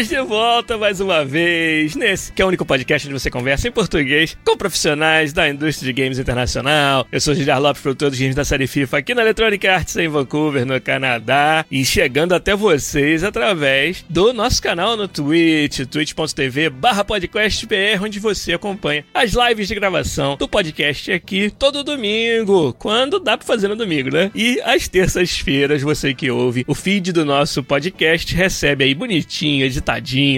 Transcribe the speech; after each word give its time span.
Estamos 0.00 0.08
de 0.08 0.34
volta 0.34 0.78
mais 0.78 0.98
uma 0.98 1.26
vez 1.26 1.94
nesse 1.94 2.32
que 2.32 2.40
é 2.40 2.44
o 2.44 2.48
único 2.48 2.64
podcast 2.64 3.06
onde 3.06 3.20
você 3.20 3.30
conversa 3.30 3.68
em 3.68 3.70
português 3.70 4.34
com 4.42 4.56
profissionais 4.56 5.30
da 5.30 5.46
indústria 5.46 5.92
de 5.92 6.02
games 6.02 6.18
internacional. 6.18 7.06
Eu 7.12 7.20
sou 7.20 7.34
Gilhar 7.34 7.60
Lopes, 7.60 7.82
produtor 7.82 8.08
dos 8.08 8.18
games 8.18 8.34
da 8.34 8.42
série 8.42 8.66
FIFA 8.66 8.96
aqui 8.98 9.14
na 9.14 9.20
Electronic 9.20 9.66
Arts 9.68 9.96
em 9.96 10.08
Vancouver, 10.08 10.64
no 10.64 10.80
Canadá, 10.80 11.66
e 11.70 11.84
chegando 11.84 12.32
até 12.32 12.56
vocês 12.56 13.22
através 13.22 14.02
do 14.08 14.32
nosso 14.32 14.62
canal 14.62 14.96
no 14.96 15.06
Twitch, 15.06 15.80
twitch.tv 15.80 16.72
podcastbr, 17.06 18.02
onde 18.02 18.18
você 18.18 18.54
acompanha 18.54 19.04
as 19.12 19.32
lives 19.32 19.68
de 19.68 19.74
gravação 19.74 20.36
do 20.36 20.48
podcast 20.48 21.12
aqui 21.12 21.52
todo 21.58 21.84
domingo, 21.84 22.72
quando 22.78 23.20
dá 23.20 23.36
pra 23.36 23.46
fazer 23.46 23.68
no 23.68 23.76
domingo, 23.76 24.10
né? 24.10 24.30
E 24.34 24.62
às 24.64 24.88
terças-feiras, 24.88 25.82
você 25.82 26.14
que 26.14 26.30
ouve 26.30 26.64
o 26.66 26.74
feed 26.74 27.12
do 27.12 27.24
nosso 27.24 27.62
podcast 27.62 28.34
recebe 28.34 28.84
aí 28.84 28.94
bonitinho 28.94 29.66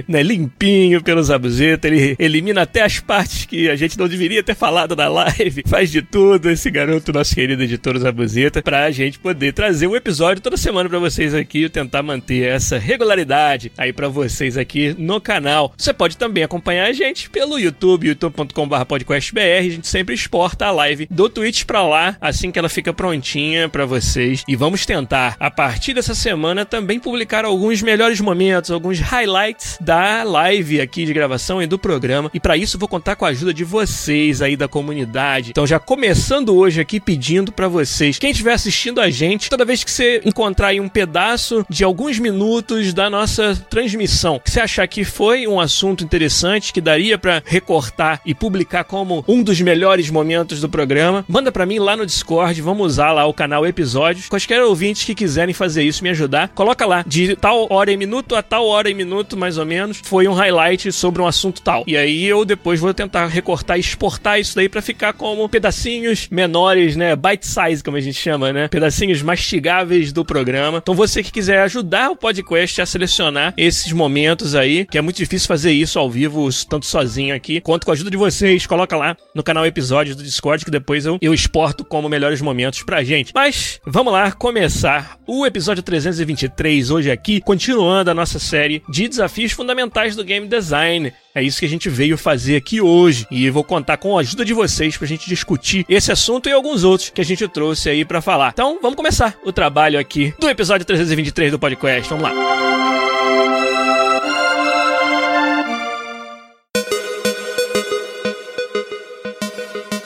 né? 0.09 0.23
Limpinho 0.23 1.03
pelo 1.03 1.23
Zabuzeta. 1.23 1.89
Ele 1.89 2.17
elimina 2.19 2.63
até 2.63 2.83
as 2.83 3.01
partes 3.01 3.45
que 3.45 3.69
a 3.69 3.77
gente 3.77 3.99
não 3.99 4.09
deveria 4.09 4.43
ter 4.43 4.55
falado 4.55 4.97
na 4.97 5.09
live. 5.09 5.63
Faz 5.69 5.91
de 5.91 6.01
tudo 6.01 6.51
esse 6.51 6.71
garoto, 6.71 7.13
nosso 7.13 7.35
querido 7.35 7.63
editor 7.63 7.99
Zabuzeta, 7.99 8.63
pra 8.63 8.91
gente 8.91 9.19
poder 9.19 9.53
trazer 9.53 9.87
um 9.87 9.97
episódio 9.97 10.43
toda 10.43 10.57
semana 10.57 10.89
para 10.89 10.99
vocês 10.99 11.35
aqui 11.35 11.65
e 11.65 11.69
tentar 11.69 12.03
manter 12.03 12.49
essa 12.49 12.79
regularidade 12.79 13.71
aí 13.77 13.93
para 13.93 14.09
vocês 14.09 14.57
aqui 14.57 14.95
no 14.99 15.21
canal. 15.21 15.73
Você 15.77 15.93
pode 15.93 16.17
também 16.17 16.45
acompanhar 16.45 16.87
a 16.87 16.93
gente 16.93 17.29
pelo 17.29 17.59
YouTube, 17.59 18.09
youtube.com.br 18.09 18.85
podcastbr. 18.87 19.59
A 19.59 19.63
gente 19.63 19.87
sempre 19.87 20.15
exporta 20.15 20.67
a 20.67 20.71
live 20.71 21.07
do 21.11 21.29
Twitch 21.29 21.65
pra 21.65 21.83
lá, 21.83 22.17
assim 22.21 22.51
que 22.51 22.59
ela 22.59 22.69
fica 22.69 22.93
prontinha 22.93 23.69
para 23.69 23.85
vocês. 23.85 24.45
E 24.49 24.57
vamos 24.57 24.87
tentar, 24.87 25.37
a 25.39 25.51
partir 25.51 25.95
dessa 25.95 26.15
semana, 26.15 26.65
também 26.65 26.99
publicar 26.99 27.45
alguns 27.45 27.83
melhores 27.83 28.21
momentos, 28.21 28.71
alguns 28.71 28.99
highlights 28.99 29.42
highlights 29.43 29.79
da 29.81 30.23
live 30.23 30.81
aqui 30.81 31.05
de 31.05 31.13
gravação 31.13 31.61
e 31.61 31.67
do 31.67 31.79
programa. 31.79 32.31
E 32.33 32.39
para 32.39 32.57
isso 32.57 32.79
vou 32.79 32.89
contar 32.89 33.17
com 33.17 33.25
a 33.25 33.29
ajuda 33.29 33.53
de 33.53 33.65
vocês 33.65 34.41
aí 34.41 34.57
da 34.57 34.69
comunidade. 34.69 35.51
Então 35.51 35.67
já 35.67 35.79
começando 35.79 36.55
hoje 36.55 36.81
aqui 36.81 37.01
pedindo 37.01 37.51
para 37.51 37.69
vocês, 37.69 38.19
quem 38.19 38.31
estiver 38.31 38.53
assistindo 38.53 39.01
a 39.01 39.11
gente, 39.11 39.51
toda 39.51 39.65
vez 39.65 39.83
que 39.83 39.91
você 39.91 40.23
encontrar 40.25 40.69
aí 40.69 40.81
um 40.81 40.89
pedaço 40.89 41.65
de 41.69 41.83
alguns 41.83 42.19
minutos 42.19 42.95
da 42.95 43.11
nossa 43.11 43.57
transmissão, 43.69 44.39
que 44.39 44.51
você 44.51 44.61
achar 44.61 44.87
que 44.87 45.05
foi 45.05 45.47
um 45.47 45.59
assunto 45.59 46.05
interessante 46.05 46.73
que 46.73 46.81
daria 46.81 47.19
para 47.19 47.43
recortar 47.45 48.21
e 48.25 48.35
publicar 48.35 48.85
como 48.85 49.25
um 49.27 49.43
dos 49.43 49.61
melhores 49.61 50.09
momentos 50.11 50.61
do 50.61 50.69
programa, 50.69 51.25
manda 51.29 51.51
para 51.51 51.67
mim 51.67 51.79
lá 51.79 51.97
no 51.97 52.07
Discord, 52.07 52.61
vamos 52.61 52.87
usar 52.87 53.13
lá 53.13 53.27
o 53.27 53.35
canal 53.35 53.67
Episódios. 53.67 54.29
Quaisquer 54.29 54.63
ouvintes 54.63 55.05
que 55.05 55.15
quiserem 55.15 55.55
fazer 55.55 55.83
isso, 55.83 56.03
me 56.03 56.11
ajudar, 56.11 56.49
coloca 56.49 56.87
lá 56.87 57.05
de 57.07 57.35
tal 57.37 57.67
hora 57.73 57.91
e 57.91 57.97
minuto 57.97 58.37
a 58.37 58.43
tal 58.43 58.67
hora 58.67 58.91
e 58.91 58.95
minuto 58.95 59.22
minuto, 59.23 59.37
mais 59.37 59.59
ou 59.59 59.65
menos, 59.65 60.01
foi 60.03 60.27
um 60.27 60.33
highlight 60.33 60.91
sobre 60.93 61.23
um 61.23 61.27
assunto 61.27 61.63
tal. 61.63 61.85
E 61.87 61.97
aí 61.97 62.25
eu 62.25 62.45
depois 62.45 62.81
vou 62.81 62.93
tentar 62.93 63.27
recortar 63.27 63.77
e 63.77 63.81
exportar 63.81 64.41
isso 64.41 64.57
daí 64.57 64.69
para 64.69 64.83
ficar 64.83 65.13
como 65.13 65.49
pedacinhos 65.49 66.29
menores, 66.31 66.97
né? 66.97 67.15
Bite 67.15 67.47
size, 67.47 67.83
como 67.83 67.97
a 67.97 68.01
gente 68.01 68.19
chama, 68.19 68.53
né? 68.53 68.69
Pedacinhos 68.69 69.23
mastigáveis 69.23 70.13
do 70.13 70.25
programa. 70.25 70.79
Então 70.79 70.95
você 70.95 71.23
que 71.23 71.31
quiser 71.31 71.61
ajudar 71.61 72.11
o 72.11 72.17
podcast 72.17 72.81
a 72.81 72.87
selecionar 72.87 73.55
esses 73.57 73.93
momentos 73.93 74.55
aí, 74.55 74.85
que 74.87 74.99
é 74.99 75.01
muito 75.01 75.17
difícil 75.17 75.47
fazer 75.47 75.73
isso 75.73 75.99
ao 75.99 76.11
vivo, 76.11 76.49
tanto 76.69 76.87
sozinho 76.87 77.35
aqui, 77.35 77.61
quanto 77.61 77.85
com 77.85 77.93
a 77.93 77.95
ajuda 77.95 78.11
de 78.11 78.17
vocês, 78.17 78.67
coloca 78.67 78.97
lá 78.97 79.17
no 79.35 79.43
canal 79.43 79.65
episódios 79.65 80.17
do 80.17 80.23
Discord 80.23 80.65
que 80.65 80.71
depois 80.71 81.07
eu, 81.07 81.19
eu 81.21 81.33
exporto 81.33 81.85
como 81.85 82.09
melhores 82.09 82.41
momentos 82.41 82.83
pra 82.83 83.05
gente. 83.05 83.33
Mas 83.35 83.81
vamos 83.87 84.13
lá 84.13 84.33
começar 84.33 85.17
o 85.27 85.47
episódio 85.47 85.83
323 85.83 86.91
hoje 86.91 87.11
aqui, 87.11 87.41
continuando 87.41 88.11
a 88.11 88.15
nossa 88.15 88.39
série 88.39 88.83
de 88.89 89.12
desafios 89.13 89.53
fundamentais 89.53 90.17
do 90.17 90.25
game 90.25 90.47
design. 90.47 91.13
É 91.35 91.43
isso 91.43 91.61
que 91.61 91.67
a 91.67 91.69
gente 91.69 91.89
veio 91.89 92.19
fazer 92.19 92.57
aqui 92.57 92.81
hoje 92.81 93.27
e 93.31 93.49
vou 93.49 93.65
contar 93.65 93.97
com 93.97 94.17
a 94.17 94.21
ajuda 94.21 94.45
de 94.45 94.53
vocês 94.53 94.97
pra 94.97 95.07
gente 95.07 95.29
discutir 95.29 95.87
esse 95.89 96.11
assunto 96.11 96.49
e 96.49 96.53
alguns 96.53 96.85
outros 96.85 97.11
que 97.11 97.21
a 97.21 97.25
gente 97.25 97.47
trouxe 97.49 97.89
aí 97.89 98.05
para 98.05 98.21
falar. 98.21 98.51
Então, 98.53 98.79
vamos 98.83 98.97
começar 98.97 99.39
o 99.45 99.53
trabalho 99.53 99.99
aqui 99.99 100.35
do 100.39 100.49
episódio 100.49 100.85
323 100.85 101.53
do 101.53 101.59
podcast. 101.59 102.09
Vamos 102.11 102.25
lá. 102.25 103.92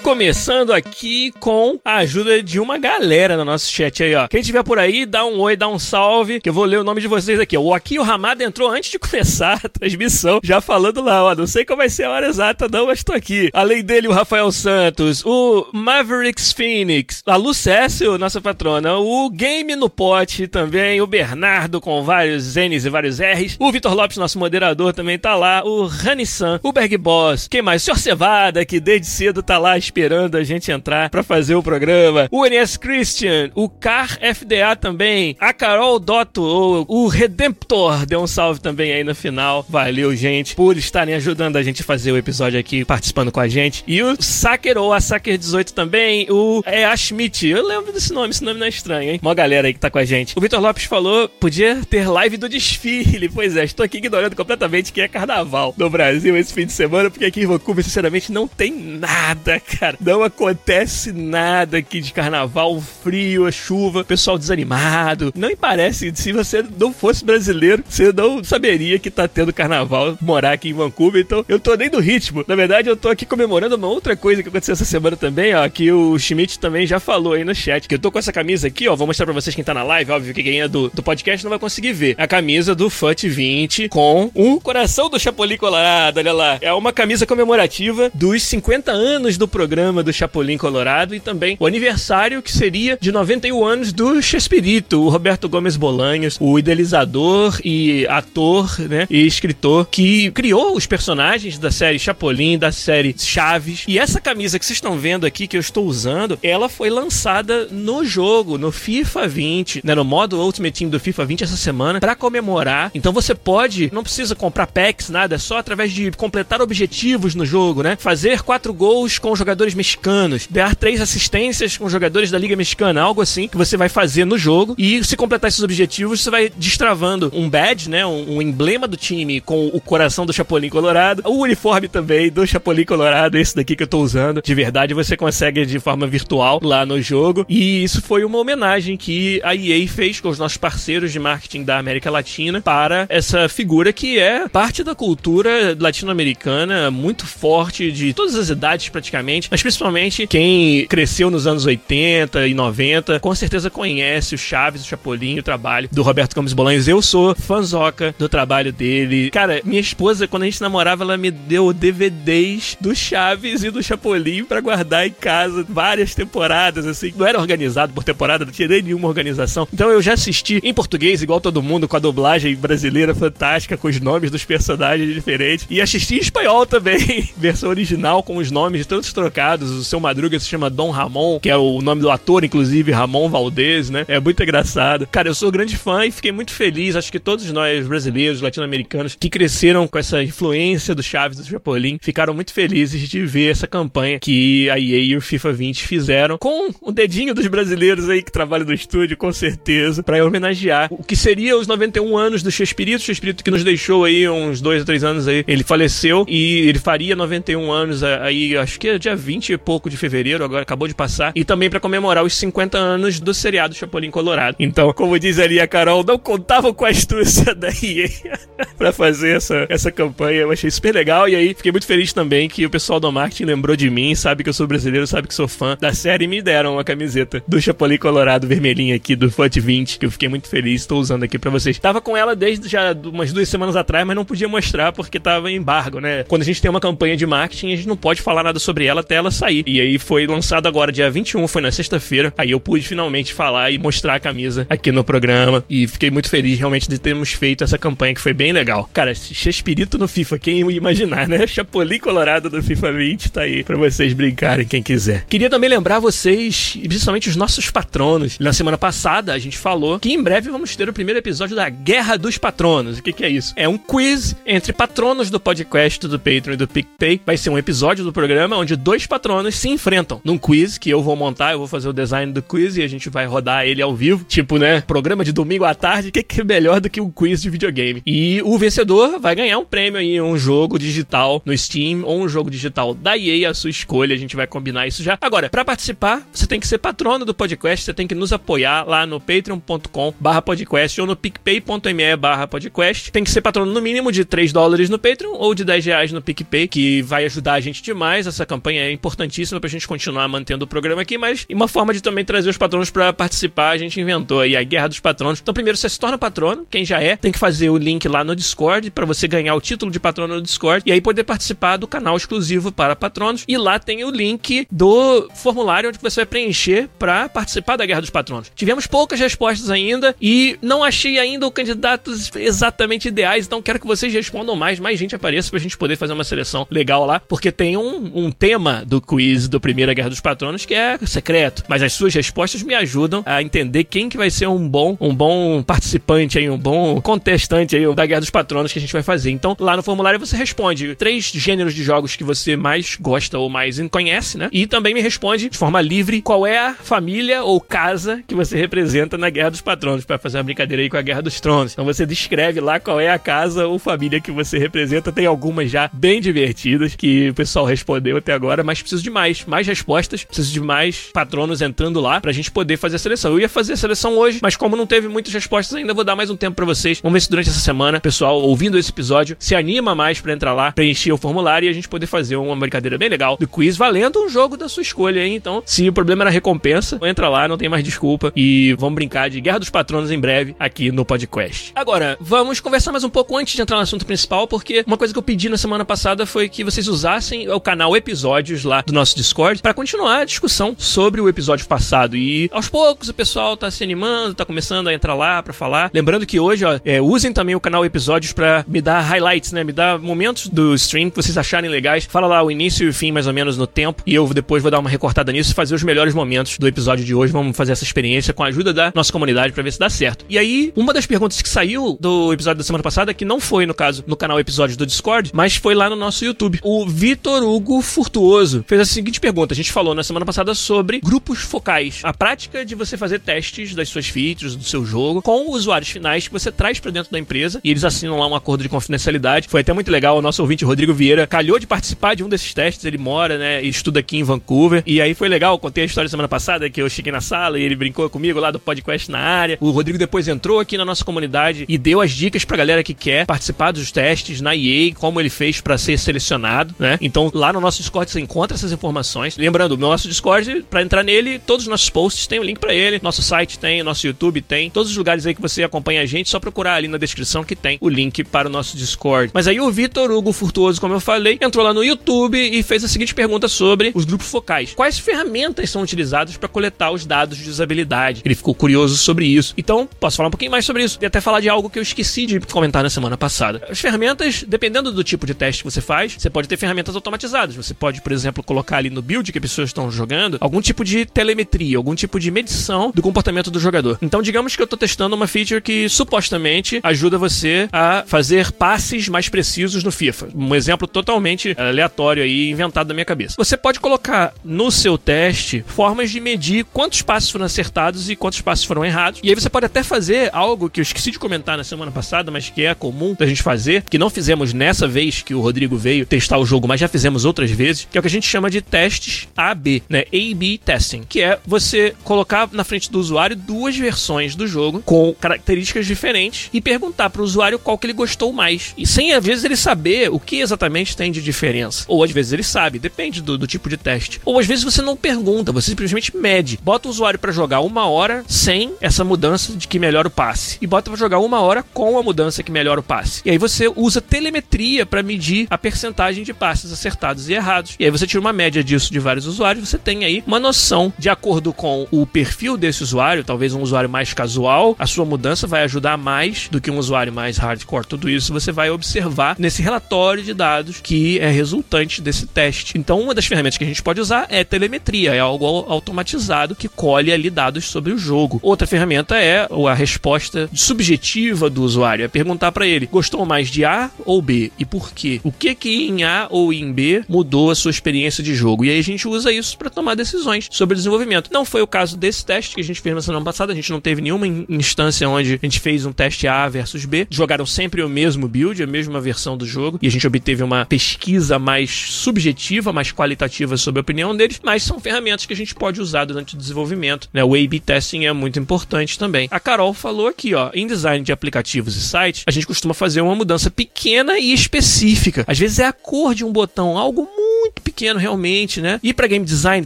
Começando 0.06 0.72
aqui 0.72 1.32
com 1.40 1.80
a 1.84 1.96
ajuda 1.96 2.40
de 2.40 2.60
uma 2.60 2.78
galera 2.78 3.36
no 3.36 3.44
nosso 3.44 3.68
chat 3.68 4.04
aí, 4.04 4.14
ó. 4.14 4.28
Quem 4.28 4.40
tiver 4.40 4.62
por 4.62 4.78
aí, 4.78 5.04
dá 5.04 5.26
um 5.26 5.40
oi, 5.40 5.56
dá 5.56 5.66
um 5.66 5.80
salve, 5.80 6.40
que 6.40 6.48
eu 6.48 6.52
vou 6.52 6.64
ler 6.64 6.78
o 6.78 6.84
nome 6.84 7.00
de 7.00 7.08
vocês 7.08 7.40
aqui. 7.40 7.58
O 7.58 7.74
Akio 7.74 8.04
Ramada 8.04 8.44
entrou 8.44 8.70
antes 8.70 8.88
de 8.88 9.00
começar 9.02 9.60
a 9.64 9.68
transmissão, 9.68 10.38
já 10.44 10.60
falando 10.60 11.02
lá, 11.02 11.24
ó. 11.24 11.34
Não 11.34 11.44
sei 11.44 11.64
qual 11.64 11.76
vai 11.76 11.88
ser 11.88 12.04
a 12.04 12.10
hora 12.12 12.28
exata, 12.28 12.68
não, 12.68 12.86
mas 12.86 13.02
tô 13.02 13.12
aqui. 13.12 13.50
Além 13.52 13.82
dele, 13.82 14.06
o 14.06 14.12
Rafael 14.12 14.52
Santos, 14.52 15.24
o 15.26 15.66
Mavericks 15.72 16.52
Phoenix, 16.52 17.20
a 17.26 17.34
Lucécio, 17.34 18.16
nossa 18.16 18.40
patrona, 18.40 18.98
o 18.98 19.28
Game 19.28 19.74
no 19.74 19.90
Pote 19.90 20.46
também, 20.46 21.00
o 21.00 21.06
Bernardo 21.08 21.80
com 21.80 22.04
vários 22.04 22.54
N's 22.54 22.84
e 22.84 22.90
vários 22.90 23.18
R's, 23.18 23.56
o 23.58 23.72
Vitor 23.72 23.92
Lopes, 23.92 24.18
nosso 24.18 24.38
moderador, 24.38 24.92
também 24.92 25.18
tá 25.18 25.34
lá, 25.34 25.64
o 25.64 25.84
Rani-san, 25.84 26.60
o 26.62 26.72
Berg 26.72 26.96
Boss, 26.96 27.48
quem 27.48 27.60
mais? 27.60 27.82
O 27.82 27.86
Sr. 27.86 27.98
Cevada, 27.98 28.64
que 28.64 28.78
desde 28.78 29.08
cedo 29.08 29.42
tá 29.42 29.58
lá 29.58 29.76
esperando 29.76 29.95
esperando 29.96 30.36
a 30.36 30.44
gente 30.44 30.70
entrar 30.70 31.08
para 31.08 31.22
fazer 31.22 31.54
o 31.54 31.62
programa. 31.62 32.28
O 32.30 32.44
NS 32.44 32.76
Christian, 32.76 33.50
o 33.54 33.66
Car 33.66 34.18
FDA 34.20 34.76
também, 34.76 35.34
a 35.40 35.54
Carol 35.54 35.98
Dotto, 35.98 36.84
o, 36.86 37.08
Redemptor 37.08 38.04
deu 38.04 38.20
um 38.20 38.26
salve 38.26 38.60
também 38.60 38.92
aí 38.92 39.02
no 39.02 39.14
final. 39.14 39.64
Valeu, 39.66 40.14
gente, 40.14 40.54
por 40.54 40.76
estarem 40.76 41.14
ajudando 41.14 41.56
a 41.56 41.62
gente 41.62 41.80
a 41.80 41.84
fazer 41.84 42.12
o 42.12 42.18
episódio 42.18 42.60
aqui, 42.60 42.84
participando 42.84 43.32
com 43.32 43.40
a 43.40 43.48
gente. 43.48 43.82
E 43.86 44.02
o 44.02 44.20
Saker 44.20 44.76
ou 44.76 44.92
a 44.92 45.00
Saker 45.00 45.38
18 45.38 45.72
também, 45.72 46.26
o 46.30 46.62
é 46.66 46.84
a 46.84 46.94
Schmidt. 46.94 47.48
Eu 47.48 47.66
lembro 47.66 47.90
desse 47.90 48.12
nome, 48.12 48.32
esse 48.32 48.44
nome 48.44 48.60
não 48.60 48.66
é 48.66 48.68
estranho, 48.68 49.12
hein? 49.12 49.20
Uma 49.22 49.34
galera 49.34 49.66
aí 49.66 49.72
que 49.72 49.80
tá 49.80 49.88
com 49.88 49.98
a 49.98 50.04
gente. 50.04 50.36
O 50.36 50.42
Vitor 50.42 50.60
Lopes 50.60 50.84
falou, 50.84 51.26
podia 51.26 51.80
ter 51.88 52.06
live 52.06 52.36
do 52.36 52.50
desfile. 52.50 53.30
Pois 53.30 53.56
é, 53.56 53.64
estou 53.64 53.82
aqui 53.82 53.96
ignorando 53.96 54.36
completamente 54.36 54.92
que 54.92 55.00
é 55.00 55.08
carnaval 55.08 55.74
no 55.78 55.88
Brasil 55.88 56.36
esse 56.36 56.52
fim 56.52 56.66
de 56.66 56.72
semana, 56.72 57.10
porque 57.10 57.24
aqui 57.24 57.40
em 57.40 57.46
Vancouver, 57.46 57.82
sinceramente, 57.82 58.30
não 58.30 58.46
tem 58.46 58.70
nada, 58.72 59.58
cara 59.58 59.85
cara. 59.86 59.98
Não 60.00 60.22
acontece 60.22 61.12
nada 61.12 61.78
aqui 61.78 62.00
de 62.00 62.12
carnaval, 62.12 62.80
frio, 62.80 63.46
a 63.46 63.52
chuva, 63.52 64.04
pessoal 64.04 64.38
desanimado. 64.38 65.32
Não 65.34 65.48
me 65.48 65.56
parece, 65.56 66.12
se 66.14 66.32
você 66.32 66.64
não 66.78 66.92
fosse 66.92 67.24
brasileiro, 67.24 67.84
você 67.88 68.12
não 68.12 68.42
saberia 68.42 68.98
que 68.98 69.10
tá 69.10 69.28
tendo 69.28 69.52
carnaval 69.52 70.16
morar 70.20 70.52
aqui 70.52 70.70
em 70.70 70.74
Vancouver. 70.74 71.22
Então, 71.22 71.44
eu 71.48 71.58
tô 71.60 71.74
nem 71.74 71.88
do 71.88 72.00
ritmo. 72.00 72.44
Na 72.46 72.56
verdade, 72.56 72.88
eu 72.88 72.96
tô 72.96 73.08
aqui 73.08 73.24
comemorando 73.24 73.76
uma 73.76 73.86
outra 73.86 74.16
coisa 74.16 74.42
que 74.42 74.48
aconteceu 74.48 74.72
essa 74.72 74.84
semana 74.84 75.16
também, 75.16 75.54
ó, 75.54 75.68
que 75.68 75.92
o 75.92 76.18
Schmidt 76.18 76.58
também 76.58 76.86
já 76.86 76.98
falou 76.98 77.34
aí 77.34 77.44
no 77.44 77.54
chat, 77.54 77.86
que 77.88 77.94
eu 77.94 77.98
tô 77.98 78.10
com 78.10 78.18
essa 78.18 78.32
camisa 78.32 78.68
aqui, 78.68 78.88
ó, 78.88 78.96
vou 78.96 79.06
mostrar 79.06 79.26
pra 79.26 79.34
vocês 79.34 79.54
quem 79.54 79.64
tá 79.64 79.74
na 79.74 79.82
live, 79.82 80.10
óbvio 80.10 80.34
que 80.34 80.42
quem 80.42 80.60
é 80.60 80.68
do, 80.68 80.88
do 80.88 81.02
podcast 81.02 81.44
não 81.44 81.50
vai 81.50 81.58
conseguir 81.58 81.92
ver. 81.92 82.14
A 82.18 82.26
camisa 82.26 82.74
do 82.74 82.90
FUT 82.90 83.28
20 83.28 83.88
com 83.88 84.30
um 84.34 84.58
coração 84.58 85.08
do 85.08 85.18
Chapolin 85.18 85.56
Colorado, 85.56 86.18
olha 86.18 86.32
lá. 86.32 86.58
É 86.60 86.72
uma 86.72 86.92
camisa 86.92 87.26
comemorativa 87.26 88.10
dos 88.14 88.42
50 88.42 88.90
anos 88.90 89.36
do 89.36 89.46
programa 89.46 89.75
programa 89.76 90.02
do 90.02 90.10
Chapolin 90.10 90.56
Colorado 90.56 91.14
e 91.14 91.20
também 91.20 91.54
o 91.60 91.66
aniversário 91.66 92.40
que 92.40 92.50
seria 92.50 92.96
de 92.98 93.12
91 93.12 93.62
anos 93.62 93.92
do 93.92 94.22
Chespirito, 94.22 95.02
o 95.02 95.10
Roberto 95.10 95.50
Gomes 95.50 95.76
Bolanhos, 95.76 96.38
o 96.40 96.58
idealizador 96.58 97.60
e 97.62 98.06
ator, 98.06 98.80
né, 98.80 99.06
e 99.10 99.26
escritor 99.26 99.86
que 99.90 100.30
criou 100.30 100.74
os 100.74 100.86
personagens 100.86 101.58
da 101.58 101.70
série 101.70 101.98
Chapolin, 101.98 102.56
da 102.58 102.72
série 102.72 103.14
Chaves. 103.18 103.84
E 103.86 103.98
essa 103.98 104.18
camisa 104.18 104.58
que 104.58 104.64
vocês 104.64 104.78
estão 104.78 104.96
vendo 104.96 105.26
aqui 105.26 105.46
que 105.46 105.58
eu 105.58 105.60
estou 105.60 105.84
usando, 105.84 106.38
ela 106.42 106.70
foi 106.70 106.88
lançada 106.88 107.66
no 107.70 108.02
jogo, 108.02 108.56
no 108.56 108.72
FIFA 108.72 109.28
20, 109.28 109.82
né, 109.84 109.94
no 109.94 110.04
modo 110.06 110.40
Ultimate 110.40 110.78
Team 110.78 110.88
do 110.88 110.98
FIFA 110.98 111.26
20 111.26 111.44
essa 111.44 111.56
semana 111.56 112.00
para 112.00 112.16
comemorar. 112.16 112.90
Então 112.94 113.12
você 113.12 113.34
pode, 113.34 113.90
não 113.92 114.02
precisa 114.02 114.34
comprar 114.34 114.68
packs, 114.68 115.10
nada, 115.10 115.34
é 115.34 115.38
só 115.38 115.58
através 115.58 115.92
de 115.92 116.10
completar 116.12 116.62
objetivos 116.62 117.34
no 117.34 117.44
jogo, 117.44 117.82
né? 117.82 117.94
Fazer 118.00 118.40
quatro 118.40 118.72
gols 118.72 119.18
com 119.18 119.36
jogadores 119.36 119.65
jogadores 119.66 119.74
mexicanos, 119.74 120.46
dar 120.48 120.74
três 120.74 121.00
assistências 121.00 121.76
com 121.76 121.88
jogadores 121.88 122.30
da 122.30 122.38
Liga 122.38 122.54
Mexicana, 122.54 123.02
algo 123.02 123.20
assim 123.20 123.48
que 123.48 123.56
você 123.56 123.76
vai 123.76 123.88
fazer 123.88 124.24
no 124.24 124.38
jogo. 124.38 124.74
E 124.78 125.02
se 125.04 125.16
completar 125.16 125.48
esses 125.48 125.62
objetivos, 125.62 126.20
você 126.20 126.30
vai 126.30 126.50
destravando 126.56 127.30
um 127.34 127.48
badge, 127.48 127.90
né? 127.90 128.06
Um, 128.06 128.36
um 128.36 128.42
emblema 128.42 128.86
do 128.86 128.96
time 128.96 129.40
com 129.40 129.66
o 129.68 129.80
coração 129.80 130.24
do 130.24 130.32
Chapolin 130.32 130.68
Colorado, 130.68 131.22
o 131.24 131.40
uniforme 131.40 131.88
também 131.88 132.30
do 132.30 132.46
Chapolin 132.46 132.84
Colorado, 132.84 133.36
esse 133.36 133.56
daqui 133.56 133.74
que 133.74 133.82
eu 133.82 133.86
tô 133.86 134.00
usando. 134.00 134.40
De 134.42 134.54
verdade, 134.54 134.94
você 134.94 135.16
consegue 135.16 135.66
de 135.66 135.78
forma 135.80 136.06
virtual 136.06 136.60
lá 136.62 136.86
no 136.86 137.00
jogo. 137.00 137.44
E 137.48 137.82
isso 137.82 138.00
foi 138.02 138.24
uma 138.24 138.38
homenagem 138.38 138.96
que 138.96 139.40
a 139.42 139.54
EA 139.54 139.86
fez 139.88 140.20
com 140.20 140.28
os 140.28 140.38
nossos 140.38 140.56
parceiros 140.56 141.12
de 141.12 141.18
marketing 141.18 141.64
da 141.64 141.78
América 141.78 142.10
Latina 142.10 142.60
para 142.60 143.06
essa 143.08 143.48
figura 143.48 143.92
que 143.92 144.18
é 144.18 144.48
parte 144.48 144.84
da 144.84 144.94
cultura 144.94 145.76
latino-americana, 145.78 146.90
muito 146.90 147.26
forte, 147.26 147.90
de 147.90 148.12
todas 148.12 148.34
as 148.36 148.48
idades 148.48 148.88
praticamente, 148.88 149.48
mas 149.56 149.62
principalmente 149.62 150.26
quem 150.26 150.86
cresceu 150.86 151.30
nos 151.30 151.46
anos 151.46 151.64
80 151.64 152.46
e 152.46 152.52
90, 152.52 153.18
com 153.20 153.34
certeza 153.34 153.70
conhece 153.70 154.34
o 154.34 154.38
Chaves, 154.38 154.82
o 154.82 154.84
Chapolin, 154.84 155.38
o 155.38 155.42
trabalho 155.42 155.88
do 155.90 156.02
Roberto 156.02 156.34
Gomes 156.34 156.52
Bolanhos. 156.52 156.86
Eu 156.86 157.00
sou 157.00 157.34
fãzoca 157.34 158.14
do 158.18 158.28
trabalho 158.28 158.70
dele. 158.70 159.30
Cara, 159.30 159.62
minha 159.64 159.80
esposa, 159.80 160.28
quando 160.28 160.42
a 160.42 160.44
gente 160.44 160.60
namorava, 160.60 161.04
ela 161.04 161.16
me 161.16 161.30
deu 161.30 161.72
DVDs 161.72 162.76
do 162.78 162.94
Chaves 162.94 163.64
e 163.64 163.70
do 163.70 163.82
Chapolin 163.82 164.44
para 164.44 164.60
guardar 164.60 165.06
em 165.06 165.12
casa 165.12 165.64
várias 165.66 166.14
temporadas, 166.14 166.86
assim. 166.86 167.14
Não 167.16 167.26
era 167.26 167.40
organizado 167.40 167.94
por 167.94 168.04
temporada, 168.04 168.44
não 168.44 168.52
tinha 168.52 168.68
nenhuma 168.68 169.08
organização. 169.08 169.66
Então 169.72 169.88
eu 169.90 170.02
já 170.02 170.12
assisti 170.12 170.60
em 170.62 170.74
português, 170.74 171.22
igual 171.22 171.40
todo 171.40 171.62
mundo, 171.62 171.88
com 171.88 171.96
a 171.96 172.00
dublagem 172.00 172.54
brasileira 172.54 173.14
fantástica, 173.14 173.78
com 173.78 173.88
os 173.88 173.98
nomes 174.02 174.30
dos 174.30 174.44
personagens 174.44 175.14
diferentes. 175.14 175.66
E 175.70 175.80
assisti 175.80 176.16
em 176.16 176.20
espanhol 176.20 176.66
também, 176.66 177.30
versão 177.38 177.70
original, 177.70 178.22
com 178.22 178.36
os 178.36 178.50
nomes 178.50 178.82
de 178.82 178.88
tantos 178.88 179.14
O 179.36 179.84
seu 179.84 180.00
Madruga 180.00 180.40
se 180.40 180.48
chama 180.48 180.70
Dom 180.70 180.90
Ramon, 180.90 181.38
que 181.40 181.50
é 181.50 181.56
o 181.56 181.82
nome 181.82 182.00
do 182.00 182.10
ator, 182.10 182.42
inclusive, 182.42 182.90
Ramon 182.90 183.28
Valdez, 183.28 183.90
né? 183.90 184.04
É 184.08 184.18
muito 184.18 184.42
engraçado. 184.42 185.06
Cara, 185.06 185.28
eu 185.28 185.34
sou 185.34 185.50
grande 185.50 185.76
fã 185.76 186.06
e 186.06 186.10
fiquei 186.10 186.32
muito 186.32 186.52
feliz. 186.52 186.96
Acho 186.96 187.12
que 187.12 187.20
todos 187.20 187.50
nós, 187.52 187.86
brasileiros, 187.86 188.40
latino-americanos, 188.40 189.14
que 189.18 189.28
cresceram 189.28 189.86
com 189.86 189.98
essa 189.98 190.22
influência 190.22 190.94
do 190.94 191.02
Chaves 191.02 191.38
do 191.38 191.44
Chapolin, 191.44 191.98
ficaram 192.00 192.32
muito 192.32 192.52
felizes 192.52 193.08
de 193.08 193.26
ver 193.26 193.50
essa 193.50 193.66
campanha 193.66 194.18
que 194.18 194.70
a 194.70 194.78
EA 194.78 195.00
e 195.00 195.16
o 195.16 195.20
FIFA 195.20 195.52
20 195.52 195.86
fizeram 195.86 196.38
com 196.38 196.70
o 196.80 196.90
dedinho 196.90 197.34
dos 197.34 197.46
brasileiros 197.46 198.08
aí 198.08 198.22
que 198.22 198.32
trabalham 198.32 198.66
no 198.66 198.72
estúdio, 198.72 199.16
com 199.16 199.32
certeza, 199.32 200.02
para 200.02 200.24
homenagear 200.24 200.88
o 200.90 201.02
que 201.02 201.16
seria 201.16 201.56
os 201.58 201.66
91 201.66 202.16
anos 202.16 202.42
do 202.42 202.50
Chespirito, 202.50 203.02
Chespirito 203.02 203.44
que 203.44 203.50
nos 203.50 203.62
deixou 203.62 204.04
aí 204.04 204.28
uns 204.28 204.60
dois 204.60 204.80
ou 204.80 204.86
três 204.86 205.04
anos 205.04 205.28
aí. 205.28 205.44
Ele 205.46 205.62
faleceu 205.62 206.24
e 206.28 206.60
ele 206.68 206.78
faria 206.78 207.14
91 207.14 207.70
anos 207.70 208.02
aí, 208.02 208.56
acho 208.56 208.80
que 208.80 208.88
é 208.88 208.98
dia 208.98 209.16
20 209.26 209.52
e 209.52 209.58
pouco 209.58 209.90
de 209.90 209.96
fevereiro, 209.96 210.44
agora 210.44 210.62
acabou 210.62 210.86
de 210.86 210.94
passar. 210.94 211.32
E 211.34 211.44
também 211.44 211.68
para 211.68 211.80
comemorar 211.80 212.24
os 212.24 212.32
50 212.34 212.78
anos 212.78 213.18
do 213.18 213.34
seriado 213.34 213.74
Chapolin 213.74 214.10
Colorado. 214.10 214.56
Então, 214.60 214.92
como 214.92 215.18
diz 215.18 215.40
ali 215.40 215.58
a 215.58 215.66
Carol, 215.66 216.04
não 216.04 216.16
contavam 216.16 216.72
com 216.72 216.84
a 216.84 216.90
astúcia 216.90 217.52
da 217.54 217.68
EA 217.68 218.08
pra 218.78 218.92
fazer 218.92 219.36
essa, 219.36 219.66
essa 219.68 219.90
campanha. 219.90 220.42
Eu 220.42 220.52
achei 220.52 220.70
super 220.70 220.94
legal. 220.94 221.28
E 221.28 221.34
aí, 221.34 221.54
fiquei 221.54 221.72
muito 221.72 221.86
feliz 221.86 222.12
também 222.12 222.48
que 222.48 222.64
o 222.64 222.70
pessoal 222.70 223.00
do 223.00 223.10
marketing 223.10 223.44
lembrou 223.44 223.74
de 223.74 223.90
mim, 223.90 224.14
sabe 224.14 224.44
que 224.44 224.48
eu 224.48 224.54
sou 224.54 224.66
brasileiro, 224.66 225.06
sabe 225.06 225.26
que 225.26 225.34
sou 225.34 225.48
fã 225.48 225.76
da 225.80 225.92
série 225.92 226.24
e 226.24 226.28
me 226.28 226.40
deram 226.40 226.74
uma 226.74 226.84
camiseta 226.84 227.42
do 227.48 227.60
Chapolin 227.60 227.98
Colorado 227.98 228.46
vermelhinha 228.46 228.94
aqui 228.94 229.16
do 229.16 229.30
FUT 229.30 229.58
20, 229.58 229.98
que 229.98 230.06
eu 230.06 230.10
fiquei 230.10 230.28
muito 230.28 230.48
feliz, 230.48 230.82
estou 230.82 231.00
usando 231.00 231.24
aqui 231.24 231.38
para 231.38 231.50
vocês. 231.50 231.78
Tava 231.78 232.00
com 232.00 232.16
ela 232.16 232.36
desde 232.36 232.68
já 232.68 232.92
umas 232.92 233.32
duas 233.32 233.48
semanas 233.48 233.74
atrás, 233.74 234.06
mas 234.06 234.14
não 234.14 234.24
podia 234.24 234.48
mostrar 234.48 234.92
porque 234.92 235.18
tava 235.18 235.50
em 235.50 235.56
embargo, 235.56 235.98
né? 235.98 236.22
Quando 236.24 236.42
a 236.42 236.44
gente 236.44 236.62
tem 236.62 236.70
uma 236.70 236.80
campanha 236.80 237.16
de 237.16 237.26
marketing, 237.26 237.72
a 237.72 237.76
gente 237.76 237.88
não 237.88 237.96
pode 237.96 238.22
falar 238.22 238.42
nada 238.42 238.58
sobre 238.58 238.84
ela 238.84 239.00
até 239.00 239.15
ela 239.16 239.30
sair. 239.30 239.64
E 239.66 239.80
aí 239.80 239.98
foi 239.98 240.26
lançado 240.26 240.66
agora, 240.66 240.92
dia 240.92 241.10
21, 241.10 241.46
foi 241.48 241.62
na 241.62 241.70
sexta-feira. 241.70 242.32
Aí 242.36 242.50
eu 242.50 242.60
pude 242.60 242.86
finalmente 242.86 243.32
falar 243.32 243.70
e 243.70 243.78
mostrar 243.78 244.14
a 244.14 244.20
camisa 244.20 244.66
aqui 244.68 244.92
no 244.92 245.04
programa. 245.04 245.64
E 245.68 245.86
fiquei 245.86 246.10
muito 246.10 246.28
feliz 246.28 246.58
realmente 246.58 246.88
de 246.88 246.98
termos 246.98 247.32
feito 247.32 247.64
essa 247.64 247.78
campanha 247.78 248.14
que 248.14 248.20
foi 248.20 248.32
bem 248.32 248.52
legal. 248.52 248.88
Cara, 248.92 249.14
Chespirito 249.14 249.98
no 249.98 250.06
FIFA, 250.08 250.38
quem 250.38 250.58
ia 250.60 250.76
imaginar, 250.76 251.28
né? 251.28 251.46
Chapolin 251.48 251.98
Colorado 251.98 252.50
do 252.50 252.62
FIFA 252.62 252.92
20 252.92 253.32
tá 253.32 253.42
aí 253.42 253.64
pra 253.64 253.76
vocês 253.76 254.12
brincarem, 254.12 254.66
quem 254.66 254.82
quiser. 254.82 255.24
Queria 255.28 255.50
também 255.50 255.70
lembrar 255.70 255.98
vocês, 255.98 256.78
principalmente 256.82 257.28
os 257.28 257.36
nossos 257.36 257.70
patronos. 257.70 258.38
Na 258.38 258.52
semana 258.52 258.78
passada 258.78 259.32
a 259.32 259.38
gente 259.38 259.56
falou 259.58 259.98
que 259.98 260.12
em 260.12 260.22
breve 260.22 260.50
vamos 260.50 260.74
ter 260.76 260.88
o 260.88 260.92
primeiro 260.92 261.18
episódio 261.18 261.56
da 261.56 261.68
Guerra 261.68 262.16
dos 262.16 262.38
Patronos. 262.38 262.98
O 262.98 263.02
que, 263.02 263.12
que 263.12 263.24
é 263.24 263.28
isso? 263.28 263.52
É 263.56 263.68
um 263.68 263.78
quiz 263.78 264.36
entre 264.46 264.72
patronos 264.72 265.30
do 265.30 265.40
podcast, 265.40 266.06
do 266.06 266.18
Patreon 266.18 266.54
e 266.54 266.56
do 266.56 266.68
PicPay. 266.68 267.20
Vai 267.24 267.36
ser 267.36 267.50
um 267.50 267.58
episódio 267.58 268.04
do 268.04 268.12
programa 268.12 268.56
onde 268.56 268.76
dois 268.76 269.05
patronos 269.06 269.54
se 269.54 269.68
enfrentam 269.68 270.20
num 270.24 270.38
quiz 270.38 270.78
que 270.78 270.90
eu 270.90 271.02
vou 271.02 271.16
montar, 271.16 271.52
eu 271.52 271.58
vou 271.58 271.66
fazer 271.66 271.88
o 271.88 271.92
design 271.92 272.32
do 272.32 272.42
quiz 272.42 272.76
e 272.76 272.82
a 272.82 272.88
gente 272.88 273.08
vai 273.08 273.26
rodar 273.26 273.66
ele 273.66 273.82
ao 273.82 273.94
vivo. 273.94 274.24
Tipo, 274.24 274.58
né? 274.58 274.80
Programa 274.80 275.24
de 275.24 275.32
domingo 275.32 275.64
à 275.64 275.74
tarde. 275.74 276.08
O 276.08 276.12
que, 276.12 276.22
que 276.22 276.40
é 276.40 276.44
melhor 276.44 276.80
do 276.80 276.90
que 276.90 277.00
um 277.00 277.10
quiz 277.10 277.42
de 277.42 277.50
videogame? 277.50 278.02
E 278.06 278.40
o 278.44 278.58
vencedor 278.58 279.18
vai 279.20 279.34
ganhar 279.34 279.58
um 279.58 279.64
prêmio 279.64 279.98
aí, 279.98 280.20
um 280.20 280.36
jogo 280.36 280.78
digital 280.78 281.42
no 281.44 281.56
Steam 281.56 282.02
ou 282.04 282.20
um 282.20 282.28
jogo 282.28 282.50
digital 282.50 282.94
da 282.94 283.16
EA, 283.16 283.50
a 283.50 283.54
sua 283.54 283.70
escolha. 283.70 284.14
A 284.14 284.18
gente 284.18 284.36
vai 284.36 284.46
combinar 284.46 284.86
isso 284.86 285.02
já. 285.02 285.18
Agora, 285.20 285.48
para 285.48 285.64
participar, 285.64 286.26
você 286.32 286.46
tem 286.46 286.60
que 286.60 286.66
ser 286.66 286.78
patrono 286.78 287.24
do 287.24 287.34
podcast, 287.34 287.84
você 287.84 287.94
tem 287.94 288.06
que 288.06 288.14
nos 288.14 288.32
apoiar 288.32 288.84
lá 288.86 289.06
no 289.06 289.20
patreon.com 289.20 290.14
barra 290.18 290.42
podcast 290.42 291.00
ou 291.00 291.06
no 291.06 291.16
picpay.me 291.16 292.16
barra 292.16 292.46
podcast. 292.46 293.10
Tem 293.10 293.24
que 293.24 293.30
ser 293.30 293.40
patrono 293.40 293.72
no 293.72 293.80
mínimo 293.80 294.10
de 294.10 294.24
3 294.24 294.52
dólares 294.52 294.90
no 294.90 294.98
Patreon 294.98 295.32
ou 295.34 295.54
de 295.54 295.64
10 295.64 295.86
reais 295.86 296.12
no 296.12 296.22
PicPay, 296.22 296.68
que 296.68 297.02
vai 297.02 297.24
ajudar 297.24 297.54
a 297.54 297.60
gente 297.60 297.82
demais. 297.82 298.26
Essa 298.26 298.46
campanha 298.46 298.82
é 298.82 298.92
importantíssima 298.96 299.60
pra 299.60 299.68
gente 299.68 299.86
continuar 299.86 300.28
mantendo 300.28 300.64
o 300.64 300.68
programa 300.68 301.02
aqui, 301.02 301.16
mas 301.18 301.46
uma 301.50 301.68
forma 301.68 301.92
de 301.92 302.02
também 302.02 302.24
trazer 302.24 302.50
os 302.50 302.58
patronos 302.58 302.90
para 302.90 303.12
participar, 303.12 303.70
a 303.70 303.78
gente 303.78 304.00
inventou 304.00 304.40
aí 304.40 304.56
a 304.56 304.62
Guerra 304.62 304.88
dos 304.88 305.00
Patronos. 305.00 305.40
Então, 305.40 305.54
primeiro 305.54 305.76
você 305.76 305.88
se 305.88 305.98
torna 305.98 306.18
patrono, 306.18 306.66
quem 306.70 306.84
já 306.84 307.00
é, 307.00 307.16
tem 307.16 307.32
que 307.32 307.38
fazer 307.38 307.70
o 307.70 307.76
link 307.76 308.06
lá 308.08 308.24
no 308.24 308.34
Discord 308.34 308.90
para 308.90 309.06
você 309.06 309.26
ganhar 309.26 309.54
o 309.54 309.60
título 309.60 309.90
de 309.90 310.00
patrono 310.00 310.34
no 310.34 310.42
Discord 310.42 310.82
e 310.86 310.92
aí 310.92 311.00
poder 311.00 311.24
participar 311.24 311.76
do 311.76 311.86
canal 311.86 312.16
exclusivo 312.16 312.72
para 312.72 312.94
patronos. 312.96 313.44
E 313.46 313.56
lá 313.56 313.78
tem 313.78 314.04
o 314.04 314.10
link 314.10 314.66
do 314.70 315.28
formulário 315.34 315.88
onde 315.88 315.98
você 315.98 316.20
vai 316.20 316.26
preencher 316.26 316.88
para 316.98 317.28
participar 317.28 317.76
da 317.76 317.86
Guerra 317.86 318.00
dos 318.00 318.10
Patronos. 318.10 318.50
Tivemos 318.54 318.86
poucas 318.86 319.18
respostas 319.18 319.70
ainda 319.70 320.14
e 320.20 320.58
não 320.62 320.82
achei 320.82 321.18
ainda 321.18 321.46
candidatos 321.50 322.30
exatamente 322.36 323.08
ideais, 323.08 323.46
então 323.46 323.62
quero 323.62 323.80
que 323.80 323.86
vocês 323.86 324.12
respondam 324.12 324.54
mais, 324.54 324.78
mais 324.78 324.98
gente 324.98 325.14
apareça 325.14 325.50
pra 325.50 325.58
gente 325.58 325.76
poder 325.76 325.96
fazer 325.96 326.12
uma 326.12 326.24
seleção 326.24 326.66
legal 326.70 327.06
lá, 327.06 327.20
porque 327.20 327.50
tem 327.50 327.76
um, 327.76 328.10
um 328.14 328.30
tema 328.30 328.84
do 328.86 329.00
quiz 329.00 329.48
do 329.48 329.60
Primeira 329.60 329.92
Guerra 329.92 330.10
dos 330.10 330.20
Patronos 330.20 330.64
que 330.64 330.74
é 330.74 330.98
secreto, 331.06 331.64
mas 331.68 331.82
as 331.82 331.92
suas 331.92 332.14
respostas 332.14 332.62
me 332.62 332.74
ajudam 332.74 333.22
a 333.26 333.42
entender 333.42 333.84
quem 333.84 334.08
que 334.08 334.16
vai 334.16 334.30
ser 334.30 334.48
um 334.48 334.68
bom, 334.68 334.96
um 335.00 335.14
bom 335.14 335.62
participante 335.62 336.38
aí, 336.38 336.48
um 336.48 336.58
bom 336.58 337.00
contestante 337.00 337.76
aí 337.76 337.94
da 337.94 338.06
Guerra 338.06 338.20
dos 338.20 338.30
Patronos 338.30 338.72
que 338.72 338.78
a 338.78 338.82
gente 338.82 338.92
vai 338.92 339.02
fazer. 339.02 339.30
Então, 339.30 339.56
lá 339.58 339.76
no 339.76 339.82
formulário 339.82 340.18
você 340.18 340.36
responde 340.36 340.94
três 340.94 341.24
gêneros 341.24 341.74
de 341.74 341.82
jogos 341.82 342.16
que 342.16 342.24
você 342.24 342.56
mais 342.56 342.96
gosta 343.00 343.38
ou 343.38 343.48
mais 343.48 343.80
conhece, 343.90 344.38
né? 344.38 344.48
E 344.52 344.66
também 344.66 344.94
me 344.94 345.00
responde 345.00 345.48
de 345.48 345.58
forma 345.58 345.80
livre 345.80 346.22
qual 346.22 346.46
é 346.46 346.58
a 346.58 346.74
família 346.74 347.42
ou 347.42 347.60
casa 347.60 348.22
que 348.26 348.34
você 348.34 348.56
representa 348.56 349.18
na 349.18 349.28
Guerra 349.30 349.50
dos 349.50 349.60
Patronos, 349.60 350.04
para 350.04 350.18
fazer 350.18 350.38
uma 350.38 350.44
brincadeira 350.44 350.82
aí 350.82 350.88
com 350.88 350.96
a 350.96 351.02
Guerra 351.02 351.22
dos 351.22 351.40
Tronos. 351.40 351.72
Então 351.72 351.84
você 351.84 352.06
descreve 352.06 352.60
lá 352.60 352.78
qual 352.78 353.00
é 353.00 353.10
a 353.10 353.18
casa 353.18 353.66
ou 353.66 353.78
família 353.78 354.20
que 354.20 354.30
você 354.30 354.58
representa. 354.58 355.12
Tem 355.12 355.26
algumas 355.26 355.70
já 355.70 355.90
bem 355.92 356.20
divertidas 356.20 356.94
que 356.94 357.30
o 357.30 357.34
pessoal 357.34 357.64
respondeu 357.64 358.16
até 358.16 358.32
agora, 358.32 358.62
mas 358.62 358.75
preciso 358.80 359.02
de 359.02 359.10
mais, 359.10 359.44
mais 359.44 359.66
respostas, 359.66 360.24
preciso 360.24 360.52
de 360.52 360.60
mais 360.60 361.10
patronos 361.12 361.62
entrando 361.62 362.00
lá 362.00 362.20
pra 362.20 362.32
gente 362.32 362.50
poder 362.50 362.76
fazer 362.76 362.96
a 362.96 362.98
seleção. 362.98 363.32
Eu 363.32 363.40
ia 363.40 363.48
fazer 363.48 363.74
a 363.74 363.76
seleção 363.76 364.16
hoje, 364.16 364.38
mas 364.42 364.56
como 364.56 364.76
não 364.76 364.86
teve 364.86 365.08
muitas 365.08 365.32
respostas 365.32 365.76
ainda, 365.76 365.94
vou 365.94 366.04
dar 366.04 366.16
mais 366.16 366.30
um 366.30 366.36
tempo 366.36 366.56
para 366.56 366.64
vocês. 366.64 367.00
Vamos 367.02 367.14
ver 367.14 367.20
se 367.20 367.30
durante 367.30 367.50
essa 367.50 367.60
semana, 367.60 368.00
pessoal, 368.00 368.40
ouvindo 368.40 368.78
esse 368.78 368.90
episódio, 368.90 369.36
se 369.38 369.54
anima 369.54 369.94
mais 369.94 370.20
para 370.20 370.32
entrar 370.32 370.52
lá, 370.52 370.72
preencher 370.72 371.12
o 371.12 371.18
formulário 371.18 371.66
e 371.66 371.70
a 371.70 371.72
gente 371.72 371.88
poder 371.88 372.06
fazer 372.06 372.36
uma 372.36 372.56
brincadeira 372.56 372.98
bem 372.98 373.08
legal 373.08 373.36
do 373.36 373.48
quiz 373.48 373.76
valendo 373.76 374.24
um 374.24 374.28
jogo 374.28 374.56
da 374.56 374.68
sua 374.68 374.82
escolha, 374.82 375.24
hein? 375.24 375.34
Então, 375.34 375.62
se 375.64 375.88
o 375.88 375.92
problema 375.92 376.24
era 376.24 376.30
recompensa, 376.30 376.98
entra 377.02 377.28
lá, 377.28 377.48
não 377.48 377.58
tem 377.58 377.68
mais 377.68 377.84
desculpa 377.84 378.32
e 378.34 378.74
vamos 378.78 378.94
brincar 378.94 379.30
de 379.30 379.40
Guerra 379.40 379.58
dos 379.58 379.70
Patronos 379.70 380.10
em 380.10 380.18
breve 380.18 380.54
aqui 380.58 380.90
no 380.90 381.04
podcast. 381.04 381.72
Agora, 381.74 382.16
vamos 382.20 382.60
conversar 382.60 382.92
mais 382.92 383.04
um 383.04 383.10
pouco 383.10 383.36
antes 383.36 383.54
de 383.54 383.62
entrar 383.62 383.76
no 383.76 383.82
assunto 383.82 384.06
principal, 384.06 384.46
porque 384.46 384.84
uma 384.86 384.96
coisa 384.96 385.12
que 385.12 385.18
eu 385.18 385.22
pedi 385.22 385.48
na 385.48 385.56
semana 385.56 385.84
passada 385.84 386.26
foi 386.26 386.48
que 386.48 386.64
vocês 386.64 386.88
usassem 386.88 387.48
o 387.48 387.60
canal 387.60 387.96
Episódios 387.96 388.64
lá 388.66 388.82
do 388.82 388.92
nosso 388.92 389.16
Discord 389.16 389.62
para 389.62 389.72
continuar 389.72 390.20
a 390.20 390.24
discussão 390.24 390.74
sobre 390.76 391.20
o 391.20 391.28
episódio 391.28 391.66
passado. 391.66 392.16
E 392.16 392.50
aos 392.52 392.68
poucos 392.68 393.08
o 393.08 393.14
pessoal 393.14 393.56
tá 393.56 393.70
se 393.70 393.82
animando, 393.82 394.34
tá 394.34 394.44
começando 394.44 394.88
a 394.88 394.94
entrar 394.94 395.14
lá 395.14 395.42
para 395.42 395.52
falar. 395.52 395.90
Lembrando 395.94 396.26
que 396.26 396.38
hoje, 396.38 396.64
ó, 396.64 396.78
é, 396.84 397.00
usem 397.00 397.32
também 397.32 397.54
o 397.54 397.60
canal 397.60 397.84
Episódios 397.84 398.32
para 398.32 398.64
me 398.66 398.80
dar 398.80 399.00
highlights, 399.00 399.52
né? 399.52 399.62
Me 399.62 399.72
dar 399.72 399.98
momentos 399.98 400.48
do 400.48 400.74
stream 400.74 401.08
que 401.08 401.16
vocês 401.16 401.38
acharem 401.38 401.70
legais. 401.70 402.04
Fala 402.04 402.26
lá 402.26 402.42
o 402.42 402.50
início 402.50 402.84
e 402.84 402.88
o 402.88 402.94
fim, 402.94 403.12
mais 403.12 403.26
ou 403.26 403.32
menos, 403.32 403.56
no 403.56 403.66
tempo. 403.66 404.02
E 404.04 404.14
eu 404.14 404.26
depois 404.34 404.62
vou 404.62 404.70
dar 404.70 404.78
uma 404.78 404.90
recortada 404.90 405.30
nisso 405.30 405.52
e 405.52 405.54
fazer 405.54 405.74
os 405.74 405.82
melhores 405.82 406.14
momentos 406.14 406.58
do 406.58 406.66
episódio 406.66 407.04
de 407.04 407.14
hoje. 407.14 407.32
Vamos 407.32 407.56
fazer 407.56 407.72
essa 407.72 407.84
experiência 407.84 408.34
com 408.34 408.42
a 408.42 408.48
ajuda 408.48 408.72
da 408.72 408.92
nossa 408.94 409.12
comunidade 409.12 409.52
para 409.52 409.62
ver 409.62 409.72
se 409.72 409.78
dá 409.78 409.88
certo. 409.88 410.24
E 410.28 410.38
aí, 410.38 410.72
uma 410.74 410.92
das 410.92 411.06
perguntas 411.06 411.40
que 411.40 411.48
saiu 411.48 411.96
do 412.00 412.32
episódio 412.32 412.58
da 412.58 412.64
semana 412.64 412.82
passada, 412.82 413.14
que 413.14 413.24
não 413.24 413.38
foi, 413.38 413.66
no 413.66 413.74
caso, 413.74 414.02
no 414.06 414.16
canal 414.16 414.40
Episódios 414.40 414.76
do 414.76 414.86
Discord, 414.86 415.30
mas 415.32 415.56
foi 415.56 415.74
lá 415.74 415.88
no 415.88 415.96
nosso 415.96 416.24
YouTube. 416.24 416.58
O 416.62 416.86
Vitor 416.86 417.42
Hugo 417.42 417.80
Furtuoso 417.80 418.55
Fez 418.66 418.80
a 418.80 418.84
seguinte 418.84 419.20
pergunta. 419.20 419.54
A 419.54 419.56
gente 419.56 419.72
falou 419.72 419.94
na 419.94 420.02
semana 420.02 420.24
passada 420.24 420.54
sobre 420.54 421.00
grupos 421.00 421.40
focais. 421.40 422.00
A 422.02 422.12
prática 422.12 422.64
de 422.64 422.74
você 422.74 422.96
fazer 422.96 423.20
testes 423.20 423.74
das 423.74 423.88
suas 423.88 424.06
features, 424.06 424.54
do 424.54 424.64
seu 424.64 424.84
jogo, 424.84 425.22
com 425.22 425.50
usuários 425.50 425.90
finais 425.90 426.26
que 426.26 426.32
você 426.32 426.50
traz 426.50 426.80
para 426.80 426.90
dentro 426.90 427.12
da 427.12 427.18
empresa 427.18 427.60
e 427.62 427.70
eles 427.70 427.84
assinam 427.84 428.18
lá 428.18 428.26
um 428.26 428.34
acordo 428.34 428.62
de 428.62 428.68
confidencialidade. 428.68 429.48
Foi 429.48 429.60
até 429.60 429.72
muito 429.72 429.90
legal. 429.90 430.18
O 430.18 430.22
nosso 430.22 430.42
ouvinte 430.42 430.64
Rodrigo 430.64 430.92
Vieira 430.92 431.26
calhou 431.26 431.58
de 431.58 431.66
participar 431.66 432.14
de 432.14 432.24
um 432.24 432.28
desses 432.28 432.52
testes. 432.54 432.84
Ele 432.84 432.98
mora, 432.98 433.38
né, 433.38 433.64
e 433.64 433.68
estuda 433.68 434.00
aqui 434.00 434.18
em 434.18 434.22
Vancouver. 434.22 434.82
E 434.86 435.00
aí 435.00 435.14
foi 435.14 435.28
legal. 435.28 435.58
Contei 435.58 435.84
a 435.84 435.86
história 435.86 436.08
semana 436.08 436.28
passada 436.28 436.68
que 436.70 436.80
eu 436.80 436.88
cheguei 436.88 437.12
na 437.12 437.20
sala 437.20 437.58
e 437.58 437.62
ele 437.62 437.76
brincou 437.76 438.08
comigo 438.08 438.38
lá 438.38 438.50
do 438.50 438.58
podcast 438.58 439.10
na 439.10 439.18
área. 439.18 439.58
O 439.60 439.70
Rodrigo 439.70 439.98
depois 439.98 440.28
entrou 440.28 440.60
aqui 440.60 440.76
na 440.76 440.84
nossa 440.84 441.04
comunidade 441.04 441.64
e 441.68 441.78
deu 441.78 442.00
as 442.00 442.12
dicas 442.12 442.44
pra 442.44 442.56
galera 442.56 442.82
que 442.82 442.94
quer 442.94 443.26
participar 443.26 443.72
dos 443.72 443.90
testes 443.90 444.40
na 444.40 444.54
EA, 444.54 444.94
como 444.94 445.20
ele 445.20 445.30
fez 445.30 445.60
para 445.60 445.76
ser 445.76 445.98
selecionado, 445.98 446.74
né? 446.78 446.98
Então 447.00 447.30
lá 447.34 447.52
no 447.52 447.60
nosso 447.60 447.78
Discord 447.78 448.10
você 448.10 448.20
encontra 448.20 448.35
essas 448.44 448.72
informações. 448.72 449.36
Lembrando, 449.36 449.76
no 449.76 449.88
nosso 449.88 450.08
Discord, 450.08 450.64
para 450.68 450.82
entrar 450.82 451.02
nele, 451.02 451.38
todos 451.38 451.64
os 451.64 451.70
nossos 451.70 451.90
posts 451.90 452.26
têm 452.26 452.38
o 452.38 452.42
um 452.42 452.44
link 452.44 452.58
para 452.58 452.74
ele, 452.74 453.00
nosso 453.02 453.22
site 453.22 453.58
tem, 453.58 453.82
nosso 453.82 454.06
YouTube 454.06 454.40
tem, 454.40 454.70
todos 454.70 454.90
os 454.90 454.96
lugares 454.96 455.26
aí 455.26 455.34
que 455.34 455.40
você 455.40 455.62
acompanha 455.62 456.02
a 456.02 456.06
gente, 456.06 456.28
só 456.28 456.38
procurar 456.38 456.74
ali 456.74 456.88
na 456.88 456.98
descrição 456.98 457.44
que 457.44 457.56
tem 457.56 457.78
o 457.80 457.88
link 457.88 458.24
para 458.24 458.48
o 458.48 458.50
nosso 458.50 458.76
Discord. 458.76 459.30
Mas 459.34 459.46
aí 459.46 459.60
o 459.60 459.70
Vitor 459.70 460.10
Hugo 460.10 460.32
Furtuoso, 460.32 460.80
como 460.80 460.94
eu 460.94 461.00
falei, 461.00 461.38
entrou 461.40 461.64
lá 461.64 461.72
no 461.72 461.84
YouTube 461.84 462.38
e 462.38 462.62
fez 462.62 462.84
a 462.84 462.88
seguinte 462.88 463.14
pergunta 463.14 463.48
sobre 463.48 463.92
os 463.94 464.04
grupos 464.04 464.28
focais. 464.28 464.74
Quais 464.74 464.98
ferramentas 464.98 465.70
são 465.70 465.82
utilizadas 465.82 466.36
para 466.36 466.48
coletar 466.48 466.90
os 466.90 467.06
dados 467.06 467.38
de 467.38 467.48
usabilidade? 467.48 468.22
Ele 468.24 468.34
ficou 468.34 468.54
curioso 468.54 468.96
sobre 468.96 469.26
isso. 469.26 469.54
Então, 469.56 469.88
posso 469.98 470.16
falar 470.16 470.28
um 470.28 470.30
pouquinho 470.30 470.50
mais 470.50 470.64
sobre 470.64 470.84
isso 470.84 470.98
e 471.00 471.06
até 471.06 471.20
falar 471.20 471.40
de 471.40 471.48
algo 471.48 471.70
que 471.70 471.78
eu 471.78 471.82
esqueci 471.82 472.26
de 472.26 472.40
comentar 472.40 472.82
na 472.82 472.90
semana 472.90 473.16
passada. 473.16 473.62
As 473.68 473.80
ferramentas, 473.80 474.44
dependendo 474.46 474.92
do 474.92 475.04
tipo 475.04 475.26
de 475.26 475.34
teste 475.34 475.62
que 475.62 475.70
você 475.70 475.80
faz, 475.80 476.14
você 476.18 476.28
pode 476.28 476.48
ter 476.48 476.56
ferramentas 476.56 476.94
automatizadas. 476.94 477.54
Você 477.54 477.74
pode, 477.74 478.00
por 478.02 478.12
exemplo, 478.12 478.25
colocar 478.32 478.78
ali 478.78 478.90
no 478.90 479.02
build 479.02 479.32
que 479.32 479.38
as 479.38 479.42
pessoas 479.42 479.68
estão 479.70 479.90
jogando 479.90 480.36
algum 480.40 480.60
tipo 480.60 480.84
de 480.84 481.06
telemetria, 481.06 481.76
algum 481.76 481.94
tipo 481.94 482.18
de 482.18 482.30
medição 482.30 482.92
do 482.94 483.02
comportamento 483.02 483.50
do 483.50 483.60
jogador. 483.60 483.98
Então, 484.00 484.22
digamos 484.22 484.56
que 484.56 484.62
eu 484.62 484.64
estou 484.64 484.78
testando 484.78 485.16
uma 485.16 485.26
feature 485.26 485.60
que 485.60 485.88
supostamente 485.88 486.80
ajuda 486.82 487.18
você 487.18 487.68
a 487.72 488.04
fazer 488.06 488.52
passes 488.52 489.08
mais 489.08 489.28
precisos 489.28 489.82
no 489.82 489.90
FIFA. 489.90 490.28
Um 490.34 490.54
exemplo 490.54 490.86
totalmente 490.86 491.54
aleatório 491.58 492.22
aí, 492.22 492.50
inventado 492.50 492.88
da 492.88 492.94
minha 492.94 493.04
cabeça. 493.04 493.34
Você 493.38 493.56
pode 493.56 493.80
colocar 493.80 494.34
no 494.44 494.70
seu 494.70 494.96
teste 494.96 495.64
formas 495.66 496.10
de 496.10 496.20
medir 496.20 496.64
quantos 496.72 497.02
passes 497.02 497.30
foram 497.30 497.44
acertados 497.44 498.08
e 498.10 498.16
quantos 498.16 498.40
passes 498.40 498.64
foram 498.64 498.84
errados. 498.84 499.20
E 499.22 499.28
aí 499.28 499.34
você 499.34 499.50
pode 499.50 499.66
até 499.66 499.82
fazer 499.82 500.30
algo 500.32 500.70
que 500.70 500.80
eu 500.80 500.82
esqueci 500.82 501.10
de 501.10 501.18
comentar 501.18 501.56
na 501.56 501.64
semana 501.64 501.90
passada, 501.90 502.30
mas 502.30 502.48
que 502.48 502.64
é 502.64 502.74
comum 502.74 503.14
da 503.18 503.26
gente 503.26 503.42
fazer, 503.42 503.82
que 503.82 503.98
não 503.98 504.10
fizemos 504.10 504.52
nessa 504.52 504.86
vez 504.86 505.22
que 505.22 505.34
o 505.34 505.40
Rodrigo 505.40 505.76
veio 505.76 506.06
testar 506.06 506.38
o 506.38 506.46
jogo, 506.46 506.66
mas 506.66 506.80
já 506.80 506.88
fizemos 506.88 507.24
outras 507.24 507.50
vezes, 507.50 507.86
que 507.90 507.96
é 507.96 508.00
o 508.00 508.02
que 508.02 508.08
a 508.08 508.10
gente 508.10 508.15
chama 508.24 508.50
de 508.50 508.62
testes 508.62 509.28
A-B, 509.36 509.82
né? 509.88 510.04
A-B 510.12 510.60
testing, 510.64 511.02
que 511.08 511.22
é 511.22 511.38
você 511.46 511.94
colocar 512.04 512.48
na 512.52 512.64
frente 512.64 512.90
do 512.90 512.98
usuário 512.98 513.36
duas 513.36 513.76
versões 513.76 514.34
do 514.34 514.46
jogo 514.46 514.80
com 514.84 515.14
características 515.14 515.86
diferentes 515.86 516.48
e 516.52 516.60
perguntar 516.60 517.10
para 517.10 517.22
o 517.22 517.24
usuário 517.24 517.58
qual 517.58 517.76
que 517.76 517.86
ele 517.86 517.92
gostou 517.92 518.32
mais. 518.32 518.74
E 518.76 518.86
sem 518.86 519.12
às 519.12 519.24
vezes 519.24 519.44
ele 519.44 519.56
saber 519.56 520.10
o 520.10 520.18
que 520.18 520.40
exatamente 520.40 520.96
tem 520.96 521.12
de 521.12 521.22
diferença. 521.22 521.84
Ou 521.88 522.02
às 522.02 522.10
vezes 522.10 522.32
ele 522.32 522.42
sabe, 522.42 522.78
depende 522.78 523.22
do, 523.22 523.36
do 523.36 523.46
tipo 523.46 523.68
de 523.68 523.76
teste. 523.76 524.20
Ou 524.24 524.38
às 524.38 524.46
vezes 524.46 524.64
você 524.64 524.82
não 524.82 524.96
pergunta, 524.96 525.52
você 525.52 525.70
simplesmente 525.70 526.16
mede. 526.16 526.58
Bota 526.62 526.88
o 526.88 526.90
usuário 526.90 527.18
para 527.18 527.32
jogar 527.32 527.60
uma 527.60 527.86
hora 527.86 528.24
sem 528.28 528.72
essa 528.80 529.04
mudança 529.04 529.52
de 529.52 529.68
que 529.68 529.78
melhora 529.78 530.08
o 530.08 530.10
passe. 530.10 530.58
E 530.60 530.66
bota 530.66 530.90
para 530.90 530.98
jogar 530.98 531.18
uma 531.18 531.40
hora 531.40 531.62
com 531.62 531.98
a 531.98 532.02
mudança 532.02 532.42
que 532.42 532.50
melhora 532.50 532.80
o 532.80 532.82
passe. 532.82 533.22
E 533.24 533.30
aí 533.30 533.38
você 533.38 533.70
usa 533.74 534.00
telemetria 534.00 534.86
para 534.86 535.02
medir 535.02 535.46
a 535.50 535.58
percentagem 535.58 536.24
de 536.24 536.32
passes 536.32 536.72
acertados 536.72 537.28
e 537.28 537.34
errados. 537.34 537.76
E 537.78 537.84
aí 537.84 537.90
você 537.90 538.05
tira 538.06 538.20
uma 538.20 538.32
média 538.32 538.62
disso 538.62 538.92
de 538.92 538.98
vários 538.98 539.26
usuários, 539.26 539.68
você 539.68 539.78
tem 539.78 540.04
aí 540.04 540.22
uma 540.26 540.38
noção 540.38 540.92
de 540.98 541.08
acordo 541.08 541.52
com 541.52 541.86
o 541.90 542.06
perfil 542.06 542.56
desse 542.56 542.82
usuário, 542.82 543.24
talvez 543.24 543.52
um 543.54 543.60
usuário 543.60 543.88
mais 543.88 544.12
casual, 544.14 544.74
a 544.78 544.86
sua 544.86 545.04
mudança 545.04 545.46
vai 545.46 545.62
ajudar 545.62 545.96
mais 545.96 546.48
do 546.50 546.60
que 546.60 546.70
um 546.70 546.78
usuário 546.78 547.12
mais 547.12 547.36
hardcore. 547.36 547.86
Tudo 547.86 548.08
isso 548.08 548.32
você 548.32 548.52
vai 548.52 548.70
observar 548.70 549.36
nesse 549.38 549.62
relatório 549.62 550.22
de 550.22 550.32
dados 550.32 550.80
que 550.80 551.18
é 551.18 551.30
resultante 551.30 552.00
desse 552.00 552.26
teste. 552.26 552.78
Então, 552.78 553.00
uma 553.00 553.14
das 553.14 553.26
ferramentas 553.26 553.58
que 553.58 553.64
a 553.64 553.66
gente 553.66 553.82
pode 553.82 554.00
usar 554.00 554.26
é 554.30 554.44
telemetria, 554.44 555.14
é 555.14 555.18
algo 555.18 555.44
automatizado 555.46 556.54
que 556.54 556.68
colhe 556.68 557.12
ali 557.12 557.30
dados 557.30 557.66
sobre 557.66 557.92
o 557.92 557.98
jogo. 557.98 558.38
Outra 558.42 558.66
ferramenta 558.66 559.16
é 559.16 559.48
a 559.68 559.74
resposta 559.74 560.48
subjetiva 560.54 561.50
do 561.50 561.62
usuário, 561.62 562.04
é 562.04 562.08
perguntar 562.08 562.52
para 562.52 562.66
ele: 562.66 562.86
gostou 562.86 563.24
mais 563.26 563.48
de 563.48 563.64
A 563.64 563.90
ou 564.04 564.22
B 564.22 564.52
e 564.58 564.64
por 564.64 564.92
quê? 564.92 565.20
O 565.24 565.32
que 565.32 565.54
que 565.54 565.88
em 565.88 566.04
A 566.04 566.26
ou 566.30 566.52
em 566.52 566.72
B 566.72 567.04
mudou 567.08 567.50
a 567.50 567.54
sua 567.54 567.70
experiência 567.70 567.95
de 568.22 568.34
jogo? 568.34 568.64
E 568.64 568.70
aí 568.70 568.78
a 568.78 568.82
gente 568.82 569.06
usa 569.08 569.32
isso 569.32 569.56
para 569.56 569.70
tomar 569.70 569.94
decisões 569.94 570.48
sobre 570.50 570.74
o 570.74 570.76
desenvolvimento. 570.76 571.30
Não 571.32 571.44
foi 571.44 571.62
o 571.62 571.66
caso 571.66 571.96
desse 571.96 572.24
teste 572.24 572.54
que 572.54 572.60
a 572.60 572.64
gente 572.64 572.80
fez 572.80 572.94
na 572.94 573.02
semana 573.02 573.24
passada, 573.24 573.52
a 573.52 573.56
gente 573.56 573.70
não 573.70 573.80
teve 573.80 574.00
nenhuma 574.02 574.26
instância 574.26 575.08
onde 575.08 575.34
a 575.34 575.38
gente 575.46 575.60
fez 575.60 575.86
um 575.86 575.92
teste 575.92 576.26
A 576.26 576.48
versus 576.48 576.84
B. 576.84 577.06
Jogaram 577.10 577.46
sempre 577.46 577.82
o 577.82 577.88
mesmo 577.88 578.28
build, 578.28 578.62
a 578.62 578.66
mesma 578.66 579.00
versão 579.00 579.36
do 579.36 579.46
jogo, 579.46 579.78
e 579.80 579.86
a 579.86 579.90
gente 579.90 580.06
obteve 580.06 580.42
uma 580.42 580.66
pesquisa 580.66 581.38
mais 581.38 581.70
subjetiva, 581.70 582.72
mais 582.72 582.92
qualitativa 582.92 583.56
sobre 583.56 583.80
a 583.80 583.82
opinião 583.82 584.16
deles, 584.16 584.40
mas 584.42 584.62
são 584.62 584.80
ferramentas 584.80 585.26
que 585.26 585.32
a 585.32 585.36
gente 585.36 585.54
pode 585.54 585.80
usar 585.80 586.04
durante 586.04 586.34
o 586.34 586.38
desenvolvimento. 586.38 587.08
Né? 587.12 587.24
O 587.24 587.34
A-B 587.34 587.60
testing 587.60 588.04
é 588.04 588.12
muito 588.12 588.38
importante 588.38 588.98
também. 588.98 589.28
A 589.30 589.40
Carol 589.40 589.72
falou 589.72 590.08
aqui, 590.08 590.34
ó, 590.34 590.50
em 590.54 590.66
design 590.66 591.04
de 591.04 591.12
aplicativos 591.12 591.76
e 591.76 591.80
sites, 591.80 592.24
a 592.26 592.30
gente 592.30 592.46
costuma 592.46 592.74
fazer 592.74 593.00
uma 593.00 593.14
mudança 593.14 593.50
pequena 593.50 594.18
e 594.18 594.32
específica. 594.32 595.24
Às 595.26 595.38
vezes 595.38 595.58
é 595.58 595.66
a 595.66 595.72
cor 595.72 596.14
de 596.14 596.24
um 596.24 596.32
botão, 596.32 596.76
algo 596.76 597.08
muito 597.16 597.62
pequeno 597.62 597.85
realmente, 597.94 598.60
né? 598.60 598.80
E 598.82 598.92
para 598.92 599.06
game 599.06 599.24
design 599.24 599.64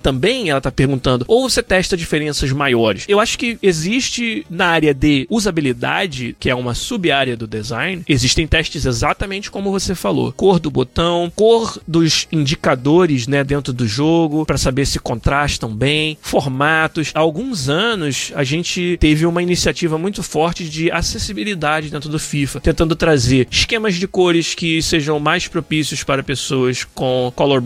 também, 0.01 0.51
ela 0.51 0.61
tá 0.61 0.71
perguntando, 0.71 1.25
ou 1.29 1.49
você 1.49 1.63
testa 1.63 1.97
diferenças 1.97 2.51
maiores? 2.53 3.05
Eu 3.09 3.21
acho 3.21 3.39
que 3.39 3.59
existe 3.63 4.45
na 4.51 4.67
área 4.67 4.93
de 4.93 5.27
usabilidade, 5.31 6.37
que 6.39 6.51
é 6.51 6.55
uma 6.55 6.75
sub-área 6.75 7.37
do 7.37 7.47
design, 7.47 8.03
existem 8.09 8.47
testes 8.47 8.85
exatamente 8.85 9.51
como 9.51 9.71
você 9.71 9.95
falou. 9.95 10.33
Cor 10.33 10.59
do 10.59 10.71
botão, 10.71 11.33
cor 11.35 11.79
dos 11.87 12.27
indicadores, 12.33 13.27
né, 13.27 13.45
dentro 13.45 13.73
do 13.73 13.87
jogo, 13.87 14.45
para 14.45 14.59
saber 14.59 14.87
se 14.87 14.99
contrastam 14.99 15.75
bem, 15.75 16.19
formatos. 16.21 17.11
Há 17.15 17.21
alguns 17.21 17.69
anos 17.69 18.33
a 18.35 18.45
gente 18.45 18.97
teve 19.01 19.27
uma 19.27 19.43
iniciativa 19.43 19.97
muito 19.99 20.23
forte 20.23 20.69
de 20.69 20.91
acessibilidade 20.91 21.91
dentro 21.91 22.09
do 22.09 22.19
FIFA, 22.19 22.61
tentando 22.61 22.95
trazer 22.97 23.47
esquemas 23.51 23.95
de 23.95 24.07
cores 24.07 24.55
que 24.55 24.83
sejam 24.83 25.19
mais 25.21 25.47
propícios 25.47 26.03
para 26.03 26.23
pessoas 26.23 26.85
com 26.95 27.33
color 27.35 27.61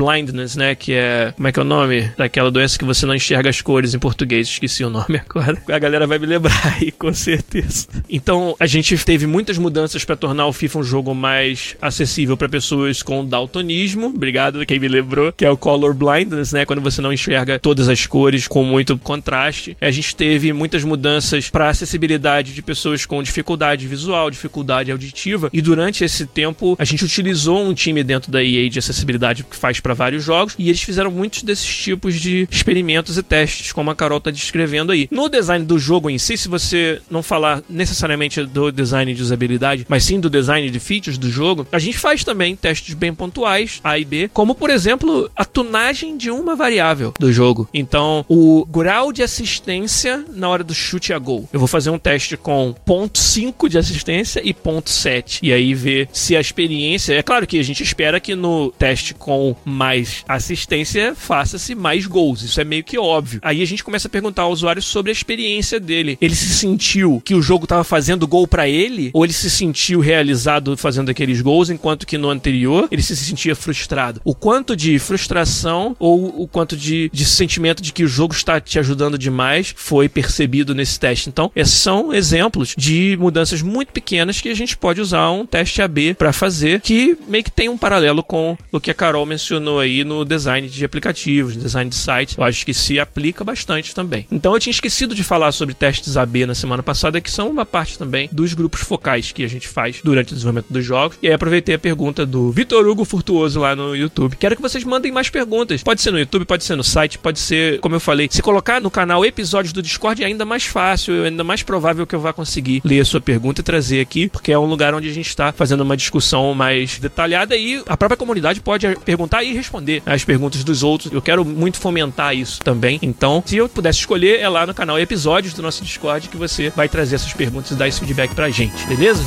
blindness, 0.44 0.56
né, 0.56 0.74
que 0.74 0.92
é, 0.92 1.32
como 1.34 1.48
é 1.48 1.52
que 1.52 1.58
é 1.58 1.62
o 1.62 1.64
nome? 1.64 2.10
Daquela 2.16 2.50
doença 2.50 2.78
que 2.78 2.84
você 2.84 3.06
não 3.06 3.14
enxerga 3.14 3.48
as 3.48 3.60
cores 3.60 3.94
em 3.94 3.98
português, 3.98 4.48
esqueci 4.48 4.84
o 4.84 4.90
nome 4.90 5.20
agora. 5.28 5.60
A 5.68 5.78
galera 5.78 6.06
vai 6.06 6.18
me 6.18 6.26
lembrar 6.26 6.76
aí, 6.76 6.92
com 6.92 7.12
certeza. 7.12 7.88
Então, 8.08 8.54
a 8.60 8.66
gente 8.66 8.96
teve 8.98 9.26
muitas 9.26 9.58
mudanças 9.58 10.04
para 10.04 10.16
tornar 10.16 10.46
o 10.46 10.52
FIFA 10.52 10.80
um 10.80 10.84
jogo 10.84 11.14
mais 11.14 11.76
acessível 11.80 12.36
para 12.36 12.48
pessoas 12.48 13.02
com 13.02 13.24
daltonismo. 13.24 14.06
Obrigado 14.06 14.64
quem 14.66 14.78
me 14.78 14.88
lembrou, 14.88 15.32
que 15.32 15.44
é 15.44 15.50
o 15.50 15.56
color 15.56 15.94
blindness, 15.94 16.52
né, 16.52 16.64
quando 16.64 16.80
você 16.80 17.00
não 17.00 17.12
enxerga 17.12 17.58
todas 17.58 17.88
as 17.88 18.06
cores 18.06 18.46
com 18.46 18.62
muito 18.64 18.96
contraste. 18.98 19.76
A 19.80 19.90
gente 19.90 20.14
teve 20.14 20.52
muitas 20.52 20.84
mudanças 20.84 21.48
para 21.48 21.68
acessibilidade 21.68 22.52
de 22.52 22.62
pessoas 22.62 23.06
com 23.06 23.22
dificuldade 23.22 23.86
visual, 23.86 24.30
dificuldade 24.30 24.90
auditiva, 24.90 25.48
e 25.52 25.60
durante 25.60 26.04
esse 26.04 26.26
tempo 26.26 26.76
a 26.78 26.84
gente 26.84 27.04
utilizou 27.04 27.64
um 27.64 27.74
time 27.74 28.02
dentro 28.02 28.30
da 28.30 28.42
EA 28.42 28.68
de 28.68 28.78
acessibilidade 28.78 29.44
que 29.44 29.56
faz 29.56 29.80
para 29.80 29.94
vários 29.94 30.24
jogos, 30.24 30.33
e 30.58 30.68
eles 30.68 30.82
fizeram 30.82 31.10
muitos 31.10 31.42
desses 31.42 31.66
tipos 31.66 32.14
de 32.20 32.48
experimentos 32.50 33.16
e 33.18 33.22
testes, 33.22 33.72
como 33.72 33.90
a 33.90 33.94
Carol 33.94 34.18
está 34.18 34.30
descrevendo 34.30 34.92
aí. 34.92 35.08
No 35.10 35.28
design 35.28 35.64
do 35.64 35.78
jogo 35.78 36.10
em 36.10 36.18
si, 36.18 36.36
se 36.36 36.48
você 36.48 37.00
não 37.10 37.22
falar 37.22 37.62
necessariamente 37.68 38.44
do 38.44 38.70
design 38.70 39.14
de 39.14 39.22
usabilidade, 39.22 39.86
mas 39.88 40.04
sim 40.04 40.20
do 40.20 40.30
design 40.30 40.68
de 40.70 40.80
features 40.80 41.18
do 41.18 41.30
jogo, 41.30 41.66
a 41.70 41.78
gente 41.78 41.98
faz 41.98 42.24
também 42.24 42.56
testes 42.56 42.94
bem 42.94 43.14
pontuais, 43.14 43.80
A 43.82 43.98
e 43.98 44.04
B, 44.04 44.30
como 44.32 44.54
por 44.54 44.70
exemplo 44.70 45.30
a 45.36 45.44
tunagem 45.44 46.16
de 46.16 46.30
uma 46.30 46.56
variável 46.56 47.14
do 47.18 47.32
jogo. 47.32 47.68
Então, 47.72 48.24
o 48.28 48.64
grau 48.66 49.12
de 49.12 49.22
assistência 49.22 50.24
na 50.34 50.48
hora 50.48 50.64
do 50.64 50.74
chute 50.74 51.12
a 51.12 51.18
gol. 51.18 51.48
Eu 51.52 51.58
vou 51.58 51.68
fazer 51.68 51.90
um 51.90 51.98
teste 51.98 52.36
com 52.36 52.74
ponto 52.84 53.18
5 53.18 53.68
de 53.68 53.78
assistência 53.78 54.40
e 54.44 54.52
ponto 54.52 54.90
7. 54.90 55.40
E 55.42 55.52
aí 55.52 55.74
ver 55.74 56.08
se 56.12 56.36
a 56.36 56.40
experiência. 56.40 57.14
É 57.14 57.22
claro 57.22 57.46
que 57.46 57.58
a 57.58 57.62
gente 57.62 57.82
espera 57.82 58.20
que 58.20 58.34
no 58.34 58.70
teste 58.72 59.14
com 59.14 59.56
mais 59.64 60.13
assistência 60.28 61.14
faça-se 61.14 61.74
mais 61.74 62.06
gols. 62.06 62.42
Isso 62.42 62.60
é 62.60 62.64
meio 62.64 62.84
que 62.84 62.98
óbvio. 62.98 63.40
Aí 63.42 63.62
a 63.62 63.66
gente 63.66 63.84
começa 63.84 64.08
a 64.08 64.10
perguntar 64.10 64.42
ao 64.42 64.52
usuário 64.52 64.82
sobre 64.82 65.10
a 65.10 65.12
experiência 65.12 65.80
dele. 65.80 66.18
Ele 66.20 66.34
se 66.34 66.48
sentiu 66.48 67.22
que 67.24 67.34
o 67.34 67.42
jogo 67.42 67.64
estava 67.64 67.84
fazendo 67.84 68.26
gol 68.26 68.46
para 68.46 68.68
ele? 68.68 69.10
Ou 69.12 69.24
ele 69.24 69.32
se 69.32 69.50
sentiu 69.50 70.00
realizado 70.00 70.76
fazendo 70.76 71.10
aqueles 71.10 71.40
gols, 71.40 71.70
enquanto 71.70 72.06
que 72.06 72.18
no 72.18 72.30
anterior 72.30 72.88
ele 72.90 73.02
se 73.02 73.16
sentia 73.16 73.54
frustrado? 73.54 74.20
O 74.24 74.34
quanto 74.34 74.76
de 74.76 74.98
frustração 74.98 75.96
ou 75.98 76.42
o 76.42 76.46
quanto 76.46 76.76
de, 76.76 77.10
de 77.12 77.24
sentimento 77.24 77.82
de 77.82 77.92
que 77.92 78.04
o 78.04 78.08
jogo 78.08 78.34
está 78.34 78.60
te 78.60 78.78
ajudando 78.78 79.18
demais 79.18 79.74
foi 79.76 80.08
percebido 80.08 80.74
nesse 80.74 80.98
teste. 80.98 81.28
Então, 81.28 81.50
esses 81.54 81.74
são 81.74 82.12
exemplos 82.12 82.74
de 82.76 83.16
mudanças 83.18 83.62
muito 83.62 83.92
pequenas 83.92 84.40
que 84.40 84.48
a 84.48 84.54
gente 84.54 84.76
pode 84.76 85.00
usar 85.00 85.30
um 85.30 85.46
teste 85.46 85.82
AB 85.82 86.14
para 86.14 86.32
fazer, 86.32 86.80
que 86.80 87.16
meio 87.28 87.44
que 87.44 87.50
tem 87.50 87.68
um 87.68 87.78
paralelo 87.78 88.22
com 88.22 88.56
o 88.70 88.80
que 88.80 88.90
a 88.90 88.94
Carol 88.94 89.26
mencionou 89.26 89.80
aí 89.80 90.03
no 90.04 90.24
design 90.24 90.68
de 90.68 90.84
aplicativos, 90.84 91.56
design 91.56 91.90
de 91.90 91.96
sites. 91.96 92.36
Eu 92.36 92.44
acho 92.44 92.64
que 92.64 92.74
se 92.74 92.98
aplica 92.98 93.42
bastante 93.44 93.94
também. 93.94 94.26
Então 94.30 94.54
eu 94.54 94.60
tinha 94.60 94.70
esquecido 94.70 95.14
de 95.14 95.24
falar 95.24 95.52
sobre 95.52 95.74
testes 95.74 96.16
AB 96.16 96.46
na 96.46 96.54
semana 96.54 96.82
passada, 96.82 97.20
que 97.20 97.30
são 97.30 97.48
uma 97.48 97.64
parte 97.64 97.98
também 97.98 98.28
dos 98.30 98.54
grupos 98.54 98.80
focais 98.80 99.32
que 99.32 99.44
a 99.44 99.48
gente 99.48 99.68
faz 99.68 100.00
durante 100.02 100.32
o 100.32 100.34
desenvolvimento 100.34 100.72
dos 100.72 100.84
jogos. 100.84 101.18
E 101.22 101.28
aí 101.28 101.32
aproveitei 101.32 101.74
a 101.74 101.78
pergunta 101.78 102.26
do 102.26 102.50
Vitor 102.50 102.86
Hugo 102.86 103.04
Furtuoso 103.04 103.60
lá 103.60 103.74
no 103.74 103.96
YouTube. 103.96 104.36
Quero 104.36 104.56
que 104.56 104.62
vocês 104.62 104.84
mandem 104.84 105.10
mais 105.10 105.28
perguntas. 105.28 105.82
Pode 105.82 106.02
ser 106.02 106.10
no 106.10 106.18
YouTube, 106.18 106.44
pode 106.44 106.64
ser 106.64 106.76
no 106.76 106.84
site, 106.84 107.18
pode 107.18 107.38
ser, 107.38 107.80
como 107.80 107.94
eu 107.94 108.00
falei, 108.00 108.28
se 108.30 108.42
colocar 108.42 108.80
no 108.80 108.90
canal 108.90 109.24
episódios 109.24 109.72
do 109.72 109.82
Discord 109.82 110.22
é 110.22 110.26
ainda 110.26 110.44
mais 110.44 110.64
fácil, 110.64 111.24
ainda 111.24 111.44
mais 111.44 111.62
provável 111.62 112.06
que 112.06 112.14
eu 112.14 112.20
vá 112.20 112.32
conseguir 112.32 112.80
ler 112.84 113.00
a 113.00 113.04
sua 113.04 113.20
pergunta 113.20 113.60
e 113.60 113.64
trazer 113.64 114.00
aqui, 114.00 114.28
porque 114.28 114.52
é 114.52 114.58
um 114.58 114.66
lugar 114.66 114.94
onde 114.94 115.08
a 115.08 115.12
gente 115.12 115.28
está 115.28 115.52
fazendo 115.52 115.82
uma 115.82 115.96
discussão 115.96 116.54
mais 116.54 116.98
detalhada 116.98 117.56
e 117.56 117.82
a 117.86 117.96
própria 117.96 118.16
comunidade 118.16 118.60
pode 118.60 118.94
perguntar 119.04 119.42
e 119.42 119.52
responder 119.52 119.93
as 120.04 120.24
perguntas 120.24 120.64
dos 120.64 120.82
outros. 120.82 121.12
Eu 121.12 121.22
quero 121.22 121.44
muito 121.44 121.78
fomentar 121.78 122.34
isso 122.34 122.60
também. 122.60 122.98
Então, 123.02 123.42
se 123.44 123.56
eu 123.56 123.68
pudesse 123.68 124.00
escolher, 124.00 124.40
é 124.40 124.48
lá 124.48 124.66
no 124.66 124.74
canal 124.74 124.98
episódios 124.98 125.54
do 125.54 125.62
nosso 125.62 125.84
Discord 125.84 126.28
que 126.28 126.36
você 126.36 126.70
vai 126.70 126.88
trazer 126.88 127.16
essas 127.16 127.32
perguntas 127.32 127.70
e 127.70 127.74
dar 127.74 127.88
esse 127.88 128.00
feedback 128.00 128.34
pra 128.34 128.50
gente, 128.50 128.86
beleza? 128.86 129.22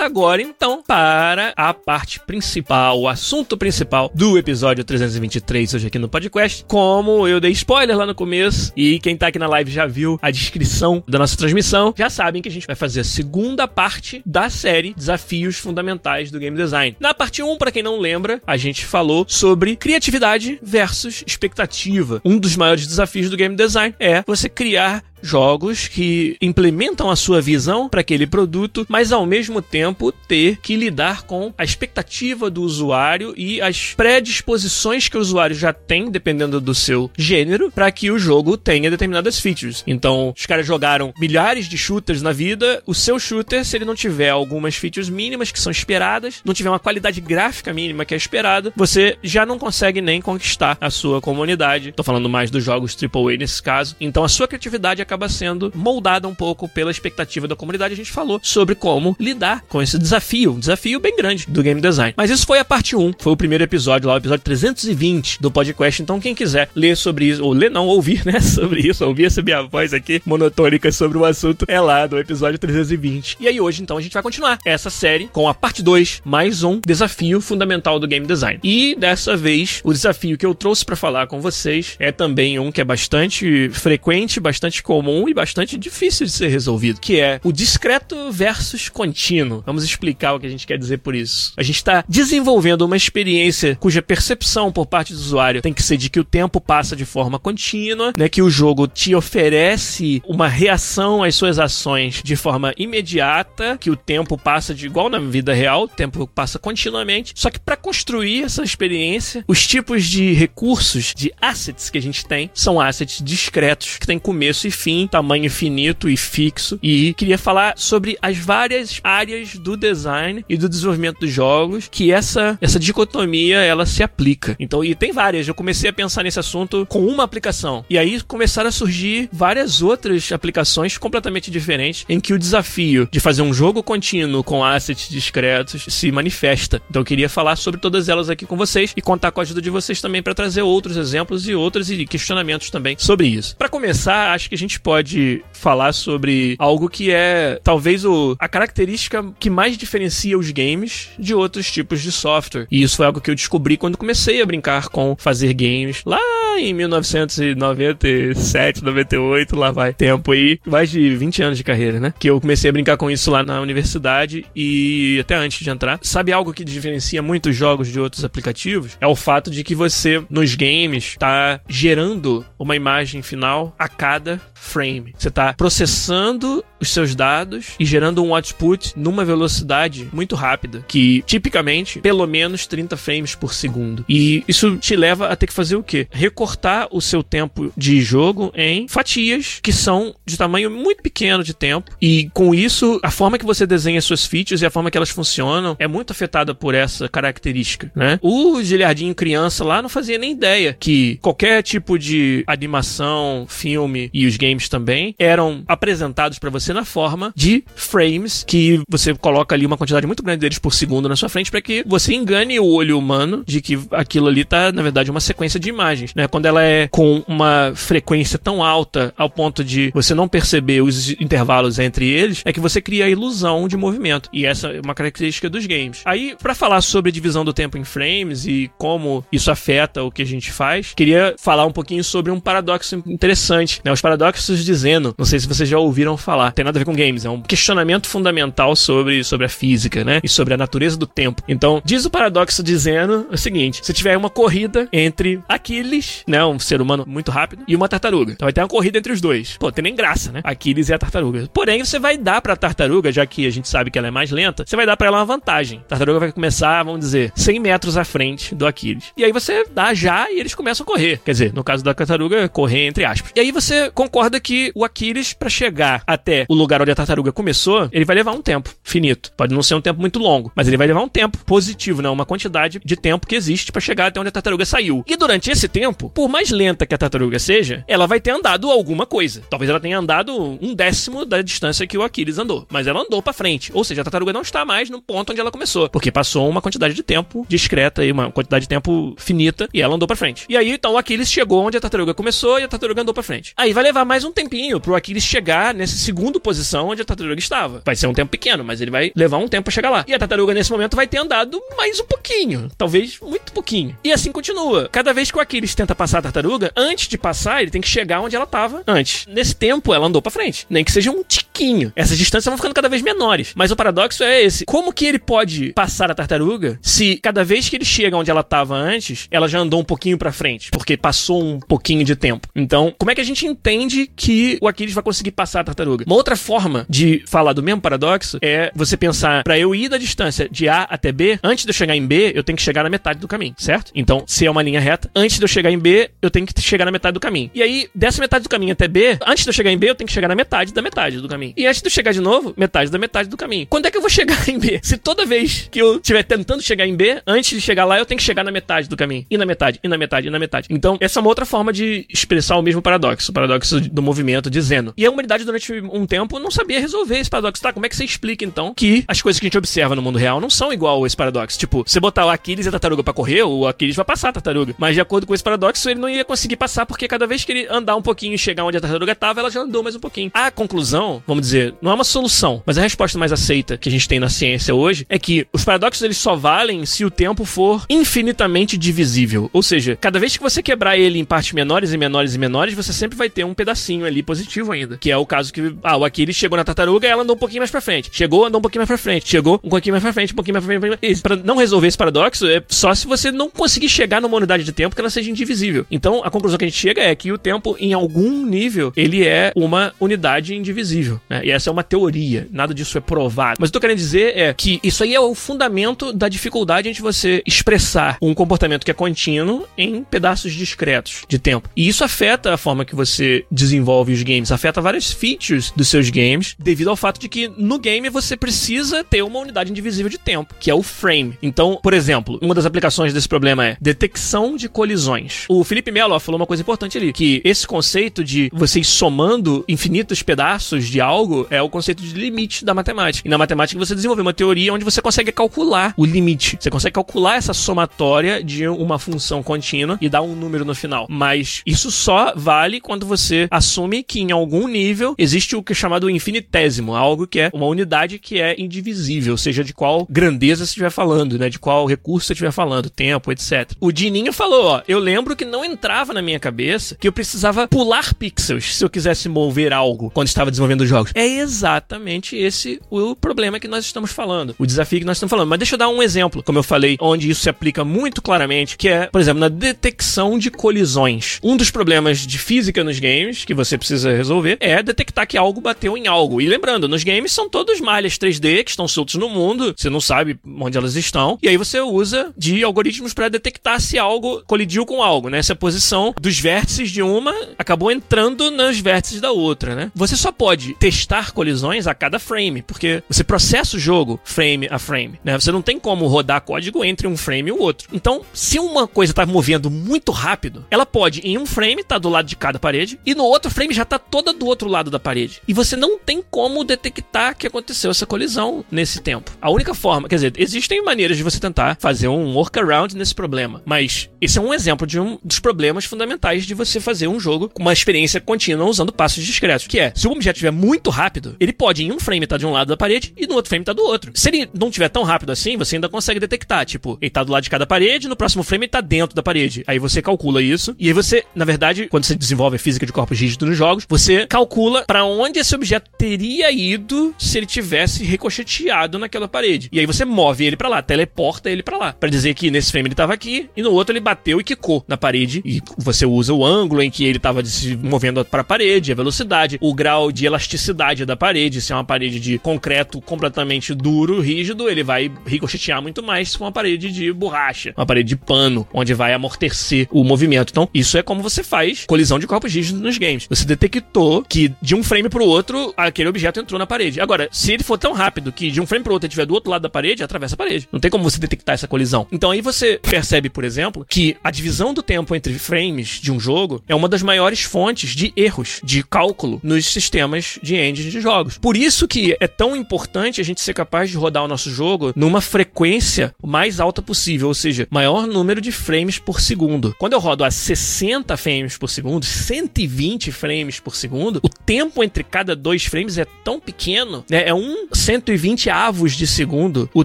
Agora 0.00 0.40
então 0.40 0.82
para 0.82 1.52
a 1.54 1.74
parte 1.74 2.18
principal, 2.20 2.98
o 2.98 3.06
assunto 3.06 3.56
principal 3.56 4.10
do 4.14 4.38
episódio 4.38 4.82
323 4.82 5.74
hoje 5.74 5.86
aqui 5.88 5.98
no 5.98 6.08
podcast. 6.08 6.64
Como 6.66 7.28
eu 7.28 7.38
dei 7.38 7.50
spoiler 7.50 7.96
lá 7.96 8.06
no 8.06 8.14
começo 8.14 8.72
e 8.74 8.98
quem 8.98 9.14
tá 9.14 9.26
aqui 9.26 9.38
na 9.38 9.46
live 9.46 9.70
já 9.70 9.86
viu 9.86 10.18
a 10.22 10.30
descrição 10.30 11.04
da 11.06 11.18
nossa 11.18 11.36
transmissão, 11.36 11.92
já 11.96 12.08
sabem 12.08 12.40
que 12.40 12.48
a 12.48 12.52
gente 12.52 12.66
vai 12.66 12.74
fazer 12.74 13.00
a 13.00 13.04
segunda 13.04 13.68
parte 13.68 14.22
da 14.24 14.48
série 14.48 14.94
Desafios 14.94 15.58
Fundamentais 15.58 16.30
do 16.30 16.38
Game 16.38 16.56
Design. 16.56 16.96
Na 16.98 17.12
parte 17.12 17.42
1, 17.42 17.58
para 17.58 17.70
quem 17.70 17.82
não 17.82 18.00
lembra, 18.00 18.40
a 18.46 18.56
gente 18.56 18.86
falou 18.86 19.26
sobre 19.28 19.76
criatividade 19.76 20.58
versus 20.62 21.22
expectativa. 21.26 22.22
Um 22.24 22.38
dos 22.38 22.56
maiores 22.56 22.86
desafios 22.86 23.28
do 23.28 23.36
game 23.36 23.54
design 23.54 23.94
é 24.00 24.24
você 24.26 24.48
criar 24.48 25.04
jogos 25.22 25.88
que 25.88 26.36
implementam 26.40 27.10
a 27.10 27.16
sua 27.16 27.40
visão 27.40 27.88
para 27.88 28.00
aquele 28.00 28.26
produto, 28.26 28.86
mas 28.88 29.12
ao 29.12 29.26
mesmo 29.26 29.60
tempo 29.62 30.12
ter 30.12 30.58
que 30.58 30.76
lidar 30.76 31.22
com 31.22 31.52
a 31.56 31.64
expectativa 31.64 32.50
do 32.50 32.62
usuário 32.62 33.34
e 33.36 33.60
as 33.60 33.94
predisposições 33.94 35.08
que 35.08 35.16
o 35.16 35.20
usuário 35.20 35.54
já 35.56 35.72
tem, 35.72 36.10
dependendo 36.10 36.60
do 36.60 36.74
seu 36.74 37.10
gênero, 37.16 37.70
para 37.70 37.90
que 37.90 38.10
o 38.10 38.18
jogo 38.18 38.56
tenha 38.56 38.90
determinadas 38.90 39.38
features. 39.38 39.82
Então, 39.86 40.32
os 40.36 40.46
caras 40.46 40.66
jogaram 40.66 41.12
milhares 41.18 41.66
de 41.66 41.76
shooters 41.76 42.22
na 42.22 42.32
vida, 42.32 42.82
o 42.86 42.94
seu 42.94 43.18
shooter, 43.18 43.64
se 43.64 43.76
ele 43.76 43.84
não 43.84 43.94
tiver 43.94 44.30
algumas 44.30 44.76
features 44.76 45.08
mínimas 45.08 45.50
que 45.50 45.60
são 45.60 45.70
esperadas, 45.70 46.40
não 46.44 46.54
tiver 46.54 46.70
uma 46.70 46.78
qualidade 46.78 47.20
gráfica 47.20 47.72
mínima 47.72 48.04
que 48.04 48.14
é 48.14 48.16
esperada, 48.16 48.72
você 48.76 49.16
já 49.22 49.44
não 49.44 49.58
consegue 49.58 50.00
nem 50.00 50.20
conquistar 50.20 50.76
a 50.80 50.90
sua 50.90 51.20
comunidade. 51.20 51.92
Tô 51.92 52.02
falando 52.02 52.28
mais 52.28 52.50
dos 52.50 52.64
jogos 52.64 52.96
AAA 52.96 53.36
nesse 53.38 53.62
caso. 53.62 53.96
Então, 54.00 54.24
a 54.24 54.28
sua 54.28 54.48
criatividade 54.48 55.02
acaba 55.10 55.28
sendo 55.28 55.72
moldada 55.74 56.28
um 56.28 56.34
pouco 56.34 56.68
pela 56.68 56.90
expectativa 56.90 57.48
da 57.48 57.56
comunidade. 57.56 57.94
A 57.94 57.96
gente 57.96 58.12
falou 58.12 58.38
sobre 58.44 58.76
como 58.76 59.16
lidar 59.18 59.64
com 59.68 59.82
esse 59.82 59.98
desafio, 59.98 60.52
um 60.52 60.60
desafio 60.60 61.00
bem 61.00 61.16
grande 61.16 61.46
do 61.48 61.62
game 61.64 61.80
design. 61.80 62.14
Mas 62.16 62.30
isso 62.30 62.46
foi 62.46 62.60
a 62.60 62.64
parte 62.64 62.94
1, 62.94 63.14
foi 63.18 63.32
o 63.32 63.36
primeiro 63.36 63.64
episódio 63.64 64.06
lá, 64.06 64.14
o 64.14 64.18
episódio 64.18 64.44
320 64.44 65.42
do 65.42 65.50
podcast. 65.50 66.00
Então, 66.00 66.20
quem 66.20 66.32
quiser 66.32 66.70
ler 66.76 66.96
sobre 66.96 67.24
isso, 67.24 67.44
ou 67.44 67.52
ler 67.52 67.70
não, 67.70 67.88
ouvir, 67.88 68.22
né, 68.26 68.38
sobre 68.40 68.88
isso, 68.88 69.04
ouvir 69.04 69.24
essa 69.24 69.42
minha 69.42 69.62
voz 69.62 69.92
aqui 69.92 70.22
monotônica 70.24 70.92
sobre 70.92 71.18
o 71.18 71.24
assunto, 71.24 71.64
é 71.66 71.80
lá 71.80 72.06
do 72.06 72.16
episódio 72.16 72.58
320. 72.58 73.38
E 73.40 73.48
aí 73.48 73.60
hoje, 73.60 73.82
então, 73.82 73.96
a 73.96 74.00
gente 74.00 74.12
vai 74.12 74.22
continuar 74.22 74.58
essa 74.64 74.90
série 74.90 75.26
com 75.26 75.48
a 75.48 75.54
parte 75.54 75.82
2, 75.82 76.22
mais 76.24 76.62
um 76.62 76.80
desafio 76.86 77.40
fundamental 77.40 77.98
do 77.98 78.06
game 78.06 78.26
design. 78.26 78.60
E 78.62 78.94
dessa 78.94 79.36
vez, 79.36 79.80
o 79.82 79.92
desafio 79.92 80.38
que 80.38 80.46
eu 80.46 80.54
trouxe 80.54 80.84
para 80.84 80.94
falar 80.94 81.26
com 81.26 81.40
vocês 81.40 81.96
é 81.98 82.12
também 82.12 82.60
um 82.60 82.70
que 82.70 82.80
é 82.80 82.84
bastante 82.84 83.68
frequente, 83.70 84.38
bastante 84.38 84.82
comum 84.84 84.99
comum 85.00 85.28
e 85.28 85.34
bastante 85.34 85.78
difícil 85.78 86.26
de 86.26 86.32
ser 86.32 86.48
resolvido, 86.48 87.00
que 87.00 87.18
é 87.18 87.40
o 87.42 87.50
discreto 87.50 88.30
versus 88.30 88.90
contínuo. 88.90 89.62
Vamos 89.64 89.82
explicar 89.82 90.34
o 90.34 90.40
que 90.40 90.46
a 90.46 90.50
gente 90.50 90.66
quer 90.66 90.78
dizer 90.78 90.98
por 90.98 91.14
isso. 91.14 91.54
A 91.56 91.62
gente 91.62 91.76
está 91.76 92.04
desenvolvendo 92.06 92.82
uma 92.82 92.96
experiência 92.96 93.76
cuja 93.80 94.02
percepção 94.02 94.70
por 94.70 94.84
parte 94.84 95.14
do 95.14 95.18
usuário 95.18 95.62
tem 95.62 95.72
que 95.72 95.82
ser 95.82 95.96
de 95.96 96.10
que 96.10 96.20
o 96.20 96.24
tempo 96.24 96.60
passa 96.60 96.94
de 96.94 97.06
forma 97.06 97.38
contínua, 97.38 98.12
né, 98.16 98.28
que 98.28 98.42
o 98.42 98.50
jogo 98.50 98.86
te 98.86 99.14
oferece 99.14 100.22
uma 100.26 100.48
reação 100.48 101.22
às 101.22 101.34
suas 101.34 101.58
ações 101.58 102.20
de 102.22 102.36
forma 102.36 102.74
imediata, 102.76 103.78
que 103.80 103.90
o 103.90 103.96
tempo 103.96 104.36
passa 104.36 104.74
de 104.74 104.84
igual 104.84 105.08
na 105.08 105.18
vida 105.18 105.54
real, 105.54 105.84
o 105.84 105.88
tempo 105.88 106.26
passa 106.26 106.58
continuamente. 106.58 107.32
Só 107.34 107.48
que 107.48 107.58
para 107.58 107.76
construir 107.76 108.44
essa 108.44 108.62
experiência, 108.62 109.44
os 109.48 109.66
tipos 109.66 110.04
de 110.04 110.34
recursos, 110.34 111.14
de 111.16 111.32
assets 111.40 111.88
que 111.88 111.96
a 111.98 112.02
gente 112.02 112.26
tem, 112.26 112.50
são 112.52 112.78
assets 112.80 113.22
discretos 113.22 113.96
que 113.98 114.06
têm 114.06 114.18
começo 114.18 114.66
e 114.66 114.70
fim 114.70 114.89
fim, 114.90 115.06
tamanho 115.06 115.44
infinito 115.44 116.08
e 116.08 116.16
fixo. 116.16 116.78
E 116.82 117.14
queria 117.14 117.38
falar 117.38 117.74
sobre 117.76 118.18
as 118.20 118.36
várias 118.36 119.00
áreas 119.04 119.56
do 119.56 119.76
design 119.76 120.44
e 120.48 120.56
do 120.56 120.68
desenvolvimento 120.68 121.20
dos 121.20 121.30
jogos 121.30 121.88
que 121.88 122.10
essa, 122.10 122.58
essa 122.60 122.78
dicotomia 122.78 123.58
ela 123.58 123.86
se 123.86 124.02
aplica. 124.02 124.56
Então, 124.58 124.82
e 124.82 124.94
tem 124.94 125.12
várias. 125.12 125.46
Eu 125.46 125.54
comecei 125.54 125.88
a 125.88 125.92
pensar 125.92 126.24
nesse 126.24 126.40
assunto 126.40 126.84
com 126.86 127.06
uma 127.06 127.22
aplicação. 127.22 127.84
E 127.88 127.96
aí 127.96 128.20
começaram 128.22 128.68
a 128.68 128.72
surgir 128.72 129.28
várias 129.32 129.80
outras 129.80 130.32
aplicações 130.32 130.98
completamente 130.98 131.50
diferentes 131.50 132.04
em 132.08 132.18
que 132.18 132.32
o 132.32 132.38
desafio 132.38 133.08
de 133.10 133.20
fazer 133.20 133.42
um 133.42 133.54
jogo 133.54 133.82
contínuo 133.82 134.42
com 134.42 134.64
assets 134.64 135.08
discretos 135.08 135.84
se 135.88 136.10
manifesta. 136.10 136.82
Então 136.90 137.02
eu 137.02 137.06
queria 137.06 137.28
falar 137.28 137.54
sobre 137.54 137.78
todas 137.78 138.08
elas 138.08 138.28
aqui 138.28 138.44
com 138.44 138.56
vocês 138.56 138.92
e 138.96 139.00
contar 139.00 139.30
com 139.30 139.40
a 139.40 139.42
ajuda 139.42 139.62
de 139.62 139.70
vocês 139.70 140.00
também 140.00 140.22
para 140.22 140.34
trazer 140.34 140.62
outros 140.62 140.96
exemplos 140.96 141.46
e 141.46 141.54
outros 141.54 141.88
questionamentos 142.08 142.70
também 142.70 142.96
sobre 142.98 143.28
isso. 143.28 143.56
Para 143.56 143.68
começar, 143.68 144.32
acho 144.34 144.48
que 144.48 144.54
a 144.54 144.58
gente 144.58 144.79
pode 144.82 145.42
falar 145.60 145.92
sobre 145.92 146.56
algo 146.58 146.88
que 146.88 147.10
é 147.10 147.60
talvez 147.62 148.04
o, 148.04 148.36
a 148.38 148.48
característica 148.48 149.24
que 149.38 149.50
mais 149.50 149.76
diferencia 149.76 150.38
os 150.38 150.50
games 150.50 151.10
de 151.18 151.34
outros 151.34 151.70
tipos 151.70 152.00
de 152.00 152.10
software. 152.10 152.66
E 152.70 152.82
isso 152.82 152.96
foi 152.96 153.06
algo 153.06 153.20
que 153.20 153.30
eu 153.30 153.34
descobri 153.34 153.76
quando 153.76 153.98
comecei 153.98 154.40
a 154.40 154.46
brincar 154.46 154.88
com 154.88 155.14
fazer 155.18 155.52
games 155.52 156.02
lá 156.04 156.18
em 156.58 156.74
1997, 156.74 158.84
98, 158.84 159.56
lá 159.56 159.70
vai 159.70 159.92
tempo 159.92 160.32
aí, 160.32 160.58
mais 160.66 160.90
de 160.90 161.14
20 161.16 161.42
anos 161.42 161.58
de 161.58 161.64
carreira, 161.64 162.00
né? 162.00 162.12
Que 162.18 162.28
eu 162.28 162.40
comecei 162.40 162.68
a 162.68 162.72
brincar 162.72 162.96
com 162.96 163.10
isso 163.10 163.30
lá 163.30 163.42
na 163.42 163.60
universidade 163.60 164.44
e 164.54 165.18
até 165.20 165.34
antes 165.34 165.62
de 165.62 165.70
entrar. 165.70 165.98
Sabe 166.02 166.32
algo 166.32 166.52
que 166.52 166.64
diferencia 166.64 167.22
muitos 167.22 167.56
jogos 167.56 167.88
de 167.88 168.00
outros 168.00 168.24
aplicativos? 168.24 168.96
É 169.00 169.06
o 169.06 169.16
fato 169.16 169.50
de 169.50 169.64
que 169.64 169.74
você 169.74 170.22
nos 170.28 170.54
games 170.54 171.04
está 171.04 171.60
gerando 171.68 172.44
uma 172.58 172.76
imagem 172.76 173.22
final 173.22 173.74
a 173.78 173.88
cada 173.88 174.40
frame. 174.54 175.14
Você 175.16 175.28
processando 175.56 176.64
os 176.80 176.90
seus 176.90 177.14
dados 177.14 177.74
e 177.78 177.84
gerando 177.84 178.24
um 178.24 178.34
output 178.34 178.94
numa 178.96 179.24
velocidade 179.24 180.08
muito 180.12 180.34
rápida, 180.34 180.84
que 180.88 181.22
tipicamente 181.26 182.00
pelo 182.00 182.26
menos 182.26 182.66
30 182.66 182.96
frames 182.96 183.34
por 183.34 183.52
segundo. 183.52 184.04
E 184.08 184.42
isso 184.48 184.76
te 184.78 184.96
leva 184.96 185.28
a 185.28 185.36
ter 185.36 185.46
que 185.46 185.52
fazer 185.52 185.76
o 185.76 185.82
quê? 185.82 186.08
Recortar 186.10 186.88
o 186.90 187.00
seu 187.00 187.22
tempo 187.22 187.72
de 187.76 188.00
jogo 188.00 188.52
em 188.54 188.88
fatias 188.88 189.60
que 189.62 189.72
são 189.72 190.14
de 190.24 190.36
tamanho 190.36 190.70
muito 190.70 191.02
pequeno 191.02 191.44
de 191.44 191.54
tempo. 191.54 191.90
E 192.00 192.30
com 192.32 192.54
isso, 192.54 192.98
a 193.02 193.10
forma 193.10 193.38
que 193.38 193.44
você 193.44 193.66
desenha 193.66 194.00
suas 194.00 194.24
features 194.24 194.62
e 194.62 194.66
a 194.66 194.70
forma 194.70 194.90
que 194.90 194.96
elas 194.96 195.10
funcionam 195.10 195.76
é 195.78 195.86
muito 195.86 196.12
afetada 196.12 196.54
por 196.54 196.74
essa 196.74 197.08
característica, 197.08 197.90
né? 197.94 198.18
O 198.22 198.62
Gilhardinho 198.62 199.14
criança 199.14 199.64
lá 199.64 199.82
não 199.82 199.88
fazia 199.88 200.18
nem 200.18 200.32
ideia 200.32 200.76
que 200.78 201.18
qualquer 201.20 201.62
tipo 201.62 201.98
de 201.98 202.44
animação, 202.46 203.46
filme 203.48 204.10
e 204.12 204.26
os 204.26 204.36
games 204.36 204.68
também 204.68 205.14
eram 205.18 205.39
apresentados 205.66 206.38
para 206.38 206.50
você 206.50 206.72
na 206.72 206.84
forma 206.84 207.32
de 207.34 207.64
frames 207.74 208.44
que 208.46 208.80
você 208.88 209.14
coloca 209.14 209.54
ali 209.54 209.66
uma 209.66 209.76
quantidade 209.76 210.06
muito 210.06 210.22
grande 210.22 210.40
deles 210.40 210.58
por 210.58 210.72
segundo 210.72 211.08
na 211.08 211.16
sua 211.16 211.28
frente 211.28 211.50
para 211.50 211.60
que 211.60 211.84
você 211.86 212.14
engane 212.14 212.58
o 212.58 212.66
olho 212.66 212.98
humano 212.98 213.42
de 213.46 213.60
que 213.60 213.78
aquilo 213.90 214.28
ali 214.28 214.44
tá, 214.44 214.72
na 214.72 214.82
verdade, 214.82 215.10
uma 215.10 215.20
sequência 215.20 215.58
de 215.58 215.68
imagens, 215.68 216.14
né? 216.14 216.26
Quando 216.26 216.46
ela 216.46 216.62
é 216.62 216.88
com 216.88 217.22
uma 217.26 217.72
frequência 217.74 218.38
tão 218.38 218.62
alta 218.62 219.12
ao 219.16 219.30
ponto 219.30 219.64
de 219.64 219.90
você 219.94 220.14
não 220.14 220.28
perceber 220.28 220.82
os 220.82 221.10
intervalos 221.20 221.78
entre 221.78 222.08
eles, 222.08 222.42
é 222.44 222.52
que 222.52 222.60
você 222.60 222.80
cria 222.80 223.04
a 223.04 223.08
ilusão 223.08 223.68
de 223.68 223.76
movimento. 223.76 224.28
E 224.32 224.46
essa 224.46 224.68
é 224.68 224.80
uma 224.80 224.94
característica 224.94 225.48
dos 225.48 225.66
games. 225.66 226.02
Aí, 226.04 226.36
para 226.40 226.54
falar 226.54 226.80
sobre 226.80 227.12
divisão 227.12 227.44
do 227.44 227.52
tempo 227.52 227.78
em 227.78 227.84
frames 227.84 228.46
e 228.46 228.70
como 228.78 229.24
isso 229.30 229.50
afeta 229.50 230.02
o 230.02 230.10
que 230.10 230.22
a 230.22 230.26
gente 230.26 230.50
faz, 230.50 230.92
queria 230.94 231.34
falar 231.38 231.66
um 231.66 231.72
pouquinho 231.72 232.02
sobre 232.04 232.30
um 232.30 232.40
paradoxo 232.40 233.02
interessante, 233.06 233.80
né? 233.84 233.92
Os 233.92 234.00
paradoxos 234.00 234.64
de 234.64 234.74
Zeno. 234.74 235.14
Não 235.16 235.24
sei 235.30 235.38
se 235.38 235.46
vocês 235.46 235.68
já 235.68 235.78
ouviram 235.78 236.16
falar. 236.16 236.52
Tem 236.52 236.64
nada 236.64 236.76
a 236.76 236.80
ver 236.80 236.84
com 236.84 236.94
games, 236.94 237.24
é 237.24 237.30
um 237.30 237.40
questionamento 237.40 238.08
fundamental 238.08 238.74
sobre, 238.74 239.22
sobre 239.22 239.46
a 239.46 239.48
física, 239.48 240.02
né? 240.02 240.20
E 240.22 240.28
sobre 240.28 240.54
a 240.54 240.56
natureza 240.56 240.96
do 240.96 241.06
tempo. 241.06 241.42
Então, 241.46 241.80
diz 241.84 242.04
o 242.04 242.10
paradoxo 242.10 242.62
de 242.62 242.76
Zeno 242.76 243.26
o 243.30 243.36
seguinte: 243.36 243.80
se 243.82 243.92
tiver 243.92 244.16
uma 244.16 244.28
corrida 244.28 244.88
entre 244.92 245.40
Aquiles, 245.48 246.24
né, 246.26 246.44
um 246.44 246.58
ser 246.58 246.80
humano 246.80 247.04
muito 247.06 247.30
rápido, 247.30 247.62
e 247.68 247.76
uma 247.76 247.88
tartaruga. 247.88 248.32
Então 248.32 248.46
vai 248.46 248.52
ter 248.52 248.60
uma 248.60 248.68
corrida 248.68 248.98
entre 248.98 249.12
os 249.12 249.20
dois. 249.20 249.56
Pô, 249.56 249.70
tem 249.70 249.82
nem 249.84 249.94
graça, 249.94 250.32
né? 250.32 250.40
Aquiles 250.42 250.88
e 250.88 250.94
a 250.94 250.98
tartaruga. 250.98 251.48
Porém, 251.52 251.84
você 251.84 251.98
vai 251.98 252.18
dar 252.18 252.42
pra 252.42 252.56
tartaruga, 252.56 253.12
já 253.12 253.24
que 253.24 253.46
a 253.46 253.50
gente 253.50 253.68
sabe 253.68 253.90
que 253.90 253.98
ela 253.98 254.08
é 254.08 254.10
mais 254.10 254.30
lenta, 254.30 254.64
você 254.66 254.74
vai 254.74 254.86
dar 254.86 254.96
para 254.96 255.06
ela 255.06 255.18
uma 255.18 255.24
vantagem. 255.24 255.80
A 255.86 255.90
tartaruga 255.90 256.18
vai 256.18 256.32
começar, 256.32 256.82
vamos 256.82 257.00
dizer, 257.00 257.32
100 257.36 257.60
metros 257.60 257.96
à 257.96 258.04
frente 258.04 258.54
do 258.54 258.66
Aquiles. 258.66 259.12
E 259.16 259.24
aí 259.24 259.32
você 259.32 259.64
dá 259.72 259.94
já 259.94 260.30
e 260.30 260.40
eles 260.40 260.54
começam 260.54 260.84
a 260.84 260.86
correr. 260.86 261.20
Quer 261.24 261.32
dizer, 261.32 261.52
no 261.52 261.62
caso 261.62 261.84
da 261.84 261.94
tartaruga, 261.94 262.48
correr 262.48 262.86
entre 262.86 263.04
aspas. 263.04 263.30
E 263.36 263.40
aí 263.40 263.52
você 263.52 263.90
concorda 263.90 264.40
que 264.40 264.72
o 264.74 264.84
Aquiles, 264.84 265.19
para 265.32 265.48
chegar 265.48 266.02
até 266.06 266.46
o 266.48 266.54
lugar 266.54 266.80
onde 266.80 266.90
a 266.90 266.94
tartaruga 266.94 267.32
começou, 267.32 267.88
ele 267.92 268.04
vai 268.04 268.16
levar 268.16 268.32
um 268.32 268.42
tempo 268.42 268.74
finito. 268.82 269.32
Pode 269.36 269.54
não 269.54 269.62
ser 269.62 269.74
um 269.74 269.80
tempo 269.80 270.00
muito 270.00 270.18
longo, 270.18 270.50
mas 270.54 270.66
ele 270.66 270.76
vai 270.76 270.86
levar 270.86 271.00
um 271.00 271.08
tempo 271.08 271.38
positivo, 271.44 272.02
né? 272.02 272.08
Uma 272.08 272.26
quantidade 272.26 272.80
de 272.84 272.96
tempo 272.96 273.26
que 273.26 273.34
existe 273.34 273.70
para 273.72 273.80
chegar 273.80 274.06
até 274.06 274.20
onde 274.20 274.28
a 274.28 274.32
tartaruga 274.32 274.64
saiu. 274.64 275.04
E 275.06 275.16
durante 275.16 275.50
esse 275.50 275.68
tempo, 275.68 276.10
por 276.10 276.28
mais 276.28 276.50
lenta 276.50 276.86
que 276.86 276.94
a 276.94 276.98
tartaruga 276.98 277.38
seja, 277.38 277.84
ela 277.86 278.06
vai 278.06 278.20
ter 278.20 278.30
andado 278.30 278.70
alguma 278.70 279.06
coisa. 279.06 279.42
Talvez 279.48 279.68
ela 279.70 279.80
tenha 279.80 279.98
andado 279.98 280.58
um 280.60 280.74
décimo 280.74 281.24
da 281.24 281.42
distância 281.42 281.86
que 281.86 281.98
o 281.98 282.02
Aquiles 282.02 282.38
andou, 282.38 282.66
mas 282.70 282.86
ela 282.86 283.00
andou 283.00 283.22
para 283.22 283.32
frente. 283.32 283.70
Ou 283.74 283.84
seja, 283.84 284.00
a 284.00 284.04
tartaruga 284.04 284.32
não 284.32 284.42
está 284.42 284.64
mais 284.64 284.90
no 284.90 285.00
ponto 285.00 285.32
onde 285.32 285.40
ela 285.40 285.50
começou, 285.50 285.88
porque 285.88 286.10
passou 286.10 286.48
uma 286.48 286.62
quantidade 286.62 286.94
de 286.94 287.02
tempo 287.02 287.46
discreta 287.48 288.04
e 288.04 288.12
uma 288.12 288.30
quantidade 288.30 288.62
de 288.62 288.68
tempo 288.68 289.14
finita 289.18 289.68
e 289.72 289.82
ela 289.82 289.94
andou 289.94 290.06
para 290.06 290.16
frente. 290.16 290.46
E 290.48 290.56
aí 290.56 290.70
então 290.70 290.94
o 290.94 290.98
Aquiles 290.98 291.30
chegou 291.30 291.64
onde 291.64 291.76
a 291.76 291.80
tartaruga 291.80 292.14
começou 292.14 292.58
e 292.58 292.62
a 292.62 292.68
tartaruga 292.68 293.02
andou 293.02 293.14
para 293.14 293.22
frente. 293.22 293.52
Aí 293.56 293.72
vai 293.72 293.82
levar 293.82 294.04
mais 294.04 294.24
um 294.24 294.32
tempinho 294.32 294.80
pro 294.80 294.94
Aquiles 294.94 295.09
chegar 295.18 295.72
nessa 295.72 295.96
segunda 295.96 296.38
posição 296.38 296.88
onde 296.88 297.00
a 297.00 297.04
tartaruga 297.06 297.38
estava. 297.38 297.80
Vai 297.82 297.96
ser 297.96 298.06
um 298.06 298.12
tempo 298.12 298.30
pequeno, 298.30 298.62
mas 298.62 298.82
ele 298.82 298.90
vai 298.90 299.10
levar 299.16 299.38
um 299.38 299.48
tempo 299.48 299.64
para 299.64 299.72
chegar 299.72 299.88
lá. 299.88 300.04
E 300.06 300.12
a 300.12 300.18
tartaruga 300.18 300.52
nesse 300.52 300.70
momento 300.70 300.94
vai 300.94 301.06
ter 301.06 301.16
andado 301.16 301.58
mais 301.74 301.98
um 301.98 302.04
pouquinho, 302.04 302.70
talvez 302.76 303.18
muito 303.20 303.52
pouquinho. 303.52 303.96
E 304.04 304.12
assim 304.12 304.30
continua. 304.30 304.88
Cada 304.92 305.14
vez 305.14 305.30
que 305.30 305.38
o 305.38 305.40
Aquiles 305.40 305.74
tenta 305.74 305.94
passar 305.94 306.18
a 306.18 306.22
tartaruga, 306.22 306.70
antes 306.76 307.08
de 307.08 307.16
passar, 307.16 307.62
ele 307.62 307.70
tem 307.70 307.80
que 307.80 307.88
chegar 307.88 308.20
onde 308.20 308.36
ela 308.36 308.44
estava 308.44 308.82
antes. 308.86 309.26
Nesse 309.26 309.54
tempo, 309.54 309.94
ela 309.94 310.06
andou 310.06 310.20
para 310.20 310.30
frente, 310.30 310.66
nem 310.68 310.84
que 310.84 310.92
seja 310.92 311.10
um 311.10 311.24
tiquinho. 311.60 311.92
Essas 311.94 312.16
distâncias 312.16 312.50
vão 312.50 312.56
ficando 312.56 312.74
cada 312.74 312.88
vez 312.88 313.02
menores. 313.02 313.52
Mas 313.54 313.70
o 313.70 313.76
paradoxo 313.76 314.24
é 314.24 314.42
esse: 314.42 314.64
como 314.64 314.92
que 314.92 315.04
ele 315.04 315.18
pode 315.18 315.72
passar 315.72 316.10
a 316.10 316.14
tartaruga 316.14 316.78
se 316.80 317.16
cada 317.16 317.44
vez 317.44 317.68
que 317.68 317.76
ele 317.76 317.84
chega 317.84 318.16
onde 318.16 318.30
ela 318.30 318.40
estava 318.40 318.74
antes, 318.74 319.28
ela 319.30 319.48
já 319.48 319.58
andou 319.58 319.80
um 319.80 319.84
pouquinho 319.84 320.16
para 320.16 320.32
frente, 320.32 320.70
porque 320.70 320.96
passou 320.96 321.42
um 321.42 321.60
pouquinho 321.60 322.04
de 322.04 322.16
tempo. 322.16 322.48
Então, 322.54 322.94
como 322.98 323.10
é 323.10 323.14
que 323.14 323.20
a 323.20 323.24
gente 323.24 323.46
entende 323.46 324.10
que 324.16 324.58
o 324.60 324.68
Aquiles 324.68 324.94
vai 324.94 325.02
conseguir 325.02 325.32
passar 325.32 325.60
a 325.60 325.64
tartaruga? 325.64 326.04
Uma 326.06 326.16
outra 326.16 326.36
forma 326.36 326.86
de 326.88 327.22
falar 327.26 327.52
do 327.52 327.62
mesmo 327.62 327.80
paradoxo 327.80 328.38
é 328.40 328.72
você 328.74 328.96
pensar 328.96 329.44
para 329.44 329.58
eu 329.58 329.74
ir 329.74 329.88
da 329.88 329.98
distância 329.98 330.48
de 330.48 330.68
A 330.68 330.82
até 330.82 331.12
B, 331.12 331.38
antes 331.42 331.64
de 331.64 331.70
eu 331.70 331.74
chegar 331.74 331.94
em 331.94 332.06
B, 332.06 332.32
eu 332.34 332.42
tenho 332.42 332.56
que 332.56 332.62
chegar 332.62 332.82
na 332.82 332.90
metade 332.90 333.20
do 333.20 333.28
caminho, 333.28 333.54
certo? 333.58 333.90
Então, 333.94 334.24
se 334.26 334.46
é 334.46 334.50
uma 334.50 334.62
linha 334.62 334.80
reta, 334.80 335.10
antes 335.14 335.38
de 335.38 335.44
eu 335.44 335.48
chegar 335.48 335.70
em 335.70 335.78
B, 335.78 336.10
eu 336.22 336.30
tenho 336.30 336.46
que 336.46 336.60
chegar 336.60 336.84
na 336.84 336.90
metade 336.90 337.14
do 337.14 337.20
caminho. 337.20 337.50
E 337.54 337.62
aí, 337.62 337.88
dessa 337.94 338.20
metade 338.20 338.44
do 338.44 338.48
caminho 338.48 338.72
até 338.72 338.88
B, 338.88 339.18
antes 339.26 339.44
de 339.44 339.50
eu 339.50 339.54
chegar 339.54 339.70
em 339.70 339.78
B, 339.78 339.90
eu 339.90 339.94
tenho 339.94 340.06
que 340.06 340.12
chegar 340.12 340.28
na 340.28 340.34
metade 340.34 340.72
da 340.72 340.82
metade 340.82 341.20
do 341.20 341.28
caminho. 341.28 341.49
E 341.56 341.66
antes 341.66 341.80
de 341.80 341.86
eu 341.86 341.90
chegar 341.90 342.12
de 342.12 342.20
novo, 342.20 342.54
metade 342.56 342.90
da 342.90 342.98
metade 342.98 343.28
do 343.28 343.36
caminho. 343.36 343.66
Quando 343.68 343.86
é 343.86 343.90
que 343.90 343.96
eu 343.96 344.00
vou 344.00 344.10
chegar 344.10 344.48
em 344.48 344.58
B? 344.58 344.80
Se 344.82 344.96
toda 344.96 345.26
vez 345.26 345.68
que 345.70 345.80
eu 345.80 345.96
estiver 345.96 346.22
tentando 346.22 346.62
chegar 346.62 346.86
em 346.86 346.94
B, 346.94 347.22
antes 347.26 347.50
de 347.50 347.60
chegar 347.60 347.84
lá, 347.84 347.98
eu 347.98 348.06
tenho 348.06 348.18
que 348.18 348.24
chegar 348.24 348.44
na 348.44 348.50
metade 348.50 348.88
do 348.88 348.96
caminho. 348.96 349.24
E 349.30 349.36
na 349.36 349.46
metade, 349.46 349.80
e 349.82 349.88
na 349.88 349.98
metade, 349.98 350.28
e 350.28 350.30
na 350.30 350.38
metade. 350.38 350.68
Então, 350.70 350.96
essa 351.00 351.18
é 351.18 351.20
uma 351.20 351.28
outra 351.28 351.46
forma 351.46 351.72
de 351.72 352.06
expressar 352.08 352.56
o 352.56 352.62
mesmo 352.62 352.82
paradoxo, 352.82 353.30
o 353.30 353.34
paradoxo 353.34 353.80
do 353.80 354.02
movimento 354.02 354.50
de 354.50 354.60
Zeno. 354.60 354.92
E 354.96 355.04
a 355.04 355.10
humanidade, 355.10 355.44
durante 355.44 355.72
um 355.72 356.06
tempo, 356.06 356.38
não 356.38 356.50
sabia 356.50 356.80
resolver 356.80 357.18
esse 357.18 357.30
paradoxo. 357.30 357.62
Tá, 357.62 357.72
como 357.72 357.86
é 357.86 357.88
que 357.88 357.96
você 357.96 358.04
explica, 358.04 358.44
então, 358.44 358.74
que 358.74 359.04
as 359.06 359.20
coisas 359.20 359.38
que 359.38 359.46
a 359.46 359.48
gente 359.48 359.58
observa 359.58 359.94
no 359.94 360.02
mundo 360.02 360.18
real 360.18 360.40
não 360.40 360.50
são 360.50 360.72
igual 360.72 361.02
a 361.02 361.06
esse 361.06 361.16
paradoxo? 361.16 361.58
Tipo, 361.58 361.84
você 361.86 362.00
botar 362.00 362.26
o 362.26 362.30
Aquiles 362.30 362.66
e 362.66 362.68
a 362.68 362.72
tartaruga 362.72 363.02
pra 363.02 363.12
correr, 363.12 363.42
o 363.42 363.66
Aquiles 363.66 363.96
vai 363.96 364.04
passar 364.04 364.30
a 364.30 364.32
tartaruga. 364.32 364.74
Mas, 364.78 364.94
de 364.94 365.00
acordo 365.00 365.26
com 365.26 365.34
esse 365.34 365.44
paradoxo, 365.44 365.88
ele 365.88 366.00
não 366.00 366.08
ia 366.08 366.24
conseguir 366.24 366.56
passar, 366.56 366.86
porque 366.86 367.06
cada 367.08 367.26
vez 367.26 367.44
que 367.44 367.52
ele 367.52 367.66
andar 367.70 367.96
um 367.96 368.02
pouquinho 368.02 368.34
e 368.34 368.38
chegar 368.38 368.64
onde 368.64 368.76
a 368.76 368.80
tartaruga 368.80 369.14
tava, 369.14 369.40
ela 369.40 369.50
já 369.50 369.60
andou 369.60 369.82
mais 369.82 369.94
um 369.94 370.00
pouquinho. 370.00 370.30
A 370.34 370.50
conclusão, 370.50 371.22
vamos 371.30 371.46
dizer, 371.46 371.74
não 371.80 371.90
é 371.90 371.94
uma 371.94 372.04
solução, 372.04 372.62
mas 372.64 372.78
a 372.78 372.82
resposta 372.82 373.18
mais 373.18 373.32
aceita 373.32 373.76
que 373.76 373.88
a 373.88 373.92
gente 373.92 374.08
tem 374.08 374.18
na 374.18 374.28
ciência 374.28 374.74
hoje 374.74 375.06
é 375.08 375.18
que 375.18 375.46
os 375.52 375.64
paradoxos 375.64 376.02
eles 376.02 376.16
só 376.16 376.34
valem 376.34 376.84
se 376.84 377.04
o 377.04 377.10
tempo 377.10 377.44
for 377.44 377.84
infinitamente 377.88 378.76
divisível. 378.76 379.50
Ou 379.52 379.62
seja, 379.62 379.96
cada 379.96 380.18
vez 380.18 380.36
que 380.36 380.42
você 380.42 380.62
quebrar 380.62 380.98
ele 380.98 381.18
em 381.18 381.24
partes 381.24 381.52
menores 381.52 381.92
e 381.92 381.98
menores 381.98 382.34
e 382.34 382.38
menores, 382.38 382.74
você 382.74 382.92
sempre 382.92 383.16
vai 383.16 383.28
ter 383.28 383.44
um 383.44 383.54
pedacinho 383.54 384.04
ali 384.04 384.22
positivo 384.22 384.72
ainda. 384.72 384.96
Que 384.96 385.10
é 385.10 385.16
o 385.16 385.26
caso 385.26 385.52
que, 385.52 385.74
ah, 385.82 385.96
o 385.96 386.04
Aquiles 386.04 386.36
chegou 386.36 386.56
na 386.56 386.64
tartaruga 386.64 387.06
ela 387.06 387.22
andou 387.22 387.36
um 387.36 387.38
pouquinho 387.38 387.60
mais 387.60 387.70
pra 387.70 387.80
frente. 387.80 388.10
Chegou, 388.12 388.44
andou 388.44 388.58
um 388.58 388.62
pouquinho 388.62 388.80
mais 388.80 388.88
pra 388.88 388.98
frente. 388.98 389.28
Chegou 389.28 389.60
um 389.62 389.68
pouquinho 389.68 389.92
mais 389.92 390.02
pra 390.02 390.12
frente, 390.12 390.32
um 390.32 390.36
pouquinho 390.36 390.54
mais 390.54 390.64
pra 390.64 390.80
frente. 390.80 390.98
E 391.02 391.16
pra 391.16 391.36
não 391.36 391.56
resolver 391.56 391.88
esse 391.88 391.98
paradoxo, 391.98 392.46
é 392.46 392.62
só 392.68 392.94
se 392.94 393.06
você 393.06 393.30
não 393.30 393.50
conseguir 393.50 393.88
chegar 393.88 394.20
numa 394.20 394.36
unidade 394.36 394.64
de 394.64 394.72
tempo 394.72 394.94
que 394.94 395.00
ela 395.00 395.10
seja 395.10 395.30
indivisível. 395.30 395.86
Então, 395.90 396.22
a 396.24 396.30
conclusão 396.30 396.58
que 396.58 396.64
a 396.64 396.68
gente 396.68 396.78
chega 396.78 397.02
é 397.02 397.14
que 397.14 397.32
o 397.32 397.38
tempo, 397.38 397.76
em 397.78 397.92
algum 397.92 398.44
nível, 398.44 398.92
ele 398.96 399.26
é 399.26 399.52
uma 399.54 399.92
unidade 400.00 400.54
indivisível. 400.54 401.19
Né? 401.30 401.42
E 401.44 401.50
essa 401.50 401.70
é 401.70 401.72
uma 401.72 401.84
teoria. 401.84 402.48
Nada 402.50 402.74
disso 402.74 402.98
é 402.98 403.00
provado. 403.00 403.58
Mas 403.60 403.68
o 403.68 403.72
que 403.72 403.76
eu 403.76 403.80
tô 403.80 403.86
querendo 403.86 403.98
dizer 403.98 404.36
é 404.36 404.52
que 404.52 404.80
isso 404.82 405.04
aí 405.04 405.14
é 405.14 405.20
o 405.20 405.34
fundamento 405.34 406.12
da 406.12 406.28
dificuldade 406.28 406.92
de 406.92 407.00
você 407.00 407.42
expressar 407.46 408.18
um 408.20 408.34
comportamento 408.34 408.84
que 408.84 408.90
é 408.90 408.94
contínuo 408.94 409.64
em 409.78 410.02
pedaços 410.02 410.52
discretos 410.52 411.22
de 411.28 411.38
tempo. 411.38 411.70
E 411.76 411.86
isso 411.86 412.02
afeta 412.02 412.52
a 412.52 412.56
forma 412.56 412.84
que 412.84 412.96
você 412.96 413.44
desenvolve 413.50 414.12
os 414.12 414.22
games, 414.22 414.50
afeta 414.50 414.80
várias 414.80 415.12
features 415.12 415.72
dos 415.76 415.88
seus 415.88 416.10
games, 416.10 416.56
devido 416.58 416.90
ao 416.90 416.96
fato 416.96 417.20
de 417.20 417.28
que 417.28 417.48
no 417.56 417.78
game 417.78 418.08
você 418.08 418.36
precisa 418.36 419.04
ter 419.04 419.22
uma 419.22 419.38
unidade 419.38 419.70
indivisível 419.70 420.10
de 420.10 420.18
tempo, 420.18 420.54
que 420.58 420.70
é 420.70 420.74
o 420.74 420.82
frame. 420.82 421.38
Então, 421.42 421.78
por 421.82 421.94
exemplo, 421.94 422.38
uma 422.42 422.54
das 422.54 422.66
aplicações 422.66 423.12
desse 423.14 423.28
problema 423.28 423.64
é 423.64 423.76
detecção 423.80 424.56
de 424.56 424.68
colisões. 424.68 425.44
O 425.48 425.62
Felipe 425.62 425.92
Melo 425.92 426.18
falou 426.18 426.40
uma 426.40 426.46
coisa 426.46 426.62
importante 426.62 426.98
ali, 426.98 427.12
que 427.12 427.40
esse 427.44 427.66
conceito 427.66 428.24
de 428.24 428.50
vocês 428.52 428.88
somando 428.88 429.64
infinitos 429.68 430.22
pedaços 430.22 430.88
de 430.88 431.00
algo 431.00 431.19
é 431.50 431.60
o 431.62 431.68
conceito 431.68 432.02
de 432.02 432.14
limite 432.14 432.64
da 432.64 432.74
matemática. 432.74 433.26
E 433.26 433.30
na 433.30 433.38
matemática 433.38 433.78
você 433.78 433.94
desenvolve 433.94 434.22
uma 434.22 434.32
teoria 434.32 434.72
onde 434.72 434.84
você 434.84 435.00
consegue 435.02 435.32
calcular 435.32 435.94
o 435.96 436.04
limite. 436.04 436.56
Você 436.60 436.70
consegue 436.70 436.94
calcular 436.94 437.36
essa 437.36 437.52
somatória 437.52 438.42
de 438.42 438.66
uma 438.68 438.98
função 438.98 439.42
contínua 439.42 439.98
e 440.00 440.08
dar 440.08 440.22
um 440.22 440.34
número 440.34 440.64
no 440.64 440.74
final. 440.74 441.06
Mas 441.08 441.62
isso 441.66 441.90
só 441.90 442.32
vale 442.36 442.80
quando 442.80 443.06
você 443.06 443.48
assume 443.50 444.02
que 444.02 444.20
em 444.20 444.32
algum 444.32 444.66
nível 444.66 445.14
existe 445.18 445.56
o 445.56 445.62
que 445.62 445.72
é 445.72 445.74
chamado 445.74 446.10
infinitésimo, 446.10 446.94
algo 446.94 447.26
que 447.26 447.40
é 447.40 447.50
uma 447.52 447.66
unidade 447.66 448.18
que 448.18 448.40
é 448.40 448.60
indivisível, 448.60 449.36
seja 449.36 449.64
de 449.64 449.72
qual 449.72 450.06
grandeza 450.08 450.64
você 450.64 450.70
estiver 450.70 450.90
falando, 450.90 451.38
né? 451.38 451.48
De 451.48 451.58
qual 451.58 451.86
recurso 451.86 452.26
você 452.26 452.32
estiver 452.32 452.52
falando, 452.52 452.90
tempo, 452.90 453.32
etc. 453.32 453.72
O 453.80 453.92
Dininho 453.92 454.32
falou, 454.32 454.66
ó, 454.66 454.82
eu 454.86 454.98
lembro 454.98 455.36
que 455.36 455.44
não 455.44 455.64
entrava 455.64 456.12
na 456.12 456.22
minha 456.22 456.38
cabeça 456.38 456.96
que 456.98 457.06
eu 457.06 457.12
precisava 457.12 457.68
pular 457.68 458.14
pixels 458.14 458.76
se 458.76 458.84
eu 458.84 458.90
quisesse 458.90 459.28
mover 459.28 459.72
algo 459.72 460.10
quando 460.10 460.28
estava 460.28 460.50
desenvolvendo 460.50 460.86
jogos. 460.86 461.09
É 461.14 461.26
exatamente 461.26 462.36
esse 462.36 462.80
o 462.90 463.14
problema 463.14 463.60
que 463.60 463.68
nós 463.68 463.84
estamos 463.84 464.12
falando, 464.12 464.54
o 464.58 464.66
desafio 464.66 465.00
que 465.00 465.06
nós 465.06 465.16
estamos 465.16 465.30
falando. 465.30 465.48
Mas 465.48 465.58
deixa 465.58 465.74
eu 465.74 465.78
dar 465.78 465.88
um 465.88 466.02
exemplo, 466.02 466.42
como 466.42 466.58
eu 466.58 466.62
falei, 466.62 466.96
onde 467.00 467.30
isso 467.30 467.42
se 467.42 467.48
aplica 467.48 467.84
muito 467.84 468.22
claramente, 468.22 468.76
que 468.76 468.88
é, 468.88 469.06
por 469.06 469.20
exemplo, 469.20 469.40
na 469.40 469.48
detecção 469.48 470.38
de 470.38 470.50
colisões. 470.50 471.38
Um 471.42 471.56
dos 471.56 471.70
problemas 471.70 472.18
de 472.18 472.38
física 472.38 472.82
nos 472.84 472.98
games 472.98 473.44
que 473.44 473.54
você 473.54 473.76
precisa 473.76 474.12
resolver 474.12 474.56
é 474.60 474.82
detectar 474.82 475.26
que 475.26 475.36
algo 475.36 475.60
bateu 475.60 475.96
em 475.96 476.06
algo. 476.06 476.40
E 476.40 476.46
lembrando, 476.46 476.88
nos 476.88 477.04
games 477.04 477.32
são 477.32 477.48
todos 477.48 477.80
malhas 477.80 478.14
3D 478.14 478.64
que 478.64 478.70
estão 478.70 478.88
soltos 478.88 479.14
no 479.16 479.28
mundo, 479.28 479.74
você 479.76 479.90
não 479.90 480.00
sabe 480.00 480.38
onde 480.58 480.78
elas 480.78 480.96
estão, 480.96 481.38
e 481.42 481.48
aí 481.48 481.56
você 481.56 481.80
usa 481.80 482.32
de 482.36 482.62
algoritmos 482.62 483.12
para 483.14 483.28
detectar 483.28 483.80
se 483.80 483.98
algo 483.98 484.42
colidiu 484.46 484.86
com 484.86 485.02
algo, 485.02 485.28
né? 485.28 485.42
Se 485.42 485.52
a 485.52 485.56
posição 485.56 486.14
dos 486.20 486.38
vértices 486.38 486.90
de 486.90 487.02
uma 487.02 487.34
acabou 487.58 487.90
entrando 487.90 488.50
nos 488.50 488.78
vértices 488.78 489.20
da 489.20 489.32
outra, 489.32 489.74
né? 489.74 489.92
Você 489.94 490.16
só 490.16 490.32
pode 490.32 490.74
testar 490.74 490.99
colisões 491.32 491.86
a 491.86 491.94
cada 491.94 492.18
frame, 492.18 492.62
porque 492.62 493.02
você 493.08 493.24
processa 493.24 493.76
o 493.76 493.80
jogo 493.80 494.20
frame 494.24 494.68
a 494.70 494.78
frame, 494.78 495.20
né? 495.24 495.38
Você 495.38 495.52
não 495.52 495.62
tem 495.62 495.78
como 495.78 496.06
rodar 496.06 496.40
código 496.40 496.84
entre 496.84 497.06
um 497.06 497.16
frame 497.16 497.50
e 497.50 497.52
o 497.52 497.60
outro. 497.60 497.88
Então, 497.92 498.22
se 498.32 498.58
uma 498.58 498.86
coisa 498.86 499.12
está 499.12 499.26
movendo 499.26 499.70
muito 499.70 500.12
rápido, 500.12 500.64
ela 500.70 500.86
pode 500.86 501.20
em 501.20 501.38
um 501.38 501.46
frame 501.46 501.84
tá 501.84 501.98
do 501.98 502.08
lado 502.08 502.26
de 502.26 502.36
cada 502.36 502.58
parede 502.58 502.98
e 503.04 503.14
no 503.14 503.24
outro 503.24 503.50
frame 503.50 503.74
já 503.74 503.82
está 503.82 503.98
toda 503.98 504.32
do 504.32 504.46
outro 504.46 504.68
lado 504.68 504.90
da 504.90 504.98
parede. 504.98 505.42
E 505.46 505.52
você 505.52 505.76
não 505.76 505.98
tem 505.98 506.22
como 506.22 506.64
detectar 506.64 507.36
que 507.36 507.46
aconteceu 507.46 507.90
essa 507.90 508.06
colisão 508.06 508.64
nesse 508.70 509.00
tempo. 509.00 509.30
A 509.40 509.50
única 509.50 509.74
forma, 509.74 510.08
quer 510.08 510.16
dizer, 510.16 510.32
existem 510.36 510.82
maneiras 510.82 511.16
de 511.16 511.22
você 511.22 511.40
tentar 511.40 511.76
fazer 511.80 512.08
um 512.08 512.34
workaround 512.34 512.96
nesse 512.96 513.14
problema, 513.14 513.62
mas 513.64 514.08
esse 514.20 514.38
é 514.38 514.40
um 514.40 514.54
exemplo 514.54 514.86
de 514.86 515.00
um 515.00 515.18
dos 515.22 515.40
problemas 515.40 515.84
fundamentais 515.84 516.46
de 516.46 516.54
você 516.54 516.80
fazer 516.80 517.08
um 517.08 517.18
jogo 517.18 517.48
com 517.48 517.62
uma 517.62 517.72
experiência 517.72 518.20
contínua 518.20 518.66
usando 518.66 518.92
passos 518.92 519.24
discretos, 519.24 519.66
que 519.66 519.78
é, 519.78 519.92
se 519.94 520.06
o 520.06 520.12
objeto 520.12 520.36
estiver 520.36 520.50
muito 520.50 520.79
rápido, 520.88 521.36
ele 521.38 521.52
pode 521.52 521.84
em 521.84 521.92
um 521.92 522.00
frame 522.00 522.24
estar 522.24 522.36
tá 522.36 522.38
de 522.38 522.46
um 522.46 522.52
lado 522.52 522.68
da 522.68 522.76
parede 522.76 523.12
e 523.16 523.26
no 523.26 523.34
outro 523.34 523.50
frame 523.50 523.64
tá 523.64 523.72
do 523.72 523.82
outro. 523.82 524.12
Se 524.14 524.28
ele 524.30 524.48
não 524.58 524.68
estiver 524.68 524.88
tão 524.88 525.02
rápido 525.02 525.30
assim, 525.30 525.56
você 525.56 525.76
ainda 525.76 525.88
consegue 525.88 526.18
detectar, 526.20 526.64
tipo, 526.64 526.96
ele 527.00 527.10
tá 527.10 527.22
do 527.22 527.32
lado 527.32 527.42
de 527.42 527.50
cada 527.50 527.66
parede, 527.66 528.08
no 528.08 528.16
próximo 528.16 528.42
frame 528.42 528.64
ele 528.64 528.70
tá 528.70 528.80
dentro 528.80 529.14
da 529.14 529.22
parede. 529.22 529.62
Aí 529.66 529.78
você 529.78 530.00
calcula 530.00 530.40
isso 530.40 530.74
e 530.78 530.86
aí 530.86 530.92
você, 530.92 531.24
na 531.34 531.44
verdade, 531.44 531.88
quando 531.88 532.04
você 532.04 532.14
desenvolve 532.14 532.56
a 532.56 532.58
física 532.58 532.86
de 532.86 532.92
corpos 532.92 533.18
rígidos 533.18 533.48
nos 533.48 533.58
jogos, 533.58 533.84
você 533.88 534.26
calcula 534.26 534.84
para 534.86 535.04
onde 535.04 535.38
esse 535.38 535.54
objeto 535.54 535.90
teria 535.98 536.50
ido 536.50 537.14
se 537.18 537.38
ele 537.38 537.46
tivesse 537.46 538.04
ricocheteado 538.04 538.98
naquela 538.98 539.28
parede. 539.28 539.68
E 539.72 539.80
aí 539.80 539.86
você 539.86 540.04
move 540.04 540.44
ele 540.44 540.56
para 540.56 540.68
lá, 540.68 540.80
teleporta 540.80 541.50
ele 541.50 541.62
para 541.62 541.76
lá, 541.76 541.92
para 541.92 542.08
dizer 542.08 542.34
que 542.34 542.50
nesse 542.50 542.70
frame 542.70 542.88
ele 542.88 542.94
tava 542.94 543.12
aqui 543.12 543.50
e 543.56 543.62
no 543.62 543.72
outro 543.72 543.92
ele 543.92 544.00
bateu 544.00 544.40
e 544.40 544.44
quicou 544.44 544.84
na 544.86 544.96
parede 544.96 545.42
e 545.44 545.60
você 545.76 546.06
usa 546.06 546.32
o 546.32 546.44
ângulo 546.44 546.82
em 546.82 546.90
que 546.90 547.04
ele 547.04 547.18
tava 547.18 547.44
se 547.44 547.76
movendo 547.76 548.24
para 548.24 548.42
a 548.42 548.44
parede, 548.44 548.92
a 548.92 548.94
velocidade, 548.94 549.58
o 549.60 549.74
grau 549.74 550.12
de 550.12 550.26
elasticidade 550.26 550.69
da 550.74 551.16
parede, 551.16 551.60
se 551.60 551.72
é 551.72 551.74
uma 551.74 551.84
parede 551.84 552.20
de 552.20 552.38
concreto 552.38 553.00
completamente 553.00 553.74
duro, 553.74 554.20
rígido, 554.20 554.68
ele 554.68 554.82
vai 554.82 555.10
ricochetear 555.26 555.80
muito 555.82 556.02
mais 556.02 556.36
com 556.36 556.44
uma 556.44 556.52
parede 556.52 556.90
de 556.90 557.12
borracha, 557.12 557.72
uma 557.76 557.86
parede 557.86 558.08
de 558.08 558.16
pano, 558.16 558.66
onde 558.72 558.94
vai 558.94 559.12
amortecer 559.12 559.86
o 559.90 560.04
movimento. 560.04 560.50
Então, 560.50 560.68
isso 560.72 560.96
é 560.98 561.02
como 561.02 561.22
você 561.22 561.42
faz 561.42 561.84
colisão 561.86 562.18
de 562.18 562.26
corpos 562.26 562.52
rígidos 562.52 562.80
nos 562.80 562.98
games. 562.98 563.26
Você 563.28 563.44
detectou 563.44 564.22
que 564.22 564.52
de 564.60 564.74
um 564.74 564.82
frame 564.82 565.08
pro 565.08 565.24
outro, 565.24 565.72
aquele 565.76 566.08
objeto 566.08 566.40
entrou 566.40 566.58
na 566.58 566.66
parede. 566.66 567.00
Agora, 567.00 567.28
se 567.30 567.52
ele 567.52 567.62
for 567.62 567.78
tão 567.78 567.92
rápido 567.92 568.32
que 568.32 568.50
de 568.50 568.60
um 568.60 568.66
frame 568.66 568.84
pro 568.84 568.92
outro 568.92 569.06
ele 569.06 569.10
estiver 569.10 569.26
do 569.26 569.34
outro 569.34 569.50
lado 569.50 569.62
da 569.62 569.68
parede, 569.68 570.02
atravessa 570.02 570.34
a 570.34 570.38
parede. 570.38 570.68
Não 570.72 570.80
tem 570.80 570.90
como 570.90 571.04
você 571.04 571.18
detectar 571.18 571.54
essa 571.54 571.68
colisão. 571.68 572.06
Então 572.12 572.30
aí 572.30 572.40
você 572.40 572.78
percebe, 572.82 573.28
por 573.28 573.44
exemplo, 573.44 573.84
que 573.88 574.16
a 574.22 574.30
divisão 574.30 574.72
do 574.74 574.82
tempo 574.82 575.14
entre 575.14 575.34
frames 575.34 576.00
de 576.00 576.12
um 576.12 576.20
jogo 576.20 576.62
é 576.68 576.74
uma 576.74 576.88
das 576.88 577.02
maiores 577.02 577.42
fontes 577.42 577.94
de 577.94 578.12
erros 578.16 578.60
de 578.62 578.82
cálculo 578.82 579.40
nos 579.42 579.66
sistemas 579.66 580.38
de 580.42 580.56
engine 580.60 580.90
de 580.90 581.00
jogos. 581.00 581.38
Por 581.38 581.56
isso 581.56 581.88
que 581.88 582.16
é 582.20 582.26
tão 582.26 582.54
importante 582.56 583.20
a 583.20 583.24
gente 583.24 583.40
ser 583.40 583.54
capaz 583.54 583.90
de 583.90 583.96
rodar 583.96 584.24
o 584.24 584.28
nosso 584.28 584.50
jogo 584.50 584.92
numa 584.94 585.20
frequência 585.20 586.14
mais 586.22 586.60
alta 586.60 586.82
possível, 586.82 587.28
ou 587.28 587.34
seja, 587.34 587.66
maior 587.70 588.06
número 588.06 588.40
de 588.40 588.52
frames 588.52 588.98
por 588.98 589.20
segundo. 589.20 589.74
Quando 589.78 589.94
eu 589.94 590.00
rodo 590.00 590.24
a 590.24 590.30
60 590.30 591.16
frames 591.16 591.56
por 591.56 591.68
segundo, 591.68 592.04
120 592.04 593.12
frames 593.12 593.60
por 593.60 593.74
segundo, 593.74 594.20
o 594.22 594.28
tempo 594.28 594.82
entre 594.82 595.04
cada 595.04 595.34
dois 595.36 595.64
frames 595.64 595.98
é 595.98 596.06
tão 596.24 596.40
pequeno, 596.40 597.04
né? 597.08 597.24
É 597.26 597.34
um 597.34 597.68
120 597.72 598.50
avos 598.50 598.96
de 598.96 599.06
segundo 599.06 599.68
o 599.74 599.84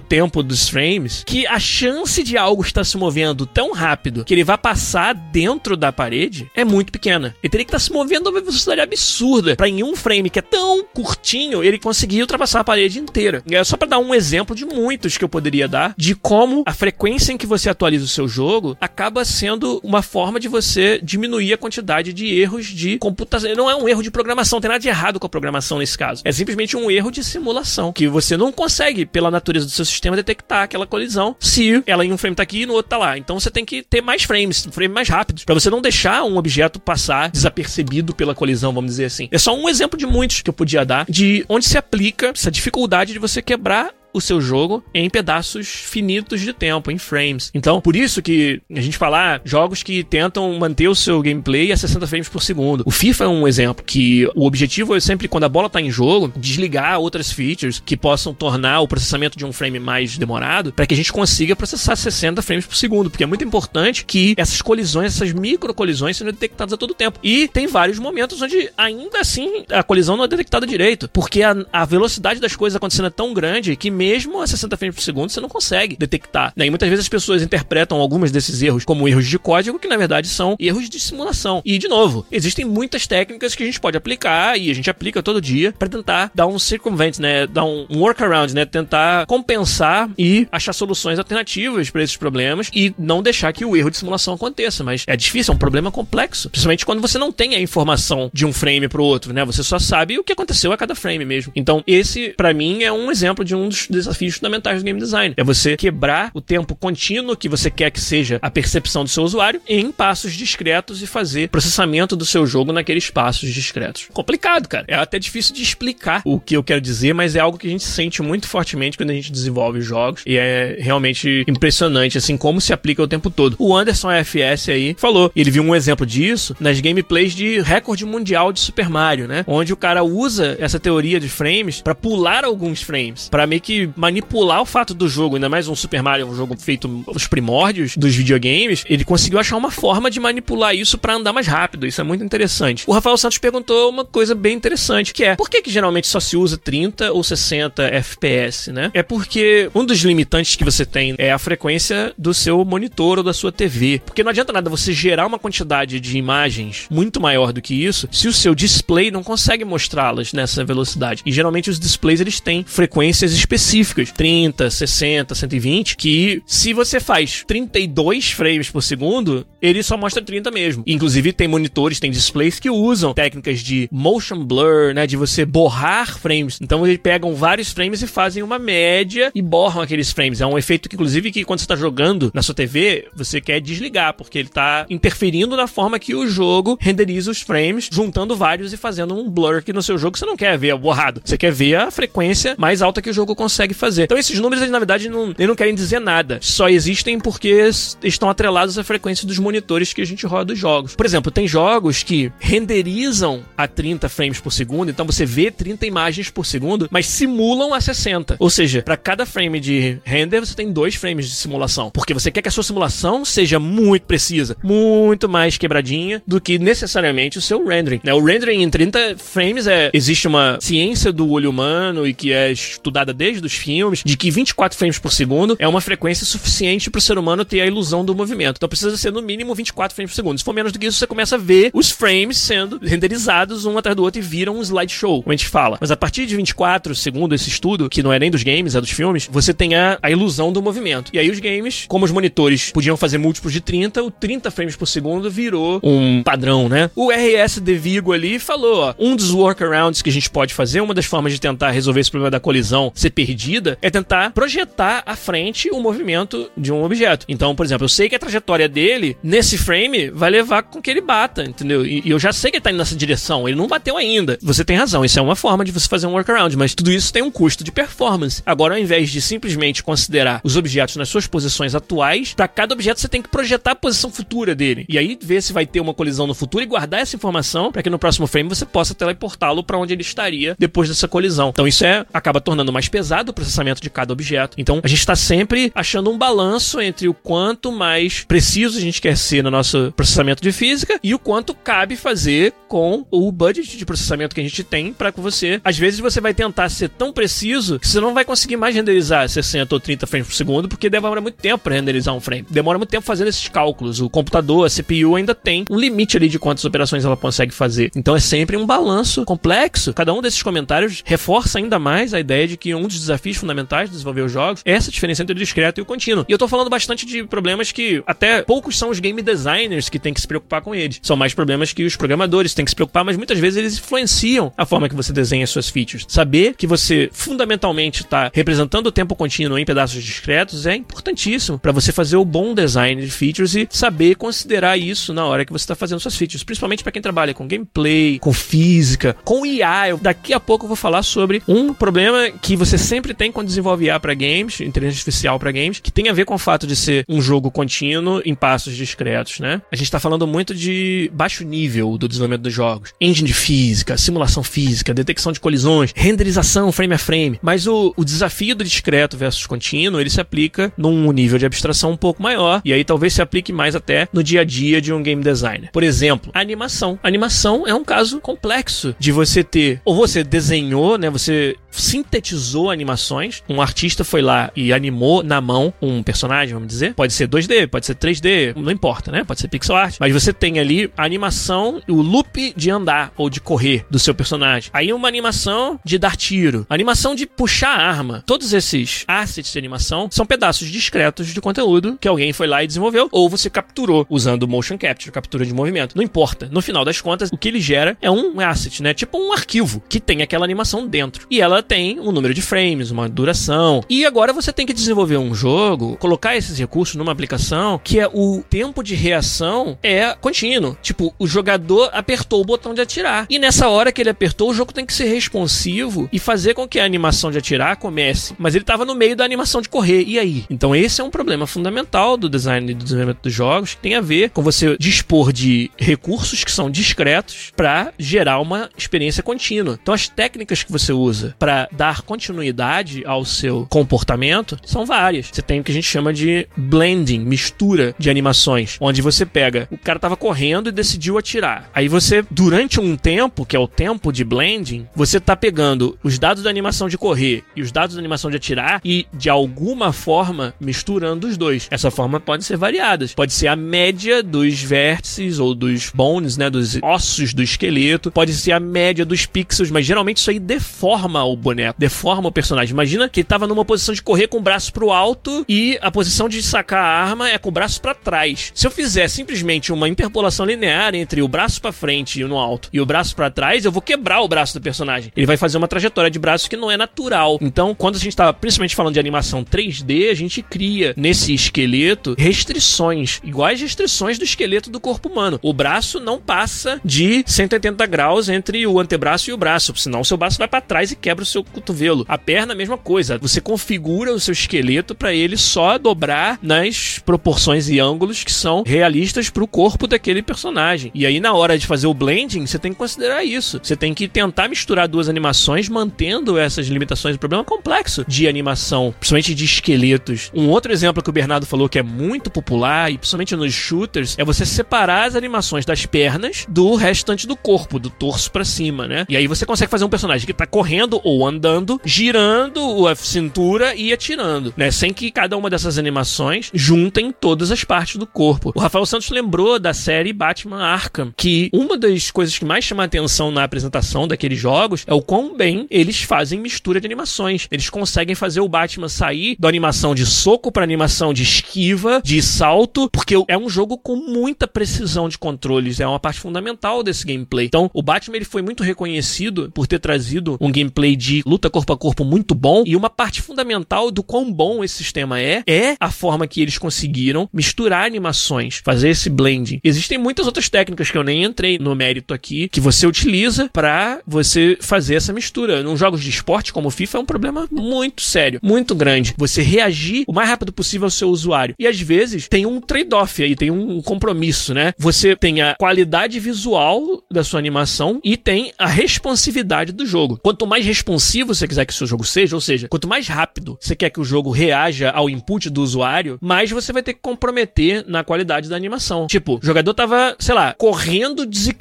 tempo 0.00 0.42
dos 0.42 0.68
frames, 0.68 1.22
que 1.26 1.46
a 1.46 1.58
chance 1.58 2.22
de 2.22 2.36
algo 2.36 2.62
estar 2.62 2.84
se 2.84 2.96
movendo 2.96 3.46
tão 3.46 3.72
rápido 3.72 4.24
que 4.24 4.34
ele 4.34 4.44
vá 4.44 4.58
passar 4.58 5.14
dentro 5.14 5.76
da 5.76 5.92
parede 5.92 6.50
é 6.54 6.64
muito 6.64 6.92
pequena. 6.92 7.34
Ele 7.42 7.50
teria 7.50 7.64
que 7.64 7.70
estar 7.70 7.78
se 7.78 7.92
movendo 7.92 8.28
a 8.28 8.30
uma 8.30 8.40
velocidade 8.40 8.80
absurda 8.80 9.56
para 9.56 9.68
em 9.68 9.82
um 9.82 9.94
frame 9.94 10.30
que 10.30 10.38
é 10.38 10.42
tão 10.42 10.65
curtinho 10.94 11.62
ele 11.62 11.78
conseguir 11.78 12.20
ultrapassar 12.20 12.60
a 12.60 12.64
parede 12.64 12.98
inteira. 12.98 13.42
É 13.50 13.62
só 13.64 13.76
para 13.76 13.88
dar 13.88 13.98
um 13.98 14.14
exemplo 14.14 14.54
de 14.54 14.64
muitos 14.64 15.16
que 15.16 15.24
eu 15.24 15.28
poderia 15.28 15.68
dar 15.68 15.94
de 15.96 16.14
como 16.14 16.62
a 16.66 16.72
frequência 16.72 17.32
em 17.32 17.36
que 17.36 17.46
você 17.46 17.68
atualiza 17.68 18.04
o 18.04 18.08
seu 18.08 18.28
jogo 18.28 18.76
acaba 18.80 19.24
sendo 19.24 19.80
uma 19.82 20.02
forma 20.02 20.38
de 20.40 20.48
você 20.48 21.00
diminuir 21.02 21.52
a 21.52 21.58
quantidade 21.58 22.12
de 22.12 22.26
erros 22.38 22.66
de 22.66 22.98
computação. 22.98 23.54
Não 23.54 23.70
é 23.70 23.76
um 23.76 23.88
erro 23.88 24.02
de 24.02 24.10
programação, 24.10 24.60
tem 24.60 24.68
nada 24.68 24.80
de 24.80 24.88
errado 24.88 25.20
com 25.20 25.26
a 25.26 25.30
programação 25.30 25.78
nesse 25.78 25.96
caso. 25.96 26.22
É 26.24 26.32
simplesmente 26.32 26.76
um 26.76 26.90
erro 26.90 27.10
de 27.10 27.22
simulação 27.22 27.92
que 27.92 28.08
você 28.08 28.36
não 28.36 28.52
consegue, 28.52 29.06
pela 29.06 29.30
natureza 29.30 29.66
do 29.66 29.72
seu 29.72 29.84
sistema, 29.84 30.16
detectar 30.16 30.62
aquela 30.62 30.86
colisão 30.86 31.36
se 31.40 31.82
ela 31.86 32.04
em 32.04 32.12
um 32.12 32.18
frame 32.18 32.36
tá 32.36 32.42
aqui 32.42 32.62
e 32.62 32.66
no 32.66 32.74
outro 32.74 32.90
tá 32.90 32.96
lá. 32.96 33.18
Então 33.18 33.38
você 33.38 33.50
tem 33.50 33.64
que 33.64 33.82
ter 33.82 34.00
mais 34.00 34.22
frames, 34.22 34.66
frames 34.70 34.94
mais 34.94 35.08
rápidos, 35.08 35.44
para 35.44 35.54
você 35.54 35.70
não 35.70 35.80
deixar 35.80 36.24
um 36.24 36.36
objeto 36.36 36.78
passar 36.78 37.30
desapercebido 37.30 38.14
pela 38.14 38.34
colisão, 38.34 38.72
vamos 38.72 38.90
dizer 38.90 39.06
assim. 39.06 39.28
É 39.30 39.38
só 39.38 39.54
um 39.54 39.68
exemplo 39.68 39.98
de 39.98 40.06
muitos 40.06 40.42
que 40.42 40.50
eu 40.50 40.54
podia 40.56 40.84
dar 40.84 41.06
de 41.08 41.44
onde 41.48 41.66
se 41.66 41.78
aplica 41.78 42.28
essa 42.28 42.50
dificuldade 42.50 43.12
de 43.12 43.18
você 43.18 43.40
quebrar 43.40 43.90
o 44.16 44.20
seu 44.20 44.40
jogo 44.40 44.82
em 44.94 45.08
pedaços 45.10 45.68
finitos 45.68 46.40
de 46.40 46.52
tempo, 46.52 46.90
em 46.90 46.98
frames. 46.98 47.50
Então, 47.54 47.80
por 47.80 47.94
isso 47.94 48.22
que 48.22 48.60
a 48.74 48.80
gente 48.80 48.96
falar 48.96 49.40
jogos 49.44 49.82
que 49.82 50.02
tentam 50.02 50.52
manter 50.58 50.88
o 50.88 50.94
seu 50.94 51.20
gameplay 51.20 51.70
a 51.72 51.76
60 51.76 52.06
frames 52.06 52.28
por 52.28 52.42
segundo. 52.42 52.82
O 52.86 52.90
FIFA 52.90 53.24
é 53.24 53.28
um 53.28 53.46
exemplo 53.46 53.84
que 53.84 54.26
o 54.34 54.46
objetivo 54.46 54.96
é 54.96 55.00
sempre, 55.00 55.28
quando 55.28 55.44
a 55.44 55.48
bola 55.48 55.68
tá 55.68 55.80
em 55.80 55.90
jogo, 55.90 56.32
desligar 56.36 56.98
outras 56.98 57.30
features 57.30 57.80
que 57.84 57.96
possam 57.96 58.32
tornar 58.32 58.80
o 58.80 58.88
processamento 58.88 59.36
de 59.36 59.44
um 59.44 59.52
frame 59.52 59.78
mais 59.78 60.16
demorado 60.16 60.72
para 60.72 60.86
que 60.86 60.94
a 60.94 60.96
gente 60.96 61.12
consiga 61.12 61.54
processar 61.54 61.96
60 61.96 62.40
frames 62.42 62.66
por 62.66 62.76
segundo, 62.76 63.10
porque 63.10 63.24
é 63.24 63.26
muito 63.26 63.44
importante 63.44 64.04
que 64.04 64.34
essas 64.36 64.62
colisões, 64.62 65.14
essas 65.14 65.32
micro 65.32 65.74
colisões 65.74 66.16
sejam 66.16 66.32
detectadas 66.32 66.72
a 66.72 66.76
todo 66.76 66.94
tempo. 66.94 67.18
E 67.22 67.48
tem 67.48 67.66
vários 67.66 67.98
momentos 67.98 68.40
onde 68.40 68.70
ainda 68.76 69.20
assim 69.20 69.64
a 69.70 69.82
colisão 69.82 70.16
não 70.16 70.24
é 70.24 70.28
detectada 70.28 70.66
direito, 70.66 71.08
porque 71.12 71.42
a, 71.42 71.54
a 71.72 71.84
velocidade 71.84 72.40
das 72.40 72.56
coisas 72.56 72.76
acontecendo 72.76 73.06
é 73.06 73.10
tão 73.10 73.34
grande 73.34 73.76
que 73.76 73.90
mesmo 73.90 74.05
mesmo 74.06 74.40
a 74.40 74.46
60 74.46 74.76
frames 74.76 74.94
por 74.94 75.02
segundo 75.02 75.30
você 75.30 75.40
não 75.40 75.48
consegue 75.48 75.96
detectar. 75.96 76.52
Né? 76.54 76.66
E 76.66 76.70
muitas 76.70 76.88
vezes 76.88 77.04
as 77.04 77.08
pessoas 77.08 77.42
interpretam 77.42 77.98
algumas 77.98 78.30
desses 78.30 78.62
erros 78.62 78.84
como 78.84 79.08
erros 79.08 79.26
de 79.26 79.38
código, 79.38 79.78
que 79.78 79.88
na 79.88 79.96
verdade 79.96 80.28
são 80.28 80.56
erros 80.60 80.88
de 80.88 81.00
simulação. 81.00 81.60
E, 81.64 81.76
de 81.76 81.88
novo, 81.88 82.24
existem 82.30 82.64
muitas 82.64 83.06
técnicas 83.06 83.54
que 83.54 83.64
a 83.64 83.66
gente 83.66 83.80
pode 83.80 83.96
aplicar 83.96 84.56
e 84.58 84.70
a 84.70 84.74
gente 84.74 84.88
aplica 84.88 85.22
todo 85.22 85.40
dia 85.40 85.72
para 85.72 85.88
tentar 85.88 86.30
dar 86.32 86.46
um 86.46 86.58
circumvent, 86.58 87.18
né? 87.18 87.46
Dar 87.46 87.64
um 87.64 87.86
workaround, 87.90 88.54
né? 88.54 88.64
Tentar 88.64 89.26
compensar 89.26 90.08
e 90.16 90.46
achar 90.52 90.72
soluções 90.72 91.18
alternativas 91.18 91.90
para 91.90 92.02
esses 92.02 92.16
problemas 92.16 92.70
e 92.72 92.94
não 92.96 93.22
deixar 93.22 93.52
que 93.52 93.64
o 93.64 93.76
erro 93.76 93.90
de 93.90 93.96
simulação 93.96 94.34
aconteça. 94.34 94.84
Mas 94.84 95.04
é 95.06 95.16
difícil, 95.16 95.52
é 95.52 95.54
um 95.54 95.58
problema 95.58 95.90
complexo. 95.90 96.48
Principalmente 96.50 96.86
quando 96.86 97.00
você 97.00 97.18
não 97.18 97.32
tem 97.32 97.54
a 97.54 97.60
informação 97.60 98.30
de 98.32 98.46
um 98.46 98.52
frame 98.52 98.88
para 98.88 99.00
o 99.00 99.04
outro, 99.04 99.32
né? 99.32 99.44
Você 99.44 99.62
só 99.64 99.78
sabe 99.78 100.18
o 100.18 100.24
que 100.24 100.32
aconteceu 100.32 100.70
a 100.72 100.76
cada 100.76 100.94
frame 100.94 101.24
mesmo. 101.24 101.52
Então, 101.56 101.82
esse, 101.86 102.30
para 102.36 102.54
mim, 102.54 102.84
é 102.84 102.92
um 102.92 103.10
exemplo 103.10 103.44
de 103.44 103.54
um 103.54 103.68
dos 103.68 103.88
desafios 103.96 104.36
fundamentais 104.36 104.82
do 104.82 104.84
game 104.84 104.98
design. 104.98 105.34
É 105.36 105.44
você 105.44 105.76
quebrar 105.76 106.30
o 106.34 106.40
tempo 106.40 106.74
contínuo 106.74 107.36
que 107.36 107.48
você 107.48 107.70
quer 107.70 107.90
que 107.90 108.00
seja 108.00 108.38
a 108.42 108.50
percepção 108.50 109.04
do 109.04 109.10
seu 109.10 109.22
usuário 109.22 109.60
em 109.68 109.90
passos 109.90 110.34
discretos 110.34 111.02
e 111.02 111.06
fazer 111.06 111.48
processamento 111.48 112.16
do 112.16 112.24
seu 112.24 112.46
jogo 112.46 112.72
naqueles 112.72 113.10
passos 113.10 113.52
discretos. 113.52 114.08
Complicado, 114.12 114.68
cara. 114.68 114.84
É 114.88 114.94
até 114.94 115.18
difícil 115.18 115.54
de 115.54 115.62
explicar 115.62 116.22
o 116.24 116.38
que 116.38 116.56
eu 116.56 116.62
quero 116.62 116.80
dizer, 116.80 117.14
mas 117.14 117.36
é 117.36 117.40
algo 117.40 117.58
que 117.58 117.66
a 117.66 117.70
gente 117.70 117.84
sente 117.84 118.22
muito 118.22 118.46
fortemente 118.48 118.96
quando 118.96 119.10
a 119.10 119.14
gente 119.14 119.32
desenvolve 119.32 119.80
jogos 119.80 120.22
e 120.26 120.36
é 120.36 120.76
realmente 120.78 121.44
impressionante, 121.46 122.18
assim, 122.18 122.36
como 122.36 122.60
se 122.60 122.72
aplica 122.72 123.02
o 123.02 123.08
tempo 123.08 123.30
todo. 123.30 123.56
O 123.58 123.76
Anderson 123.76 124.10
FS 124.24 124.68
aí 124.68 124.94
falou, 124.98 125.30
ele 125.34 125.50
viu 125.50 125.62
um 125.62 125.74
exemplo 125.74 126.06
disso 126.06 126.56
nas 126.60 126.80
gameplays 126.80 127.34
de 127.34 127.60
recorde 127.60 128.04
mundial 128.04 128.52
de 128.52 128.60
Super 128.60 128.88
Mario, 128.88 129.26
né? 129.26 129.44
Onde 129.46 129.72
o 129.72 129.76
cara 129.76 130.02
usa 130.02 130.56
essa 130.58 130.78
teoria 130.78 131.18
de 131.20 131.28
frames 131.28 131.80
para 131.80 131.94
pular 131.94 132.44
alguns 132.44 132.82
frames, 132.82 133.28
para 133.28 133.46
meio 133.46 133.60
que 133.60 133.75
manipular 133.96 134.60
o 134.60 134.66
fato 134.66 134.94
do 134.94 135.08
jogo, 135.08 135.36
ainda 135.36 135.48
mais 135.48 135.68
um 135.68 135.74
Super 135.74 136.02
Mario, 136.02 136.26
um 136.26 136.34
jogo 136.34 136.56
feito 136.56 137.04
os 137.06 137.26
primórdios 137.26 137.96
dos 137.96 138.14
videogames, 138.14 138.84
ele 138.88 139.04
conseguiu 139.04 139.38
achar 139.38 139.56
uma 139.56 139.70
forma 139.70 140.10
de 140.10 140.20
manipular 140.20 140.74
isso 140.74 140.96
para 140.96 141.14
andar 141.14 141.32
mais 141.32 141.46
rápido. 141.46 141.86
Isso 141.86 142.00
é 142.00 142.04
muito 142.04 142.24
interessante. 142.24 142.84
O 142.86 142.92
Rafael 142.92 143.16
Santos 143.16 143.38
perguntou 143.38 143.90
uma 143.90 144.04
coisa 144.04 144.34
bem 144.34 144.56
interessante, 144.56 145.12
que 145.12 145.24
é: 145.24 145.36
por 145.36 145.50
que, 145.50 145.62
que 145.62 145.70
geralmente 145.70 146.06
só 146.06 146.20
se 146.20 146.36
usa 146.36 146.56
30 146.56 147.12
ou 147.12 147.22
60 147.22 147.82
FPS, 147.82 148.72
né? 148.72 148.90
É 148.94 149.02
porque 149.02 149.70
um 149.74 149.84
dos 149.84 149.98
limitantes 150.00 150.56
que 150.56 150.64
você 150.64 150.86
tem 150.86 151.14
é 151.18 151.32
a 151.32 151.38
frequência 151.38 152.12
do 152.16 152.32
seu 152.32 152.64
monitor 152.64 153.18
ou 153.18 153.24
da 153.24 153.32
sua 153.32 153.52
TV. 153.52 154.00
Porque 154.04 154.22
não 154.22 154.30
adianta 154.30 154.52
nada 154.52 154.70
você 154.70 154.92
gerar 154.92 155.26
uma 155.26 155.38
quantidade 155.38 156.00
de 156.00 156.16
imagens 156.16 156.86
muito 156.90 157.20
maior 157.20 157.52
do 157.52 157.60
que 157.60 157.74
isso 157.74 158.08
se 158.10 158.28
o 158.28 158.32
seu 158.32 158.54
display 158.54 159.10
não 159.10 159.22
consegue 159.22 159.64
mostrá-las 159.64 160.32
nessa 160.32 160.64
velocidade. 160.64 161.22
E 161.26 161.32
geralmente 161.32 161.70
os 161.70 161.78
displays 161.78 162.20
eles 162.20 162.40
têm 162.40 162.64
frequências 162.66 163.32
específicas 163.32 163.65
30, 164.14 164.70
60, 164.70 165.34
120, 165.34 165.96
que 165.96 166.42
se 166.46 166.72
você 166.72 167.00
faz 167.00 167.44
32 167.46 168.30
frames 168.30 168.70
por 168.70 168.82
segundo, 168.82 169.46
ele 169.60 169.82
só 169.82 169.96
mostra 169.96 170.22
30 170.22 170.50
mesmo. 170.50 170.84
Inclusive 170.86 171.32
tem 171.32 171.48
monitores, 171.48 171.98
tem 171.98 172.10
displays 172.10 172.60
que 172.60 172.70
usam 172.70 173.12
técnicas 173.12 173.60
de 173.60 173.88
motion 173.90 174.44
blur, 174.44 174.94
né, 174.94 175.06
de 175.06 175.16
você 175.16 175.44
borrar 175.44 176.18
frames. 176.18 176.58
Então 176.62 176.86
eles 176.86 176.98
pegam 176.98 177.34
vários 177.34 177.72
frames 177.72 178.00
e 178.02 178.06
fazem 178.06 178.42
uma 178.42 178.58
média 178.58 179.32
e 179.34 179.42
borram 179.42 179.82
aqueles 179.82 180.12
frames. 180.12 180.40
É 180.40 180.46
um 180.46 180.56
efeito 180.56 180.88
que 180.88 180.94
inclusive 180.94 181.32
que 181.32 181.44
quando 181.44 181.58
você 181.58 181.64
está 181.64 181.76
jogando 181.76 182.30
na 182.32 182.42
sua 182.42 182.54
TV, 182.54 183.08
você 183.14 183.40
quer 183.40 183.60
desligar, 183.60 184.14
porque 184.14 184.38
ele 184.38 184.48
está 184.48 184.86
interferindo 184.88 185.56
na 185.56 185.66
forma 185.66 185.98
que 185.98 186.14
o 186.14 186.28
jogo 186.28 186.78
renderiza 186.80 187.30
os 187.30 187.40
frames, 187.40 187.88
juntando 187.90 188.36
vários 188.36 188.72
e 188.72 188.76
fazendo 188.76 189.18
um 189.18 189.28
blur 189.28 189.62
que 189.62 189.72
no 189.72 189.82
seu 189.82 189.98
jogo 189.98 190.16
você 190.16 190.24
não 190.24 190.36
quer 190.36 190.56
ver 190.56 190.76
borrado. 190.76 191.20
Você 191.24 191.36
quer 191.36 191.52
ver 191.52 191.74
a 191.74 191.90
frequência 191.90 192.54
mais 192.56 192.80
alta 192.80 193.02
que 193.02 193.10
o 193.10 193.12
jogo 193.12 193.34
consegue 193.34 193.55
consegue 193.56 193.74
fazer. 193.74 194.04
Então 194.04 194.18
esses 194.18 194.38
números, 194.38 194.60
eles, 194.60 194.70
na 194.70 194.78
verdade, 194.78 195.08
não, 195.08 195.30
eles 195.30 195.48
não 195.48 195.54
querem 195.54 195.74
dizer 195.74 195.98
nada. 195.98 196.38
Só 196.42 196.68
existem 196.68 197.18
porque 197.18 197.70
estão 198.02 198.28
atrelados 198.28 198.78
à 198.78 198.84
frequência 198.84 199.26
dos 199.26 199.38
monitores 199.38 199.92
que 199.92 200.02
a 200.02 200.04
gente 200.04 200.26
roda 200.26 200.52
os 200.52 200.58
jogos. 200.58 200.94
Por 200.94 201.06
exemplo, 201.06 201.32
tem 201.32 201.48
jogos 201.48 202.02
que 202.02 202.30
renderizam 202.38 203.42
a 203.56 203.66
30 203.66 204.08
frames 204.08 204.40
por 204.40 204.52
segundo, 204.52 204.90
então 204.90 205.06
você 205.06 205.24
vê 205.24 205.50
30 205.50 205.86
imagens 205.86 206.28
por 206.28 206.44
segundo, 206.44 206.88
mas 206.90 207.06
simulam 207.06 207.72
a 207.72 207.80
60. 207.80 208.36
Ou 208.38 208.50
seja, 208.50 208.82
para 208.82 208.96
cada 208.96 209.24
frame 209.24 209.58
de 209.58 209.98
render, 210.04 210.40
você 210.40 210.54
tem 210.54 210.70
dois 210.70 210.94
frames 210.94 211.28
de 211.28 211.34
simulação. 211.34 211.90
Porque 211.90 212.12
você 212.12 212.30
quer 212.30 212.42
que 212.42 212.48
a 212.48 212.52
sua 212.52 212.62
simulação 212.62 213.24
seja 213.24 213.58
muito 213.58 214.02
precisa, 214.02 214.56
muito 214.62 215.28
mais 215.28 215.56
quebradinha 215.56 216.22
do 216.26 216.40
que 216.40 216.58
necessariamente 216.58 217.38
o 217.38 217.42
seu 217.42 217.66
rendering. 217.66 218.00
Né? 218.04 218.12
O 218.12 218.22
rendering 218.22 218.62
em 218.62 218.68
30 218.68 219.16
frames 219.16 219.66
é. 219.66 219.90
Existe 219.92 220.28
uma 220.28 220.58
ciência 220.60 221.12
do 221.12 221.30
olho 221.30 221.48
humano 221.48 222.06
e 222.06 222.12
que 222.12 222.32
é 222.32 222.50
estudada 222.52 223.14
desde 223.14 223.45
os 223.46 223.54
filmes, 223.54 224.02
de 224.04 224.16
que 224.16 224.30
24 224.30 224.76
frames 224.76 224.98
por 224.98 225.12
segundo 225.12 225.56
é 225.58 225.66
uma 225.66 225.80
frequência 225.80 226.26
suficiente 226.26 226.90
para 226.90 226.98
o 226.98 227.02
ser 227.02 227.18
humano 227.18 227.44
ter 227.44 227.60
a 227.60 227.66
ilusão 227.66 228.04
do 228.04 228.14
movimento. 228.14 228.56
Então 228.56 228.68
precisa 228.68 228.96
ser 228.96 229.12
no 229.12 229.22
mínimo 229.22 229.54
24 229.54 229.94
frames 229.94 230.12
por 230.12 230.16
segundo. 230.16 230.38
Se 230.38 230.44
for 230.44 230.52
menos 230.52 230.72
do 230.72 230.78
que 230.78 230.86
isso, 230.86 230.98
você 230.98 231.06
começa 231.06 231.36
a 231.36 231.38
ver 231.38 231.70
os 231.72 231.90
frames 231.90 232.36
sendo 232.38 232.78
renderizados 232.82 233.64
um 233.64 233.78
atrás 233.78 233.96
do 233.96 234.02
outro 234.02 234.20
e 234.20 234.22
viram 234.22 234.56
um 234.56 234.62
slideshow, 234.62 235.22
como 235.22 235.32
a 235.32 235.36
gente 235.36 235.48
fala. 235.48 235.78
Mas 235.80 235.90
a 235.90 235.96
partir 235.96 236.26
de 236.26 236.36
24, 236.36 236.94
segundo 236.94 237.34
esse 237.34 237.48
estudo, 237.48 237.88
que 237.88 238.02
não 238.02 238.12
é 238.12 238.18
nem 238.18 238.30
dos 238.30 238.42
games, 238.42 238.74
é 238.74 238.80
dos 238.80 238.90
filmes, 238.90 239.28
você 239.30 239.54
tem 239.54 239.74
a, 239.74 239.98
a 240.02 240.10
ilusão 240.10 240.52
do 240.52 240.62
movimento. 240.62 241.10
E 241.12 241.18
aí 241.18 241.30
os 241.30 241.38
games, 241.38 241.84
como 241.88 242.04
os 242.04 242.10
monitores 242.10 242.70
podiam 242.72 242.96
fazer 242.96 243.18
múltiplos 243.18 243.52
de 243.52 243.60
30, 243.60 244.02
o 244.02 244.10
30 244.10 244.50
frames 244.50 244.76
por 244.76 244.86
segundo 244.86 245.30
virou 245.30 245.80
um 245.82 246.22
padrão, 246.22 246.68
né? 246.68 246.90
O 246.94 247.10
RS 247.10 247.60
de 247.60 247.74
Vigo 247.74 248.12
ali 248.12 248.38
falou, 248.38 248.80
ó, 248.80 248.94
um 248.98 249.14
dos 249.14 249.32
workarounds 249.32 250.02
que 250.02 250.10
a 250.10 250.12
gente 250.12 250.30
pode 250.30 250.54
fazer, 250.54 250.80
uma 250.80 250.94
das 250.94 251.04
formas 251.04 251.32
de 251.32 251.40
tentar 251.40 251.70
resolver 251.70 252.00
esse 252.00 252.10
problema 252.10 252.30
da 252.30 252.40
colisão 252.40 252.92
ser 252.94 253.10
perdida, 253.10 253.35
é 253.82 253.90
tentar 253.90 254.30
projetar 254.32 255.02
à 255.06 255.14
frente 255.14 255.70
o 255.70 255.80
movimento 255.80 256.50
de 256.56 256.72
um 256.72 256.82
objeto. 256.82 257.26
Então, 257.28 257.54
por 257.54 257.64
exemplo, 257.64 257.84
eu 257.84 257.88
sei 257.88 258.08
que 258.08 258.16
a 258.16 258.18
trajetória 258.18 258.68
dele, 258.68 259.16
nesse 259.22 259.58
frame, 259.58 260.10
vai 260.10 260.30
levar 260.30 260.62
com 260.62 260.80
que 260.80 260.90
ele 260.90 261.00
bata, 261.00 261.44
entendeu? 261.44 261.84
E, 261.84 262.02
e 262.04 262.10
eu 262.10 262.18
já 262.18 262.32
sei 262.32 262.50
que 262.50 262.56
ele 262.56 262.62
tá 262.62 262.70
indo 262.70 262.78
nessa 262.78 262.96
direção, 262.96 263.48
ele 263.48 263.56
não 263.56 263.66
bateu 263.66 263.96
ainda. 263.96 264.38
Você 264.42 264.64
tem 264.64 264.76
razão, 264.76 265.04
isso 265.04 265.18
é 265.18 265.22
uma 265.22 265.36
forma 265.36 265.64
de 265.64 265.72
você 265.72 265.88
fazer 265.88 266.06
um 266.06 266.12
workaround, 266.12 266.56
mas 266.56 266.74
tudo 266.74 266.92
isso 266.92 267.12
tem 267.12 267.22
um 267.22 267.30
custo 267.30 267.62
de 267.62 267.72
performance. 267.72 268.42
Agora, 268.44 268.74
ao 268.74 268.80
invés 268.80 269.10
de 269.10 269.20
simplesmente 269.20 269.82
considerar 269.82 270.40
os 270.42 270.56
objetos 270.56 270.96
nas 270.96 271.08
suas 271.08 271.26
posições 271.26 271.74
atuais, 271.74 272.34
para 272.34 272.48
cada 272.48 272.74
objeto 272.74 273.00
você 273.00 273.08
tem 273.08 273.22
que 273.22 273.28
projetar 273.28 273.72
a 273.72 273.76
posição 273.76 274.10
futura 274.10 274.54
dele. 274.54 274.84
E 274.88 274.98
aí 274.98 275.18
ver 275.20 275.42
se 275.42 275.52
vai 275.52 275.66
ter 275.66 275.80
uma 275.80 275.94
colisão 275.94 276.26
no 276.26 276.34
futuro 276.34 276.62
e 276.62 276.66
guardar 276.66 277.00
essa 277.00 277.16
informação 277.16 277.72
para 277.72 277.82
que 277.82 277.90
no 277.90 277.98
próximo 277.98 278.26
frame 278.26 278.48
você 278.48 278.64
possa 278.64 278.94
teleportá-lo 278.94 279.62
para 279.62 279.78
onde 279.78 279.92
ele 279.92 280.02
estaria 280.02 280.54
depois 280.58 280.88
dessa 280.88 281.08
colisão. 281.08 281.50
Então 281.50 281.66
isso 281.66 281.84
é 281.84 282.04
acaba 282.12 282.40
tornando 282.40 282.72
mais 282.72 282.88
pesado 282.88 283.25
o 283.30 283.34
processamento 283.34 283.80
de 283.80 283.90
cada 283.90 284.12
objeto. 284.12 284.56
Então 284.58 284.80
a 284.82 284.88
gente 284.88 285.00
está 285.00 285.16
sempre 285.16 285.72
achando 285.74 286.10
um 286.10 286.18
balanço 286.18 286.80
entre 286.80 287.08
o 287.08 287.14
quanto 287.14 287.72
mais 287.72 288.24
preciso 288.24 288.78
a 288.78 288.80
gente 288.80 289.00
quer 289.00 289.16
ser 289.16 289.42
no 289.42 289.50
nosso 289.50 289.92
processamento 289.96 290.42
de 290.42 290.52
física 290.52 290.98
e 291.02 291.14
o 291.14 291.18
quanto 291.18 291.54
cabe 291.54 291.96
fazer 291.96 292.52
com 292.68 293.06
o 293.10 293.30
budget 293.32 293.76
de 293.76 293.86
processamento 293.86 294.34
que 294.34 294.40
a 294.40 294.44
gente 294.44 294.62
tem 294.62 294.92
para 294.92 295.12
que 295.12 295.20
você, 295.20 295.60
às 295.64 295.78
vezes 295.78 296.00
você 296.00 296.20
vai 296.20 296.34
tentar 296.34 296.68
ser 296.68 296.88
tão 296.88 297.12
preciso 297.12 297.78
que 297.78 297.88
você 297.88 298.00
não 298.00 298.14
vai 298.14 298.24
conseguir 298.24 298.56
mais 298.56 298.74
renderizar 298.74 299.28
60 299.28 299.74
ou 299.74 299.80
30 299.80 300.06
frames 300.06 300.28
por 300.28 300.34
segundo 300.34 300.68
porque 300.68 300.90
demora 300.90 301.20
muito 301.20 301.36
tempo 301.36 301.64
para 301.64 301.74
renderizar 301.74 302.14
um 302.14 302.20
frame. 302.20 302.46
Demora 302.50 302.78
muito 302.78 302.90
tempo 302.90 303.04
fazendo 303.04 303.28
esses 303.28 303.48
cálculos. 303.48 304.00
O 304.00 304.10
computador, 304.10 304.66
a 304.66 304.70
CPU 304.70 305.16
ainda 305.16 305.34
tem 305.34 305.64
um 305.70 305.78
limite 305.78 306.16
ali 306.16 306.28
de 306.28 306.38
quantas 306.38 306.64
operações 306.64 307.04
ela 307.04 307.16
consegue 307.16 307.52
fazer. 307.52 307.90
Então 307.94 308.16
é 308.16 308.20
sempre 308.20 308.56
um 308.56 308.66
balanço 308.66 309.24
complexo. 309.24 309.92
Cada 309.94 310.12
um 310.12 310.20
desses 310.20 310.42
comentários 310.42 311.02
reforça 311.04 311.58
ainda 311.58 311.78
mais 311.78 312.12
a 312.14 312.20
ideia 312.20 312.46
de 312.46 312.56
que 312.56 312.74
um 312.74 312.82
dos 312.82 312.98
desafios 312.98 313.36
fundamentais 313.36 313.88
de 313.88 313.92
desenvolver 313.92 314.22
os 314.22 314.32
jogos 314.32 314.62
é 314.64 314.72
essa 314.72 314.90
diferença 314.90 315.22
entre 315.22 315.34
o 315.34 315.38
discreto 315.38 315.80
e 315.80 315.82
o 315.82 315.84
contínuo. 315.84 316.24
E 316.28 316.32
eu 316.32 316.38
tô 316.38 316.48
falando 316.48 316.70
bastante 316.70 317.06
de 317.06 317.24
problemas 317.24 317.72
que 317.72 318.02
até 318.06 318.42
poucos 318.42 318.78
são 318.78 318.90
os 318.90 319.00
game 319.00 319.20
designers 319.22 319.88
que 319.88 319.98
têm 319.98 320.12
que 320.12 320.20
se 320.20 320.26
preocupar 320.28 320.62
com 320.62 320.74
eles. 320.74 321.00
São 321.02 321.16
mais 321.16 321.34
problemas 321.34 321.72
que 321.72 321.84
os 321.84 321.96
programadores 321.96 322.54
têm 322.56 322.64
que 322.64 322.70
se 322.70 322.74
preocupar, 322.74 323.04
mas 323.04 323.16
muitas 323.16 323.38
vezes 323.38 323.58
eles 323.58 323.78
influenciam 323.78 324.52
a 324.56 324.66
forma 324.66 324.88
que 324.88 324.94
você 324.94 325.12
desenha 325.12 325.46
suas 325.46 325.68
features. 325.68 326.04
Saber 326.08 326.54
que 326.56 326.66
você 326.66 327.08
fundamentalmente 327.12 328.02
está 328.02 328.30
representando 328.32 328.86
o 328.86 328.92
tempo 328.92 329.14
contínuo 329.14 329.58
em 329.58 329.64
pedaços 329.64 330.02
discretos 330.02 330.66
é 330.66 330.74
importantíssimo 330.74 331.58
para 331.58 331.72
você 331.72 331.92
fazer 331.92 332.16
o 332.16 332.24
bom 332.24 332.54
design 332.54 333.00
de 333.00 333.10
features 333.10 333.54
e 333.54 333.68
saber 333.70 334.16
considerar 334.16 334.76
isso 334.76 335.12
na 335.12 335.24
hora 335.24 335.44
que 335.44 335.52
você 335.52 335.64
está 335.64 335.74
fazendo 335.74 336.00
suas 336.00 336.16
features, 336.16 336.42
principalmente 336.42 336.82
para 336.82 336.92
quem 336.92 337.02
trabalha 337.02 337.34
com 337.34 337.46
gameplay, 337.46 338.18
com 338.18 338.32
física, 338.32 339.16
com 339.24 339.44
IA. 339.44 339.90
Eu, 339.90 339.98
daqui 339.98 340.32
a 340.32 340.40
pouco 340.40 340.64
eu 340.64 340.68
vou 340.68 340.76
falar 340.76 341.02
sobre 341.02 341.42
um 341.46 341.74
problema 341.74 342.30
que 342.30 342.56
você 342.56 342.78
sempre 342.78 343.12
tem 343.12 343.30
quando 343.30 343.48
desenvolve 343.48 343.86
IA 343.86 344.00
para 344.00 344.14
games, 344.14 344.60
inteligência 344.60 345.00
artificial 345.00 345.38
para 345.38 345.52
games, 345.52 345.80
que 345.80 345.92
tem 345.92 346.08
a 346.08 346.12
ver 346.12 346.24
com 346.24 346.34
o 346.34 346.38
fato 346.38 346.66
de 346.66 346.74
ser 346.74 347.04
um 347.08 347.20
jogo 347.20 347.50
contínuo 347.50 348.22
em 348.24 348.34
passos 348.34 348.74
discretos, 348.74 349.40
né? 349.40 349.60
A 349.70 349.76
gente 349.76 349.86
está 349.86 350.00
falando 350.00 350.26
muito 350.26 350.54
de 350.54 351.10
baixo 351.12 351.44
nível 351.44 351.98
do 351.98 352.08
desenvolvimento 352.08 352.45
dos 352.46 352.54
jogos, 352.54 352.92
engine 353.00 353.28
de 353.28 353.34
física, 353.34 353.96
simulação 353.98 354.42
física, 354.42 354.94
detecção 354.94 355.32
de 355.32 355.40
colisões, 355.40 355.92
renderização 355.94 356.72
frame 356.72 356.94
a 356.94 356.98
frame, 356.98 357.38
mas 357.42 357.66
o, 357.66 357.92
o 357.96 358.04
desafio 358.04 358.54
do 358.54 358.64
discreto 358.64 359.16
versus 359.16 359.46
contínuo, 359.46 360.00
ele 360.00 360.10
se 360.10 360.20
aplica 360.20 360.72
num 360.76 361.10
nível 361.12 361.38
de 361.38 361.46
abstração 361.46 361.92
um 361.92 361.96
pouco 361.96 362.22
maior, 362.22 362.60
e 362.64 362.72
aí 362.72 362.84
talvez 362.84 363.12
se 363.12 363.22
aplique 363.22 363.52
mais 363.52 363.74
até 363.74 364.08
no 364.12 364.22
dia 364.22 364.40
a 364.40 364.44
dia 364.44 364.80
de 364.80 364.92
um 364.92 365.02
game 365.02 365.22
designer. 365.22 365.70
Por 365.72 365.82
exemplo, 365.82 366.30
animação. 366.34 366.98
Animação 367.02 367.66
é 367.66 367.74
um 367.74 367.84
caso 367.84 368.20
complexo 368.20 368.94
de 368.98 369.12
você 369.12 369.42
ter, 369.42 369.80
ou 369.84 369.94
você 369.94 370.22
desenhou, 370.22 370.98
né, 370.98 371.10
você 371.10 371.56
sintetizou 371.70 372.70
animações, 372.70 373.42
um 373.48 373.60
artista 373.60 374.04
foi 374.04 374.22
lá 374.22 374.50
e 374.56 374.72
animou 374.72 375.22
na 375.22 375.40
mão 375.40 375.72
um 375.80 376.02
personagem, 376.02 376.54
vamos 376.54 376.68
dizer. 376.68 376.94
Pode 376.94 377.12
ser 377.12 377.28
2D, 377.28 377.68
pode 377.68 377.86
ser 377.86 377.94
3D, 377.94 378.54
não 378.56 378.72
importa, 378.72 379.12
né? 379.12 379.24
Pode 379.24 379.40
ser 379.40 379.48
pixel 379.48 379.76
art. 379.76 379.96
Mas 380.00 380.12
você 380.12 380.32
tem 380.32 380.58
ali 380.58 380.90
a 380.96 381.04
animação, 381.04 381.82
o 381.88 382.00
loop 382.00 382.35
de 382.56 382.70
andar 382.70 383.12
ou 383.16 383.30
de 383.30 383.40
correr 383.40 383.84
do 383.90 383.98
seu 383.98 384.14
personagem. 384.14 384.70
Aí 384.72 384.92
uma 384.92 385.08
animação 385.08 385.80
de 385.84 385.98
dar 385.98 386.16
tiro, 386.16 386.66
animação 386.68 387.14
de 387.14 387.26
puxar 387.26 387.78
arma. 387.78 388.22
Todos 388.26 388.52
esses 388.52 389.04
assets 389.08 389.52
de 389.52 389.58
animação 389.58 390.08
são 390.10 390.26
pedaços 390.26 390.68
discretos 390.68 391.28
de 391.28 391.40
conteúdo 391.40 391.96
que 392.00 392.08
alguém 392.08 392.32
foi 392.32 392.46
lá 392.46 392.62
e 392.62 392.66
desenvolveu 392.66 393.08
ou 393.10 393.28
você 393.28 393.48
capturou 393.48 394.06
usando 394.10 394.46
motion 394.46 394.76
capture, 394.76 395.12
captura 395.12 395.44
de 395.44 395.54
movimento. 395.54 395.96
Não 395.96 396.02
importa. 396.02 396.48
No 396.50 396.62
final 396.62 396.84
das 396.84 397.00
contas, 397.00 397.30
o 397.32 397.38
que 397.38 397.48
ele 397.48 397.60
gera 397.60 397.96
é 398.00 398.10
um 398.10 398.38
asset, 398.40 398.82
né? 398.82 398.92
Tipo 398.92 399.18
um 399.18 399.32
arquivo 399.32 399.82
que 399.88 400.00
tem 400.00 400.22
aquela 400.22 400.44
animação 400.44 400.86
dentro. 400.86 401.26
E 401.30 401.40
ela 401.40 401.62
tem 401.62 401.98
um 402.00 402.12
número 402.12 402.34
de 402.34 402.42
frames, 402.42 402.90
uma 402.90 403.08
duração. 403.08 403.82
E 403.88 404.04
agora 404.04 404.32
você 404.32 404.52
tem 404.52 404.66
que 404.66 404.72
desenvolver 404.72 405.16
um 405.16 405.34
jogo, 405.34 405.96
colocar 405.96 406.36
esses 406.36 406.58
recursos 406.58 406.96
numa 406.96 407.12
aplicação 407.12 407.80
que 407.82 407.98
é 407.98 408.08
o 408.12 408.42
tempo 408.48 408.82
de 408.82 408.94
reação 408.94 409.78
é 409.82 410.14
contínuo. 410.14 410.76
Tipo, 410.82 411.14
o 411.18 411.26
jogador 411.26 411.90
apertou 411.92 412.25
o 412.30 412.44
botão 412.44 412.74
de 412.74 412.80
atirar. 412.80 413.26
E 413.30 413.38
nessa 413.38 413.68
hora 413.68 413.92
que 413.92 414.00
ele 414.00 414.10
apertou, 414.10 414.50
o 414.50 414.54
jogo 414.54 414.72
tem 414.72 414.84
que 414.84 414.92
ser 414.92 415.06
responsivo 415.06 416.08
e 416.12 416.18
fazer 416.18 416.54
com 416.54 416.66
que 416.66 416.78
a 416.78 416.84
animação 416.84 417.30
de 417.30 417.38
atirar 417.38 417.76
comece. 417.76 418.34
Mas 418.38 418.54
ele 418.54 418.62
estava 418.62 418.84
no 418.84 418.94
meio 418.94 419.16
da 419.16 419.24
animação 419.24 419.60
de 419.60 419.68
correr. 419.68 420.04
E 420.06 420.18
aí? 420.18 420.44
Então 420.50 420.74
esse 420.74 421.00
é 421.00 421.04
um 421.04 421.10
problema 421.10 421.46
fundamental 421.46 422.16
do 422.16 422.28
design 422.28 422.70
e 422.70 422.74
do 422.74 422.84
desenvolvimento 422.84 423.22
dos 423.22 423.32
jogos, 423.32 423.74
que 423.74 423.80
tem 423.80 423.94
a 423.94 424.00
ver 424.00 424.30
com 424.30 424.42
você 424.42 424.76
dispor 424.78 425.32
de 425.32 425.70
recursos 425.76 426.44
que 426.44 426.50
são 426.50 426.70
discretos 426.70 427.52
para 427.56 427.92
gerar 427.98 428.40
uma 428.40 428.70
experiência 428.76 429.22
contínua. 429.22 429.78
Então 429.80 429.94
as 429.94 430.08
técnicas 430.08 430.62
que 430.62 430.72
você 430.72 430.92
usa 430.92 431.34
para 431.38 431.68
dar 431.72 432.02
continuidade 432.02 433.02
ao 433.06 433.24
seu 433.24 433.66
comportamento 433.68 434.58
são 434.64 434.84
várias. 434.84 435.28
Você 435.32 435.42
tem 435.42 435.60
o 435.60 435.64
que 435.64 435.70
a 435.70 435.74
gente 435.74 435.88
chama 435.88 436.12
de 436.12 436.48
blending, 436.56 437.20
mistura 437.20 437.94
de 437.98 438.10
animações, 438.10 438.76
onde 438.80 439.02
você 439.02 439.24
pega, 439.24 439.68
o 439.70 439.78
cara 439.78 439.98
tava 439.98 440.16
correndo 440.16 440.68
e 440.68 440.72
decidiu 440.72 441.18
atirar. 441.18 441.70
Aí 441.74 441.88
você, 441.88 442.15
durante 442.30 442.80
um 442.80 442.96
tempo, 442.96 443.44
que 443.44 443.56
é 443.56 443.58
o 443.58 443.68
tempo 443.68 444.12
de 444.12 444.24
blending, 444.24 444.86
você 444.94 445.18
tá 445.20 445.36
pegando 445.36 445.98
os 446.02 446.18
dados 446.18 446.42
da 446.42 446.50
animação 446.50 446.88
de 446.88 446.98
correr 446.98 447.44
e 447.54 447.62
os 447.62 447.72
dados 447.72 447.94
da 447.94 448.00
animação 448.00 448.30
de 448.30 448.36
atirar 448.36 448.80
e, 448.84 449.06
de 449.12 449.28
alguma 449.28 449.92
forma, 449.92 450.54
misturando 450.60 451.26
os 451.26 451.36
dois. 451.36 451.68
Essa 451.70 451.90
forma 451.90 452.20
pode 452.20 452.44
ser 452.44 452.56
variada. 452.56 453.06
Pode 453.14 453.32
ser 453.32 453.48
a 453.48 453.56
média 453.56 454.22
dos 454.22 454.62
vértices 454.62 455.38
ou 455.38 455.54
dos 455.54 455.90
bones, 455.90 456.36
né, 456.36 456.48
dos 456.48 456.78
ossos 456.82 457.34
do 457.34 457.42
esqueleto. 457.42 458.10
Pode 458.10 458.32
ser 458.32 458.52
a 458.52 458.60
média 458.60 459.04
dos 459.04 459.26
pixels, 459.26 459.70
mas 459.70 459.84
geralmente 459.84 460.18
isso 460.18 460.30
aí 460.30 460.38
deforma 460.38 461.24
o 461.24 461.36
boneco, 461.36 461.78
deforma 461.78 462.28
o 462.28 462.32
personagem. 462.32 462.72
Imagina 462.72 463.08
que 463.08 463.20
ele 463.20 463.26
tava 463.26 463.46
numa 463.46 463.64
posição 463.64 463.94
de 463.94 464.02
correr 464.02 464.28
com 464.28 464.38
o 464.38 464.42
braço 464.42 464.72
pro 464.72 464.90
alto 464.90 465.44
e 465.48 465.78
a 465.82 465.90
posição 465.90 466.28
de 466.28 466.42
sacar 466.42 466.82
a 466.82 467.04
arma 467.04 467.28
é 467.28 467.38
com 467.38 467.48
o 467.48 467.52
braço 467.52 467.80
para 467.80 467.94
trás. 467.94 468.52
Se 468.54 468.66
eu 468.66 468.70
fizer 468.70 469.08
simplesmente 469.08 469.72
uma 469.72 469.88
interpolação 469.88 470.46
linear 470.46 470.94
entre 470.94 471.22
o 471.22 471.28
braço 471.28 471.60
para 471.60 471.72
frente 471.72 472.05
frente 472.06 472.24
no 472.24 472.38
alto 472.38 472.68
e 472.72 472.80
o 472.80 472.86
braço 472.86 473.14
para 473.16 473.30
trás, 473.30 473.64
eu 473.64 473.72
vou 473.72 473.82
quebrar 473.82 474.20
o 474.20 474.28
braço 474.28 474.54
do 474.54 474.62
personagem. 474.62 475.12
Ele 475.16 475.26
vai 475.26 475.36
fazer 475.36 475.58
uma 475.58 475.66
trajetória 475.66 476.10
de 476.10 476.18
braço 476.18 476.48
que 476.48 476.56
não 476.56 476.70
é 476.70 476.76
natural. 476.76 477.38
Então, 477.40 477.74
quando 477.74 477.96
a 477.96 477.98
gente 477.98 478.16
tá 478.16 478.32
principalmente 478.32 478.76
falando 478.76 478.94
de 478.94 479.00
animação 479.00 479.44
3D, 479.44 480.10
a 480.10 480.14
gente 480.14 480.42
cria 480.42 480.94
nesse 480.96 481.34
esqueleto 481.34 482.14
restrições, 482.16 483.20
iguais 483.24 483.60
restrições 483.60 484.18
do 484.18 484.24
esqueleto 484.24 484.70
do 484.70 484.78
corpo 484.78 485.08
humano. 485.08 485.38
O 485.42 485.52
braço 485.52 485.98
não 485.98 486.20
passa 486.20 486.80
de 486.84 487.24
180 487.26 487.84
graus 487.86 488.28
entre 488.28 488.66
o 488.66 488.78
antebraço 488.78 489.30
e 489.30 489.32
o 489.32 489.36
braço, 489.36 489.74
senão 489.76 490.00
o 490.00 490.04
seu 490.04 490.16
braço 490.16 490.38
vai 490.38 490.48
para 490.48 490.60
trás 490.60 490.92
e 490.92 490.96
quebra 490.96 491.22
o 491.22 491.26
seu 491.26 491.42
cotovelo. 491.42 492.04
A 492.08 492.16
perna, 492.16 492.52
a 492.52 492.56
mesma 492.56 492.78
coisa. 492.78 493.18
Você 493.18 493.40
configura 493.40 494.12
o 494.12 494.20
seu 494.20 494.32
esqueleto 494.32 494.94
para 494.94 495.12
ele 495.12 495.36
só 495.36 495.78
dobrar 495.78 496.38
nas 496.40 497.00
proporções 497.00 497.68
e 497.68 497.80
ângulos 497.80 498.22
que 498.22 498.32
são 498.32 498.62
realistas 498.64 499.30
para 499.30 499.42
o 499.42 499.48
corpo 499.48 499.86
daquele 499.86 500.22
personagem. 500.22 500.90
E 500.94 501.06
aí, 501.06 501.18
na 501.18 501.32
hora 501.32 501.58
de 501.58 501.66
fazer 501.66 501.86
o 501.86 501.94
blending, 501.96 502.46
você 502.46 502.58
tem 502.58 502.72
que 502.72 502.78
considerar 502.78 503.24
isso. 503.24 503.58
Você 503.62 503.74
tem 503.76 503.94
que 503.94 504.06
tentar 504.06 504.48
misturar 504.48 504.86
duas 504.86 505.08
animações, 505.08 505.68
mantendo 505.68 506.38
essas 506.38 506.66
limitações. 506.66 507.16
O 507.16 507.18
problema 507.18 507.42
é 507.42 507.46
complexo 507.46 508.04
de 508.06 508.28
animação, 508.28 508.94
principalmente 508.98 509.34
de 509.34 509.44
esqueletos. 509.44 510.30
Um 510.34 510.48
outro 510.48 510.72
exemplo 510.72 511.02
que 511.02 511.10
o 511.10 511.12
Bernardo 511.12 511.46
falou 511.46 511.68
que 511.68 511.78
é 511.78 511.82
muito 511.82 512.30
popular, 512.30 512.90
e 512.92 512.98
principalmente 512.98 513.34
nos 513.34 513.54
shooters, 513.54 514.16
é 514.18 514.24
você 514.24 514.44
separar 514.44 515.06
as 515.06 515.16
animações 515.16 515.64
das 515.64 515.86
pernas 515.86 516.44
do 516.48 516.74
restante 516.74 517.26
do 517.26 517.36
corpo, 517.36 517.78
do 517.78 517.90
torso 517.90 518.30
para 518.30 518.44
cima, 518.44 518.86
né? 518.86 519.06
E 519.08 519.16
aí 519.16 519.26
você 519.26 519.46
consegue 519.46 519.70
fazer 519.70 519.84
um 519.84 519.88
personagem 519.88 520.26
que 520.26 520.32
tá 520.32 520.46
correndo 520.46 521.00
ou 521.02 521.26
andando, 521.26 521.80
girando 521.84 522.86
a 522.86 522.94
cintura 522.94 523.74
e 523.74 523.92
atirando, 523.92 524.52
né? 524.56 524.70
Sem 524.70 524.92
que 524.92 525.10
cada 525.10 525.36
uma 525.36 525.50
dessas 525.50 525.78
animações 525.78 526.50
juntem 526.52 527.12
todas 527.12 527.50
as 527.50 527.64
partes 527.64 527.96
do 527.96 528.06
corpo. 528.06 528.52
O 528.54 528.60
Rafael 528.60 528.86
Santos 528.86 529.10
lembrou 529.10 529.58
da 529.58 529.72
série 529.72 530.12
Batman 530.12 530.62
Arkham, 530.62 531.12
que 531.16 531.50
uma 531.52 531.78
coisas 532.10 532.38
que 532.38 532.44
mais 532.44 532.64
chama 532.64 532.82
a 532.82 532.86
atenção 532.86 533.30
na 533.30 533.44
apresentação 533.44 534.06
daqueles 534.08 534.38
jogos 534.38 534.84
é 534.86 534.94
o 534.94 535.02
quão 535.02 535.36
bem 535.36 535.66
eles 535.70 536.02
fazem 536.02 536.38
mistura 536.38 536.80
de 536.80 536.86
animações. 536.86 537.46
Eles 537.50 537.70
conseguem 537.70 538.14
fazer 538.14 538.40
o 538.40 538.48
Batman 538.48 538.88
sair 538.88 539.36
da 539.38 539.48
animação 539.48 539.94
de 539.94 540.04
soco 540.04 540.50
para 540.50 540.64
animação 540.64 541.12
de 541.12 541.22
esquiva, 541.22 542.00
de 542.04 542.22
salto, 542.22 542.88
porque 542.90 543.14
é 543.28 543.38
um 543.38 543.48
jogo 543.48 543.78
com 543.78 543.96
muita 543.96 544.46
precisão 544.46 545.08
de 545.08 545.18
controles, 545.18 545.80
é 545.80 545.86
uma 545.86 546.00
parte 546.00 546.20
fundamental 546.20 546.82
desse 546.82 547.06
gameplay. 547.06 547.46
Então, 547.46 547.70
o 547.72 547.82
Batman 547.82 548.16
ele 548.16 548.24
foi 548.24 548.42
muito 548.42 548.62
reconhecido 548.62 549.50
por 549.54 549.66
ter 549.66 549.78
trazido 549.78 550.36
um 550.40 550.50
gameplay 550.50 550.96
de 550.96 551.22
luta 551.26 551.48
corpo 551.50 551.72
a 551.72 551.76
corpo 551.76 552.04
muito 552.04 552.34
bom 552.34 552.62
e 552.66 552.76
uma 552.76 552.90
parte 552.90 553.22
fundamental 553.22 553.90
do 553.90 554.02
quão 554.02 554.32
bom 554.32 554.64
esse 554.64 554.74
sistema 554.74 555.20
é 555.20 555.42
é 555.46 555.76
a 555.78 555.90
forma 555.90 556.26
que 556.26 556.40
eles 556.40 556.58
conseguiram 556.58 557.28
misturar 557.32 557.84
animações, 557.84 558.60
fazer 558.64 558.90
esse 558.90 559.10
blend. 559.10 559.60
Existem 559.62 559.98
muitas 559.98 560.26
outras 560.26 560.48
técnicas 560.48 560.90
que 560.90 560.98
eu 560.98 561.04
nem 561.04 561.24
entrei 561.24 561.58
no 561.58 561.74
mérito 561.76 562.14
aqui 562.14 562.48
que 562.48 562.60
você 562.60 562.86
utiliza 562.86 563.48
para 563.52 564.00
você 564.06 564.58
fazer 564.60 564.96
essa 564.96 565.12
mistura. 565.12 565.62
Nos 565.62 565.78
jogos 565.78 566.02
de 566.02 566.10
esporte 566.10 566.52
como 566.52 566.68
o 566.68 566.70
FIFA 566.70 566.98
é 566.98 567.00
um 567.00 567.06
problema 567.06 567.46
muito 567.50 568.02
sério, 568.02 568.40
muito 568.42 568.74
grande. 568.74 569.14
Você 569.16 569.42
reagir 569.42 570.04
o 570.06 570.12
mais 570.12 570.28
rápido 570.28 570.52
possível 570.52 570.86
ao 570.86 570.90
seu 570.90 571.08
usuário. 571.08 571.54
E 571.58 571.66
às 571.66 571.80
vezes 571.80 572.28
tem 572.28 572.46
um 572.46 572.60
trade-off 572.60 573.22
aí, 573.22 573.36
tem 573.36 573.50
um 573.50 573.80
compromisso, 573.82 574.54
né? 574.54 574.72
Você 574.78 575.14
tem 575.14 575.42
a 575.42 575.54
qualidade 575.54 576.18
visual 576.18 577.02
da 577.10 577.22
sua 577.22 577.38
animação 577.38 578.00
e 578.02 578.16
tem 578.16 578.52
a 578.58 578.66
responsividade 578.66 579.72
do 579.72 579.86
jogo. 579.86 580.18
Quanto 580.22 580.46
mais 580.46 580.64
responsivo 580.64 581.34
você 581.34 581.46
quiser 581.46 581.64
que 581.64 581.72
o 581.72 581.76
seu 581.76 581.86
jogo 581.86 582.04
seja, 582.04 582.34
ou 582.34 582.40
seja, 582.40 582.68
quanto 582.68 582.88
mais 582.88 583.06
rápido 583.08 583.58
você 583.60 583.76
quer 583.76 583.90
que 583.90 584.00
o 584.00 584.04
jogo 584.04 584.30
reaja 584.30 584.90
ao 584.90 585.10
input 585.10 585.50
do 585.50 585.62
usuário, 585.62 586.18
mais 586.20 586.50
você 586.50 586.72
vai 586.72 586.82
ter 586.82 586.94
que 586.94 587.00
comprometer 587.00 587.84
na 587.86 588.02
qualidade 588.02 588.48
da 588.48 588.56
animação. 588.56 589.06
Tipo, 589.06 589.38
o 589.42 589.46
jogador 589.46 589.74
tava, 589.74 590.16
sei 590.18 590.34
lá, 590.34 590.54
correndo 590.54 591.26
desequilibrado 591.26 591.55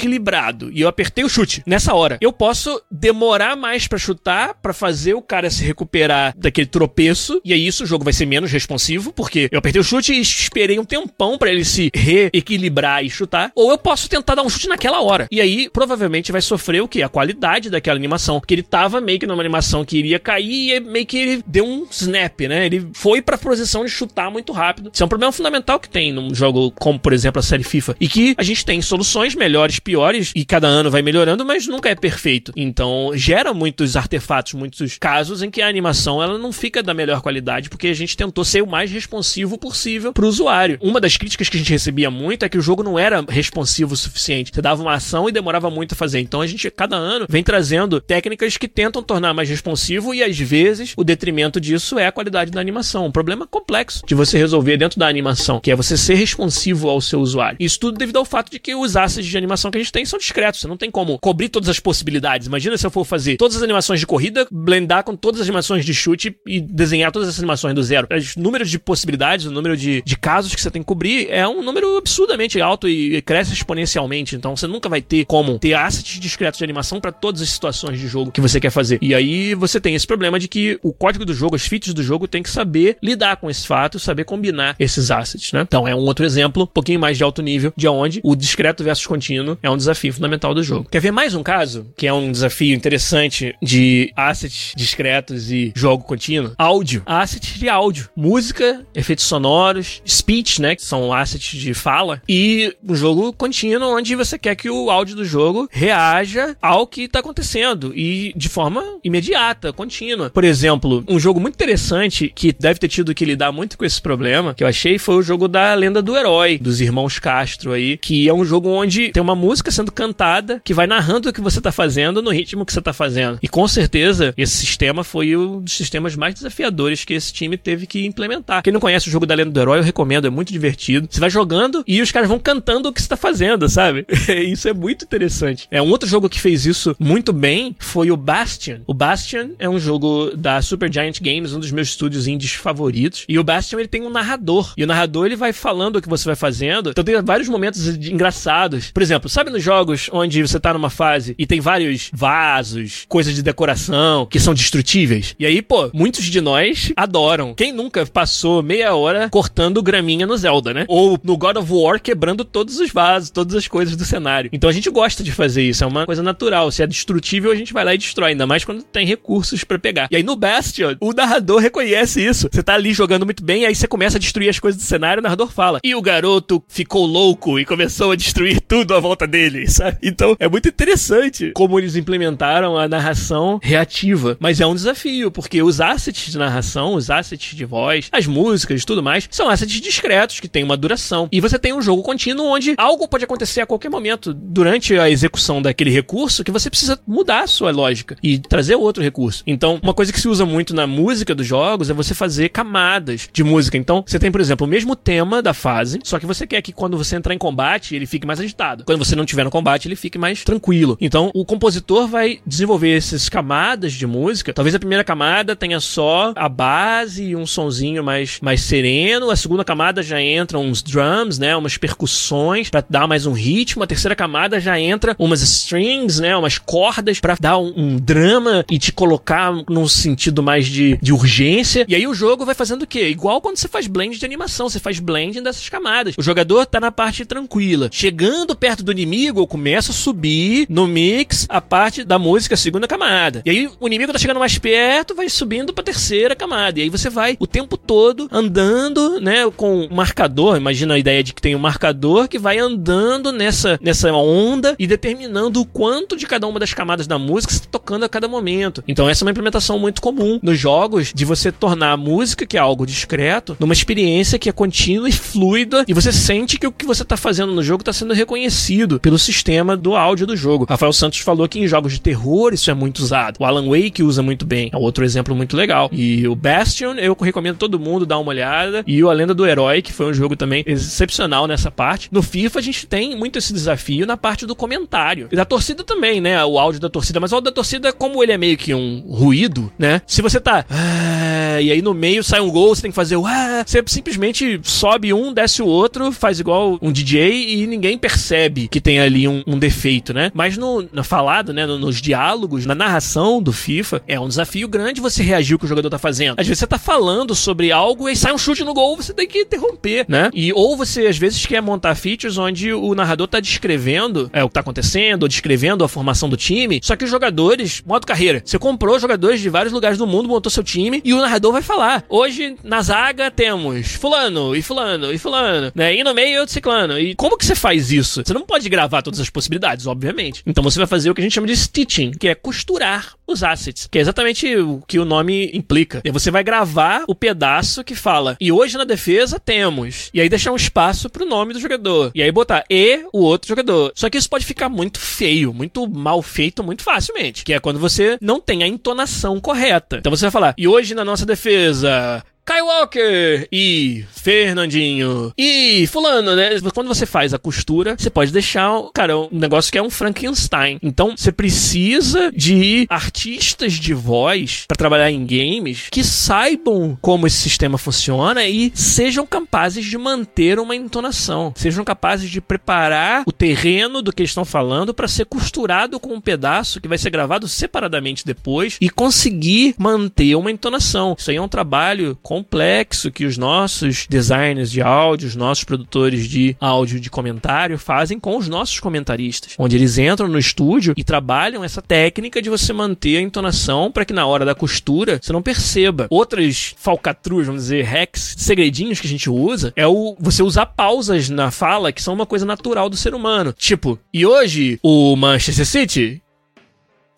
e 0.72 0.82
eu 0.82 0.88
apertei 0.88 1.24
o 1.24 1.30
chute. 1.30 1.64
Nessa 1.66 1.94
hora, 1.94 2.18
eu 2.22 2.32
posso 2.32 2.82
demorar 2.92 3.56
mais 3.56 3.88
para 3.88 3.98
chutar, 3.98 4.56
para 4.56 4.74
fazer 4.74 5.14
o 5.14 5.22
cara 5.22 5.50
se 5.50 5.64
recuperar 5.64 6.34
daquele 6.38 6.68
tropeço, 6.68 7.42
e 7.44 7.54
aí 7.54 7.66
isso 7.66 7.84
o 7.84 7.88
jogo 7.88 8.04
vai 8.04 8.14
ser 8.14 8.26
menos 8.26 8.52
responsivo, 8.52 9.12
porque 9.12 9.50
eu 9.52 9.60
apertei 9.60 9.82
o 9.82 9.84
chute 9.84 10.14
e 10.14 10.22
esperei 10.22 10.80
um 10.80 10.86
tempão 10.86 11.38
para 11.38 11.52
ele 11.52 11.66
se 11.66 11.90
reequilibrar 11.94 13.04
e 13.04 13.10
chutar, 13.10 13.52
ou 13.56 13.72
eu 13.72 13.78
posso 13.78 14.10
tentar 14.10 14.36
dar 14.36 14.44
um 14.44 14.50
chute 14.50 14.68
naquela 14.68 15.02
hora. 15.02 15.28
E 15.32 15.42
aí 15.42 15.70
provavelmente 15.70 16.32
vai 16.32 16.42
sofrer 16.42 16.82
o 16.82 16.88
que? 16.88 17.02
A 17.02 17.10
qualidade 17.10 17.70
daquela 17.70 17.98
animação, 17.98 18.40
porque 18.40 18.54
ele 18.54 18.64
tava 18.64 19.02
meio 19.02 19.20
que 19.20 19.28
numa 19.28 19.42
animação 19.42 19.86
que 19.86 19.98
iria 19.98 20.20
cair 20.20 20.76
e 20.76 20.80
meio 20.80 21.06
que 21.06 21.18
ele 21.18 21.44
deu 21.46 21.66
um 21.66 21.88
snap, 21.90 22.42
né? 22.42 22.66
Ele 22.66 22.88
foi 22.94 23.22
para 23.22 23.38
posição 23.38 23.84
de 23.86 23.92
chutar 23.92 24.30
muito 24.32 24.52
rápido. 24.52 24.92
Isso 24.94 25.04
é 25.04 25.06
um 25.06 25.10
problema 25.10 25.32
fundamental 25.32 25.80
que 25.80 25.90
tem 25.90 26.12
num 26.12 26.34
jogo 26.34 26.72
como, 26.72 27.00
por 27.00 27.14
exemplo, 27.14 27.40
a 27.40 27.44
série 27.44 27.64
FIFA, 27.64 27.96
e 28.00 28.08
que 28.08 28.36
a 28.38 28.44
gente 28.44 28.66
tem 28.66 28.82
soluções 28.82 29.36
melhores, 29.36 29.80
piores, 29.86 30.32
e 30.36 30.44
cada 30.44 30.68
ano 30.68 30.90
vai 30.90 31.04
melhorando, 31.04 31.46
mas 31.46 31.68
nunca 31.68 31.90
é 31.90 31.96
perfeito. 31.96 32.52
Então, 32.56 33.12
gera 33.14 33.54
muitos 33.54 33.96
artefatos, 33.96 34.54
muitos 34.54 34.98
casos 34.98 35.44
em 35.44 35.52
que 35.52 35.62
a 35.62 35.68
animação 35.68 36.22
ela 36.22 36.38
não 36.40 36.52
fica 36.52 36.82
da 36.82 36.94
melhor 36.94 37.22
qualidade, 37.22 37.70
porque 37.70 37.88
a 37.88 37.94
gente 37.94 38.18
tentou 38.18 38.44
ser 38.44 38.64
o 38.64 38.68
mais 38.68 38.92
responsivo 38.92 39.58
possível 39.58 40.12
pro 40.12 40.28
usuário. 40.28 40.80
Uma 40.82 41.00
das 41.00 41.16
críticas 41.16 41.48
que 41.48 41.56
a 41.56 41.60
gente 41.60 41.72
recebia 41.72 42.10
muito 42.10 42.44
é 42.44 42.50
que 42.50 42.58
o 42.58 42.62
jogo 42.62 42.82
não 42.82 42.98
era 42.98 43.24
responsivo 43.30 43.94
o 43.94 43.98
suficiente. 43.98 44.52
Você 44.54 44.62
dava 44.62 44.82
uma 44.82 44.94
ação 44.94 45.30
e 45.30 45.32
demorava 45.32 45.70
muito 45.70 45.94
a 45.94 45.96
fazer. 45.96 46.20
Então 46.20 46.42
a 46.42 46.48
gente, 46.48 46.70
cada 46.72 46.96
ano, 46.96 47.28
vem 47.30 47.44
trazendo 47.44 48.02
técnicas 48.02 48.58
que 48.58 48.68
tentam 48.68 49.04
tornar 49.04 49.34
mais 49.34 49.48
responsivo 49.48 50.14
e 50.14 50.24
às 50.24 50.38
vezes 50.38 50.94
o 50.98 51.04
detrimento 51.04 51.62
disso 51.62 52.00
é 52.00 52.08
a 52.08 52.12
qualidade 52.12 52.50
da 52.50 52.60
animação. 52.60 53.06
Um 53.06 53.12
problema 53.12 53.46
complexo 53.46 54.04
de 54.08 54.16
você 54.16 54.38
resolver 54.38 54.78
dentro 54.78 55.00
da 55.00 55.08
animação, 55.08 55.60
que 55.60 55.70
é 55.70 55.76
você 55.76 55.96
ser 55.96 56.16
responsivo 56.16 56.90
ao 56.90 57.00
seu 57.00 57.20
usuário. 57.22 57.58
Isso 57.60 57.80
tudo 57.80 57.98
devido 57.98 58.18
ao 58.18 58.26
fato 58.26 58.52
de 58.52 58.60
que 58.60 58.74
os 58.74 58.96
assets 58.96 59.30
de 59.30 59.38
animação 59.38 59.70
que 59.76 59.80
a 59.80 59.84
gente 59.84 59.92
tem 59.92 60.06
são 60.06 60.18
discretos. 60.18 60.62
Você 60.62 60.68
não 60.68 60.78
tem 60.78 60.90
como 60.90 61.20
cobrir 61.20 61.50
todas 61.50 61.68
as 61.68 61.80
possibilidades. 61.80 62.48
Imagina 62.48 62.78
se 62.78 62.86
eu 62.86 62.92
for 62.92 63.04
fazer 63.04 63.36
todas 63.38 63.58
as 63.58 63.64
animações 63.64 64.00
de 64.00 64.08
corrida, 64.08 64.48
blendar 64.50 65.04
com 65.04 65.16
todas 65.16 65.42
as 65.42 65.48
animações 65.48 65.86
de 65.86 65.94
chute 65.94 66.36
e 66.48 66.62
desenhar 66.62 67.12
todas 67.12 67.28
as 67.28 67.38
animações 67.38 67.76
do 67.76 67.84
zero. 67.84 68.08
Os 68.12 68.36
números 68.36 68.70
de 68.70 68.80
possibilidades, 68.80 69.46
o 69.46 69.52
número 69.52 69.76
de, 69.76 70.02
de 70.02 70.18
casos 70.18 70.56
que 70.56 70.62
você 70.62 70.72
tem 70.72 70.82
que 70.82 70.88
cobrir 70.88 71.28
é 71.30 71.48
um 71.48 71.62
número 71.62 71.98
absurdamente 71.98 72.62
alto 72.62 72.88
e 72.88 73.22
cresce 73.22 73.54
exponencialmente. 73.54 74.36
Então 74.36 74.56
você 74.56 74.68
nunca 74.68 74.88
vai 74.88 75.02
ter 75.02 75.26
como 75.26 75.60
ter 75.60 75.74
assets 75.74 76.20
discretos 76.20 76.58
de 76.58 76.64
animação 76.64 77.02
para 77.02 77.12
todas 77.12 77.42
as 77.42 77.50
situações 77.50 78.00
de 78.00 78.08
jogo 78.08 78.32
que 78.32 78.42
você 78.42 78.60
quer 78.60 78.72
fazer. 78.72 78.98
E 79.02 79.14
aí 79.14 79.54
você 79.56 79.80
tem 79.80 79.96
esse 79.96 80.08
problema 80.08 80.40
de 80.40 80.48
que 80.48 80.80
o 80.82 80.94
código 80.94 81.26
do 81.26 81.34
jogo, 81.34 81.56
as 81.56 81.66
features 81.66 81.94
do 81.94 82.04
jogo, 82.04 82.28
tem 82.28 82.42
que 82.42 82.50
saber 82.50 82.98
lidar 83.04 83.38
com 83.38 83.50
esse 83.50 83.68
fato, 83.68 84.00
saber 84.00 84.24
combinar 84.24 84.76
esses 84.80 85.12
assets, 85.12 85.52
né? 85.52 85.62
Então 85.62 85.88
é 85.88 85.94
um 85.94 86.00
outro 86.00 86.26
exemplo, 86.26 86.64
um 86.64 86.68
pouquinho 86.68 87.00
mais 87.00 87.18
de 87.18 87.24
alto 87.24 87.42
nível, 87.42 87.74
de 87.76 87.88
onde 87.88 88.22
o 88.24 88.36
discreto 88.36 88.84
versus 88.84 89.06
contínuo 89.06 89.58
é 89.66 89.70
um 89.70 89.78
desafio 89.78 90.14
fundamental 90.14 90.54
do 90.54 90.64
jogo. 90.64 90.88
Quer 90.90 91.00
ver 91.00 91.12
mais 91.12 91.34
um 91.34 91.44
caso, 91.44 91.88
que 91.98 92.06
é 92.06 92.14
um 92.14 92.32
desafio 92.32 92.76
interessante 92.76 93.56
de 93.62 94.12
assets 94.16 94.74
discretos 94.76 95.52
e 95.52 95.74
jogo 95.76 96.04
contínuo? 96.04 96.54
Áudio. 96.58 97.02
Assets 97.06 97.58
de 97.60 97.68
áudio. 97.68 98.10
Música, 98.16 98.86
efeitos 98.94 99.26
sonoros, 99.26 100.02
speech, 100.08 100.62
né? 100.62 100.76
Que 100.76 100.84
são 100.84 101.12
assets 101.12 101.60
de 101.60 101.74
fala. 101.74 102.22
E 102.30 102.76
um 102.88 102.96
jogo 102.96 103.34
contínuo 103.34 103.98
onde 103.98 104.16
você 104.16 104.38
quer 104.38 104.56
que 104.56 104.70
o 104.70 104.90
áudio 104.90 105.16
do 105.16 105.26
jogo 105.26 105.68
reaja 105.72 106.56
ao 106.62 106.86
que 106.86 107.04
está 107.04 107.20
acontecendo 107.20 107.92
e 107.96 108.34
de 108.36 108.50
forma 108.50 108.84
imediata, 109.04 109.74
contínua. 109.74 110.30
Por 110.30 110.44
exemplo, 110.44 111.04
um 111.08 111.20
jogo 111.20 111.40
muito 111.40 111.56
interessante 111.56 112.32
que 112.34 112.54
deve 112.54 112.80
ter 112.80 112.88
tido 112.88 113.16
que 113.16 113.26
lidar 113.26 113.52
muito 113.52 113.78
com 113.78 113.86
esse 113.86 114.02
problema, 114.02 114.54
que 114.54 114.64
eu 114.64 114.68
achei, 114.68 114.98
foi 115.00 115.16
o 115.16 115.22
jogo 115.22 115.48
da 115.48 115.74
Lenda 115.74 116.02
do 116.02 116.16
Herói, 116.16 116.58
dos 116.60 116.82
irmãos 116.82 117.20
Castro 117.20 117.72
aí, 117.72 117.98
que 117.98 118.30
é 118.30 118.34
um 118.34 118.46
jogo 118.46 118.70
onde 118.70 119.12
tem 119.12 119.24
uma 119.24 119.36
música 119.36 119.55
sendo 119.72 119.92
cantada 119.92 120.62
que 120.64 120.74
vai 120.74 120.88
narrando 120.88 121.30
o 121.30 121.34
que 121.34 121.42
você 121.42 121.62
tá 121.62 121.72
fazendo 121.72 122.22
no 122.22 122.32
ritmo 122.32 122.66
que 122.66 122.74
você 122.74 122.82
tá 122.82 122.94
fazendo. 122.94 123.40
E 123.42 123.48
com 123.48 123.68
certeza, 123.68 124.34
esse 124.38 124.58
sistema 124.58 125.04
foi 125.04 125.36
um 125.36 125.62
dos 125.62 125.74
sistemas 125.74 126.16
mais 126.16 126.36
desafiadores 126.36 127.04
que 127.04 127.14
esse 127.14 127.34
time 127.34 127.58
teve 127.58 127.86
que 127.86 128.06
implementar. 128.06 128.64
Quem 128.64 128.74
não 128.74 128.80
conhece 128.80 129.08
o 129.08 129.12
jogo 129.12 129.26
da 129.26 129.36
Lenda 129.36 129.52
do 129.52 129.60
Herói, 129.60 129.80
eu 129.80 129.84
recomendo, 129.84 130.28
é 130.28 130.30
muito 130.30 130.52
divertido. 130.52 131.08
Você 131.10 131.20
vai 131.20 131.30
jogando 131.30 131.84
e 131.88 132.02
os 132.02 132.12
caras 132.12 132.28
vão 132.28 132.40
cantando 132.40 132.90
o 132.90 132.94
que 132.94 133.02
você 133.02 133.08
tá 133.08 133.18
fazendo, 133.18 133.68
sabe? 133.70 134.06
isso 134.48 134.68
é 134.68 134.74
muito 134.74 135.06
interessante. 135.06 135.68
É 135.70 135.82
um 135.82 135.90
outro 135.90 136.08
jogo 136.08 136.30
que 136.30 136.40
fez 136.40 136.66
isso 136.66 136.96
muito 137.00 137.32
bem 137.32 137.76
foi 137.80 138.12
o 138.12 138.18
Bastion. 138.18 138.80
O 138.88 138.94
Bastion 138.94 139.50
é 139.60 139.70
um 139.70 139.80
jogo 139.80 140.32
da 140.36 140.62
Supergiant 140.62 141.20
Games, 141.22 141.54
um 141.54 141.60
dos 141.60 141.72
meus 141.72 141.90
estúdios 141.90 142.28
indies 142.28 142.54
favoritos. 142.54 143.26
E 143.28 143.38
o 143.38 143.44
Bastion 143.44 143.80
ele 143.80 143.88
tem 143.88 144.02
um 144.02 144.10
narrador. 144.10 144.74
E 144.78 144.84
o 144.84 144.88
narrador 144.88 145.26
ele 145.26 145.36
vai 145.36 145.54
falando 145.54 145.98
o 145.98 146.02
que 146.02 146.10
você 146.10 146.26
vai 146.26 146.36
fazendo. 146.36 146.90
Então 146.90 147.04
tem 147.04 147.22
vários 147.22 147.48
momentos 147.48 147.88
engraçados. 147.88 148.92
Por 148.92 149.04
exemplo, 149.04 149.30
sabe 149.30 149.45
nos 149.52 149.64
jogos 149.64 150.10
onde 150.12 150.42
você 150.42 150.60
tá 150.60 150.74
numa 150.74 150.90
fase 150.90 151.36
e 151.38 151.46
tem 151.46 151.60
vários 151.60 152.10
vasos, 152.14 153.06
coisas 153.08 153.34
de 153.34 153.42
decoração 153.42 154.26
que 154.26 154.40
são 154.40 154.54
destrutíveis? 154.54 155.36
E 155.40 155.46
aí, 155.46 155.62
pô, 155.62 155.90
muitos 155.94 156.26
de 156.26 156.42
nós 156.42 156.92
adoram. 156.96 157.54
Quem 157.54 157.72
nunca 157.72 158.06
passou 158.06 158.62
meia 158.64 158.96
hora 158.96 159.30
cortando 159.30 159.82
graminha 159.82 160.26
no 160.26 160.38
Zelda, 160.38 160.74
né? 160.74 160.86
Ou 160.88 161.20
no 161.24 161.38
God 161.38 161.58
of 161.58 161.72
War 161.72 162.00
quebrando 162.00 162.44
todos 162.44 162.80
os 162.80 162.92
vasos, 162.92 163.30
todas 163.30 163.56
as 163.56 163.68
coisas 163.68 163.96
do 163.96 164.06
cenário. 164.06 164.50
Então 164.52 164.70
a 164.70 164.74
gente 164.74 164.90
gosta 164.90 165.24
de 165.24 165.32
fazer 165.32 165.64
isso, 165.64 165.84
é 165.84 165.88
uma 165.88 166.06
coisa 166.06 166.24
natural. 166.24 166.72
Se 166.72 166.84
é 166.84 166.88
destrutível, 166.88 167.52
a 167.52 167.56
gente 167.56 167.74
vai 167.74 167.86
lá 167.86 167.94
e 167.94 167.98
destrói, 167.98 168.32
ainda 168.32 168.48
mais 168.48 168.64
quando 168.64 168.84
tem 168.84 169.06
recursos 169.06 169.64
para 169.64 169.80
pegar. 169.80 170.08
E 170.12 170.16
aí 170.16 170.24
no 170.24 170.36
Bastion, 170.36 170.96
o 171.00 171.14
narrador 171.14 171.62
reconhece 171.62 172.26
isso. 172.26 172.50
Você 172.52 172.64
tá 172.64 172.74
ali 172.74 172.94
jogando 172.94 173.26
muito 173.26 173.44
bem, 173.44 173.66
aí 173.66 173.76
você 173.76 173.88
começa 173.88 174.18
a 174.18 174.20
destruir 174.20 174.50
as 174.50 174.60
coisas 174.60 174.82
do 174.82 174.86
cenário, 174.86 175.20
o 175.22 175.24
narrador 175.24 175.52
fala. 175.52 175.80
E 175.84 175.96
o 175.96 176.02
garoto 176.02 176.64
ficou 176.68 177.06
louco 177.06 177.60
e 177.60 177.66
começou 177.66 178.12
a 178.12 178.16
destruir 178.16 178.60
tudo 178.62 178.94
à 178.94 179.00
volta 179.00 179.28
dele 179.28 179.35
dele, 179.36 179.68
sabe? 179.70 179.98
Então 180.02 180.36
é 180.40 180.48
muito 180.48 180.70
interessante 180.70 181.52
como 181.54 181.78
eles 181.78 181.96
implementaram 181.96 182.78
a 182.78 182.88
narração 182.88 183.60
reativa. 183.62 184.38
Mas 184.40 184.62
é 184.62 184.66
um 184.66 184.74
desafio, 184.74 185.30
porque 185.30 185.62
os 185.62 185.82
assets 185.82 186.32
de 186.32 186.38
narração, 186.38 186.94
os 186.94 187.10
assets 187.10 187.56
de 187.56 187.66
voz, 187.66 188.08
as 188.12 188.26
músicas 188.26 188.82
e 188.82 188.86
tudo 188.86 189.04
mais, 189.04 189.28
são 189.30 189.50
assets 189.50 189.82
discretos 189.82 190.40
que 190.40 190.48
têm 190.48 190.64
uma 190.64 190.78
duração. 190.78 191.28
E 191.32 191.42
você 191.42 191.60
tem 191.60 191.74
um 191.74 191.82
jogo 191.82 192.02
contínuo 192.02 192.46
onde 192.46 192.76
algo 192.78 193.08
pode 193.08 193.26
acontecer 193.26 193.62
a 193.62 193.66
qualquer 193.66 193.90
momento 193.90 194.34
durante 194.34 194.98
a 194.98 195.10
execução 195.10 195.62
daquele 195.62 195.90
recurso 195.90 196.44
que 196.44 196.52
você 196.52 196.70
precisa 196.70 197.00
mudar 197.06 197.44
a 197.44 197.48
sua 197.48 197.72
lógica 197.72 198.16
e 198.24 198.40
trazer 198.40 198.76
outro 198.76 199.04
recurso. 199.04 199.44
Então, 199.46 199.80
uma 199.82 199.94
coisa 199.94 200.14
que 200.14 200.20
se 200.20 200.28
usa 200.28 200.46
muito 200.46 200.74
na 200.74 200.88
música 200.88 201.36
dos 201.36 201.46
jogos 201.46 201.90
é 201.90 201.94
você 201.94 202.14
fazer 202.14 202.50
camadas 202.50 203.28
de 203.32 203.44
música. 203.44 203.78
Então, 203.78 204.04
você 204.06 204.20
tem, 204.20 204.32
por 204.32 204.40
exemplo, 204.40 204.66
o 204.66 204.70
mesmo 204.70 204.96
tema 204.96 205.42
da 205.42 205.54
fase, 205.54 206.00
só 206.04 206.20
que 206.20 206.26
você 206.26 206.48
quer 206.48 206.62
que 206.62 206.72
quando 206.72 206.98
você 206.98 207.16
entrar 207.16 207.34
em 207.34 207.38
combate, 207.38 207.96
ele 207.96 208.06
fique 208.06 208.26
mais 208.26 208.40
agitado. 208.40 208.84
Quando 208.86 209.04
você 209.04 209.16
não 209.16 209.25
tiver 209.26 209.44
no 209.44 209.52
combate, 209.52 209.88
ele 209.88 209.96
fique 209.96 210.18
mais 210.18 210.44
tranquilo. 210.44 210.98
Então, 211.00 211.32
o 211.34 211.46
compositor 211.46 212.08
vai 212.08 212.40
desenvolver 212.46 212.98
essas 212.98 213.30
camadas 213.30 213.94
de 213.94 214.06
música. 214.06 214.54
Talvez 214.54 214.76
a 214.76 214.80
primeira 214.80 215.04
camada 215.04 215.56
tenha 215.56 215.80
só 215.80 216.34
a 216.36 216.50
base 216.50 217.24
e 217.24 217.36
um 217.36 217.46
sonzinho 217.46 218.04
mais, 218.04 218.40
mais 218.42 218.62
sereno. 218.62 219.30
A 219.30 219.36
segunda 219.36 219.64
camada 219.64 220.02
já 220.04 220.22
entra 220.22 220.60
uns 220.60 220.82
drums, 220.82 221.40
né? 221.40 221.56
Umas 221.56 221.78
percussões 221.78 222.70
para 222.70 222.86
dar 222.90 223.08
mais 223.08 223.26
um 223.26 223.34
ritmo. 223.34 223.84
A 223.84 223.88
terceira 223.88 224.16
camada 224.16 224.60
já 224.60 224.80
entra 224.80 225.16
umas 225.18 225.42
strings, 225.42 226.20
né? 226.20 226.36
Umas 226.36 226.58
cordas 226.58 227.20
para 227.20 227.36
dar 227.40 227.58
um, 227.58 227.74
um, 227.76 227.98
drama 227.98 228.66
e 228.70 228.78
te 228.78 228.92
colocar 228.92 229.54
num 229.70 229.88
sentido 229.88 230.42
mais 230.42 230.68
de, 230.68 230.98
de 231.02 231.14
urgência. 231.14 231.86
E 231.88 231.96
aí 231.96 232.08
o 232.08 232.14
jogo 232.14 232.46
vai 232.46 232.56
fazendo 232.56 232.84
o 232.84 232.88
quê? 232.88 233.10
Igual 233.10 233.42
quando 233.42 233.58
você 233.58 233.68
faz 233.68 233.88
blend 233.88 234.18
de 234.18 234.26
animação, 234.26 234.70
você 234.70 234.80
faz 234.80 235.00
blending 235.00 235.44
dessas 235.44 235.68
camadas. 235.70 236.16
O 236.18 236.22
jogador 236.22 236.66
tá 236.66 236.80
na 236.80 236.92
parte 236.92 237.26
tranquila. 237.26 237.90
Chegando 237.92 238.56
perto 238.56 238.84
do 238.84 238.92
inimigo, 239.06 239.40
eu 239.40 239.48
começo 239.48 239.92
a 239.92 239.94
subir 239.94 240.66
no 240.68 240.88
mix 240.88 241.46
a 241.48 241.62
parte 241.62 242.04
da 242.04 242.18
música, 242.18 242.56
a 242.56 242.58
segunda 242.58 242.88
camada. 242.88 243.42
E 243.46 243.50
aí 243.50 243.70
o 243.80 243.88
inimigo 243.88 244.12
tá 244.12 244.18
chegando 244.18 244.40
mais 244.40 244.58
perto, 244.58 245.16
vai 245.16 245.30
subindo 245.30 245.74
pra 245.74 245.84
terceira 245.84 246.36
camada. 246.36 246.80
E 246.80 246.84
aí 246.84 246.90
você 246.90 247.10
vai 247.10 247.38
o 247.40 247.46
tempo 247.46 247.78
todo 247.78 248.28
andando, 248.32 249.22
né, 249.22 249.50
com 249.56 249.82
um 249.82 249.96
marcador. 249.96 250.58
Imagina 250.58 250.96
a 250.96 251.00
ideia 251.00 251.24
de 251.24 251.34
que 251.34 251.42
tem 251.42 251.56
um 251.56 251.60
marcador 251.60 252.28
que 252.28 252.40
vai 252.40 252.58
andando 252.58 253.32
nessa, 253.32 253.80
nessa 253.82 254.12
onda 254.12 254.76
e 254.80 254.88
determinando 254.88 255.62
o 255.62 255.66
quanto 255.66 256.18
de 256.18 256.26
cada 256.26 256.48
uma 256.48 256.60
das 256.60 256.74
camadas 256.74 257.08
da 257.08 257.20
música 257.20 257.54
você 257.54 257.60
tá 257.60 257.68
tocando 257.72 258.04
a 258.04 258.10
cada 258.10 258.28
momento. 258.28 258.84
Então 258.88 259.08
essa 259.08 259.24
é 259.24 259.26
uma 259.26 259.32
implementação 259.32 259.78
muito 259.78 260.02
comum 260.02 260.40
nos 260.42 260.58
jogos 260.58 261.12
de 261.14 261.26
você 261.26 261.52
tornar 261.52 261.92
a 261.92 261.98
música, 261.98 262.46
que 262.46 262.58
é 262.58 262.60
algo 262.60 262.86
discreto, 262.86 263.56
numa 263.60 263.74
experiência 263.74 264.40
que 264.40 264.50
é 264.50 264.52
contínua 264.52 265.08
e 265.08 265.12
fluida 265.12 265.86
e 265.88 265.94
você 265.94 266.12
sente 266.12 266.58
que 266.58 266.68
o 266.68 266.72
que 266.72 266.86
você 266.86 267.04
está 267.04 267.16
fazendo 267.16 267.54
no 267.54 267.64
jogo 267.64 267.82
está 267.82 267.94
sendo 267.94 268.14
reconhecido 268.14 268.95
pelo 269.00 269.18
sistema 269.18 269.76
do 269.76 269.96
áudio 269.96 270.28
do 270.28 270.36
jogo. 270.36 270.66
Rafael 270.68 270.94
Santos 270.94 271.20
falou 271.20 271.48
que 271.48 271.60
em 271.60 271.68
jogos 271.68 271.94
de 271.94 272.02
terror 272.02 272.54
isso 272.54 272.70
é 272.70 272.74
muito 272.74 273.00
usado. 273.00 273.38
O 273.40 273.46
Alan 273.46 273.68
Wake 273.68 274.04
usa 274.04 274.22
muito 274.22 274.46
bem. 274.46 274.70
É 274.74 274.78
outro 274.78 275.04
exemplo 275.04 275.36
muito 275.36 275.56
legal. 275.56 275.90
E 275.92 276.28
o 276.28 276.36
Bastion, 276.36 276.96
eu 276.96 277.16
recomendo 277.20 277.58
todo 277.58 277.80
mundo 277.80 278.06
dar 278.06 278.20
uma 278.20 278.30
olhada. 278.30 278.84
E 278.88 279.04
o 279.04 279.10
A 279.10 279.14
Lenda 279.14 279.34
do 279.34 279.46
Herói, 279.46 279.82
que 279.82 279.94
foi 279.94 280.08
um 280.08 280.14
jogo 280.14 280.36
também 280.36 280.64
excepcional 280.66 281.48
nessa 281.48 281.72
parte. 281.72 282.10
No 282.12 282.22
FIFA 282.22 282.60
a 282.60 282.62
gente 282.62 282.86
tem 282.86 283.16
muito 283.16 283.38
esse 283.38 283.54
desafio 283.54 284.06
na 284.06 284.18
parte 284.18 284.46
do 284.46 284.56
comentário. 284.56 285.28
E 285.32 285.36
da 285.36 285.46
torcida 285.46 285.84
também, 285.84 286.22
né? 286.22 286.44
O 286.46 286.60
áudio 286.60 286.80
da 286.80 286.90
torcida. 286.90 287.20
Mas 287.20 287.32
o 287.32 287.36
áudio 287.36 287.52
da 287.52 287.56
torcida, 287.56 287.92
como 287.94 288.22
ele 288.24 288.32
é 288.32 288.38
meio 288.38 288.58
que 288.58 288.74
um 288.74 289.04
ruído, 289.10 289.72
né? 289.78 290.02
Se 290.06 290.22
você 290.22 290.40
tá. 290.40 290.66
Ah, 290.70 291.62
e 291.62 291.72
aí 291.72 291.82
no 291.82 291.94
meio 291.94 292.24
sai 292.24 292.42
um 292.42 292.50
gol, 292.50 292.76
você 292.76 292.82
tem 292.82 292.92
que 292.92 292.96
fazer 292.96 293.16
o. 293.16 293.26
Ah, 293.26 293.64
você 293.66 293.84
simplesmente 293.88 294.60
sobe 294.64 295.14
um, 295.14 295.34
desce 295.34 295.62
o 295.62 295.66
outro, 295.66 296.12
faz 296.12 296.40
igual 296.40 296.78
um 296.82 296.92
DJ 296.92 297.62
e 297.62 297.68
ninguém 297.68 297.98
percebe 297.98 298.68
que 298.68 298.82
tem 298.86 299.00
ali 299.00 299.28
um, 299.28 299.44
um 299.48 299.58
defeito, 299.58 300.14
né? 300.14 300.32
Mas 300.32 300.58
no, 300.58 300.88
no 300.94 301.04
falado, 301.04 301.52
né? 301.52 301.66
No, 301.66 301.80
nos 301.80 302.00
diálogos, 302.00 302.68
na 302.68 302.76
narração 302.76 303.42
do 303.42 303.52
FIFA, 303.52 304.04
é 304.08 304.20
um 304.20 304.28
desafio 304.28 304.68
grande 304.68 305.02
você 305.02 305.24
reagir 305.24 305.56
o 305.56 305.60
que 305.60 305.66
o 305.66 305.68
jogador 305.68 305.90
tá 305.90 305.98
fazendo. 305.98 306.40
Às 306.40 306.46
vezes 306.46 306.60
você 306.60 306.68
tá 306.68 306.78
falando 306.78 307.34
sobre 307.34 307.72
algo 307.72 308.08
e 308.08 308.16
sai 308.16 308.32
um 308.32 308.38
chute 308.38 308.64
no 308.64 308.76
gol, 308.76 308.96
você 308.96 309.12
tem 309.12 309.28
que 309.28 309.40
interromper, 309.40 310.06
né? 310.08 310.30
E 310.36 310.54
ou 310.54 310.78
você 310.78 311.08
às 311.08 311.18
vezes 311.18 311.44
quer 311.48 311.64
montar 311.64 311.96
features 311.96 312.38
onde 312.38 312.72
o 312.74 312.94
narrador 312.94 313.28
tá 313.28 313.40
descrevendo 313.40 314.30
é, 314.32 314.44
o 314.44 314.48
que 314.48 314.54
tá 314.54 314.60
acontecendo, 314.60 315.24
ou 315.24 315.28
descrevendo 315.28 315.84
a 315.84 315.90
formação 315.90 316.30
do 316.30 316.38
time, 316.38 316.80
só 316.84 316.96
que 316.96 317.06
os 317.06 317.10
jogadores, 317.10 317.82
modo 317.84 318.06
carreira, 318.06 318.44
você 318.46 318.60
comprou 318.60 319.00
jogadores 319.00 319.42
de 319.42 319.50
vários 319.50 319.74
lugares 319.74 319.98
do 319.98 320.06
mundo, 320.06 320.30
montou 320.30 320.52
seu 320.52 320.64
time 320.64 321.02
e 321.04 321.12
o 321.12 321.22
narrador 321.22 321.52
vai 321.52 321.64
falar. 321.64 322.06
Hoje 322.08 322.56
na 322.64 322.84
zaga 322.84 323.32
temos 323.32 323.94
fulano 323.94 324.56
e 324.56 324.62
fulano 324.62 325.12
e 325.12 325.18
fulano, 325.18 325.72
né? 325.74 325.96
E 325.96 326.04
no 326.04 326.14
meio 326.14 326.42
outro 326.42 326.54
ciclano. 326.54 327.00
E 327.00 327.16
como 327.16 327.36
que 327.36 327.46
você 327.48 327.56
faz 327.56 327.92
isso? 327.92 328.22
Você 328.24 328.32
não 328.32 328.46
pode 328.46 328.75
gravar 328.76 329.02
todas 329.02 329.20
as 329.20 329.30
possibilidades, 329.30 329.88
obviamente. 329.88 330.44
Então 330.46 330.64
você 330.64 330.78
vai 330.78 330.88
fazer 330.88 331.10
o 331.10 331.16
que 331.16 331.22
a 331.22 331.24
gente 331.24 331.34
chama 331.34 331.48
de 331.48 331.56
stitching, 331.56 332.12
que 332.12 332.28
é 332.28 332.36
costurar 332.36 333.14
os 333.26 333.44
assets, 333.44 333.88
que 333.90 333.98
é 333.98 334.02
exatamente 334.02 334.56
o 334.58 334.84
que 334.88 335.00
o 335.00 335.06
nome 335.06 335.50
implica. 335.54 336.02
E 336.04 336.12
você 336.12 336.30
vai 336.30 336.44
gravar 336.44 337.04
o 337.08 337.16
pedaço 337.16 337.84
que 337.84 337.96
fala, 337.96 338.38
e 338.40 338.52
hoje 338.52 338.78
na 338.78 338.84
defesa 338.84 339.40
temos, 339.40 340.10
e 340.14 340.22
aí 340.22 340.30
deixar 340.30 340.52
um 340.52 340.56
espaço 340.56 341.10
pro 341.10 341.26
nome 341.26 341.54
do 341.54 341.60
jogador, 341.60 342.12
e 342.14 342.22
aí 342.22 342.32
botar 342.32 342.64
e 342.70 343.06
o 343.14 343.20
outro 343.20 343.48
jogador. 343.48 343.92
Só 343.96 344.10
que 344.10 344.18
isso 344.18 344.30
pode 344.30 344.46
ficar 344.46 344.70
muito 344.70 345.00
feio, 345.00 345.54
muito 345.54 345.88
mal 345.88 346.22
feito 346.22 346.64
muito 346.64 346.84
facilmente, 346.84 347.44
que 347.44 347.54
é 347.54 347.60
quando 347.60 347.80
você 347.80 348.18
não 348.22 348.40
tem 348.40 348.64
a 348.64 348.68
entonação 348.68 349.40
correta. 349.40 349.98
Então 349.98 350.12
você 350.12 350.26
vai 350.26 350.32
falar, 350.32 350.54
e 350.58 350.68
hoje 350.68 350.94
na 350.94 351.06
nossa 351.06 351.26
defesa 351.26 352.24
Kyle 352.46 352.62
Walker 352.62 353.48
e 353.52 354.06
Fernandinho 354.12 355.34
e 355.36 355.88
fulano, 355.88 356.36
né? 356.36 356.52
Quando 356.76 356.88
você 356.88 357.04
faz 357.08 357.34
a 357.34 357.40
costura, 357.40 357.96
você 357.98 358.10
pode 358.10 358.32
deixar, 358.32 358.72
cara, 358.94 359.18
um 359.18 359.30
negócio 359.32 359.72
que 359.72 359.80
é 359.80 359.82
um 359.82 359.90
Frankenstein. 359.90 360.78
Então, 360.84 361.16
você 361.18 361.32
precisa 361.32 362.32
de 362.32 362.86
artistas 362.88 363.74
de 363.74 363.96
voz 363.96 364.66
para 364.68 364.78
trabalhar 364.78 365.10
em 365.10 365.26
games 365.26 365.88
que 365.90 366.04
saibam 366.04 366.96
como 367.02 367.26
esse 367.26 367.38
sistema 367.38 367.80
funciona 367.80 368.46
e 368.46 368.72
sejam 368.76 369.26
capazes 369.26 369.84
de 369.84 369.98
manter 369.98 370.60
uma 370.60 370.76
entonação, 370.76 371.52
sejam 371.56 371.84
capazes 371.84 372.30
de 372.30 372.42
preparar 372.42 373.24
o 373.26 373.32
terreno 373.32 374.04
do 374.04 374.14
que 374.14 374.22
eles 374.22 374.30
estão 374.30 374.46
falando 374.46 374.94
para 374.94 375.08
ser 375.08 375.26
costurado 375.26 376.00
com 376.00 376.14
um 376.14 376.22
pedaço 376.22 376.80
que 376.80 376.88
vai 376.88 377.00
ser 377.00 377.10
gravado 377.10 377.48
separadamente 377.48 378.24
depois 378.24 378.78
e 378.80 378.88
conseguir 378.88 379.74
manter 379.80 380.36
uma 380.36 380.52
entonação. 380.52 381.16
Isso 381.18 381.32
aí 381.32 381.38
é 381.38 381.42
um 381.42 381.48
trabalho 381.48 382.16
com 382.22 382.35
complexo 382.36 383.12
que 383.12 383.26
os 383.26 383.38
nossos 383.38 384.06
designers 384.10 384.70
de 384.70 384.82
áudio, 384.82 385.26
os 385.26 385.38
nossos 385.38 385.64
produtores 385.64 386.28
de 386.28 386.54
áudio 386.60 387.00
de 387.00 387.10
comentário 387.10 387.78
fazem 387.80 388.20
com 388.20 388.36
os 388.36 388.50
nossos 388.50 388.78
comentaristas, 388.78 389.56
onde 389.58 389.78
eles 389.78 389.98
entram 389.98 390.28
no 390.28 390.38
estúdio 390.38 390.94
e 390.98 391.04
trabalham 391.04 391.64
essa 391.64 391.82
técnica 391.82 392.42
de 392.42 392.50
você 392.50 392.74
manter 392.74 393.18
a 393.18 393.22
entonação 393.22 393.90
para 393.90 394.04
que 394.04 394.12
na 394.12 394.26
hora 394.26 394.44
da 394.44 394.54
costura 394.54 395.18
você 395.22 395.32
não 395.32 395.42
perceba. 395.42 396.08
Outras 396.10 396.76
falcatruas, 396.78 397.48
vamos 397.48 397.62
dizer, 397.62 397.84
hacks, 397.84 398.36
segredinhos 398.38 399.00
que 399.00 399.08
a 399.08 399.10
gente 399.10 399.30
usa 399.30 399.72
é 399.74 399.88
o 399.88 400.18
você 400.20 400.44
usar 400.44 400.66
pausas 400.66 401.30
na 401.30 401.52
fala 401.52 401.94
que 401.94 402.04
são 402.04 402.14
uma 402.14 402.26
coisa 402.26 402.46
natural 402.46 402.90
do 402.90 402.98
ser 402.98 403.16
humano. 403.16 403.54
Tipo, 403.58 403.98
e 404.14 404.26
hoje 404.26 404.78
o 404.84 405.16
Manchester 405.16 405.66
City 405.66 406.22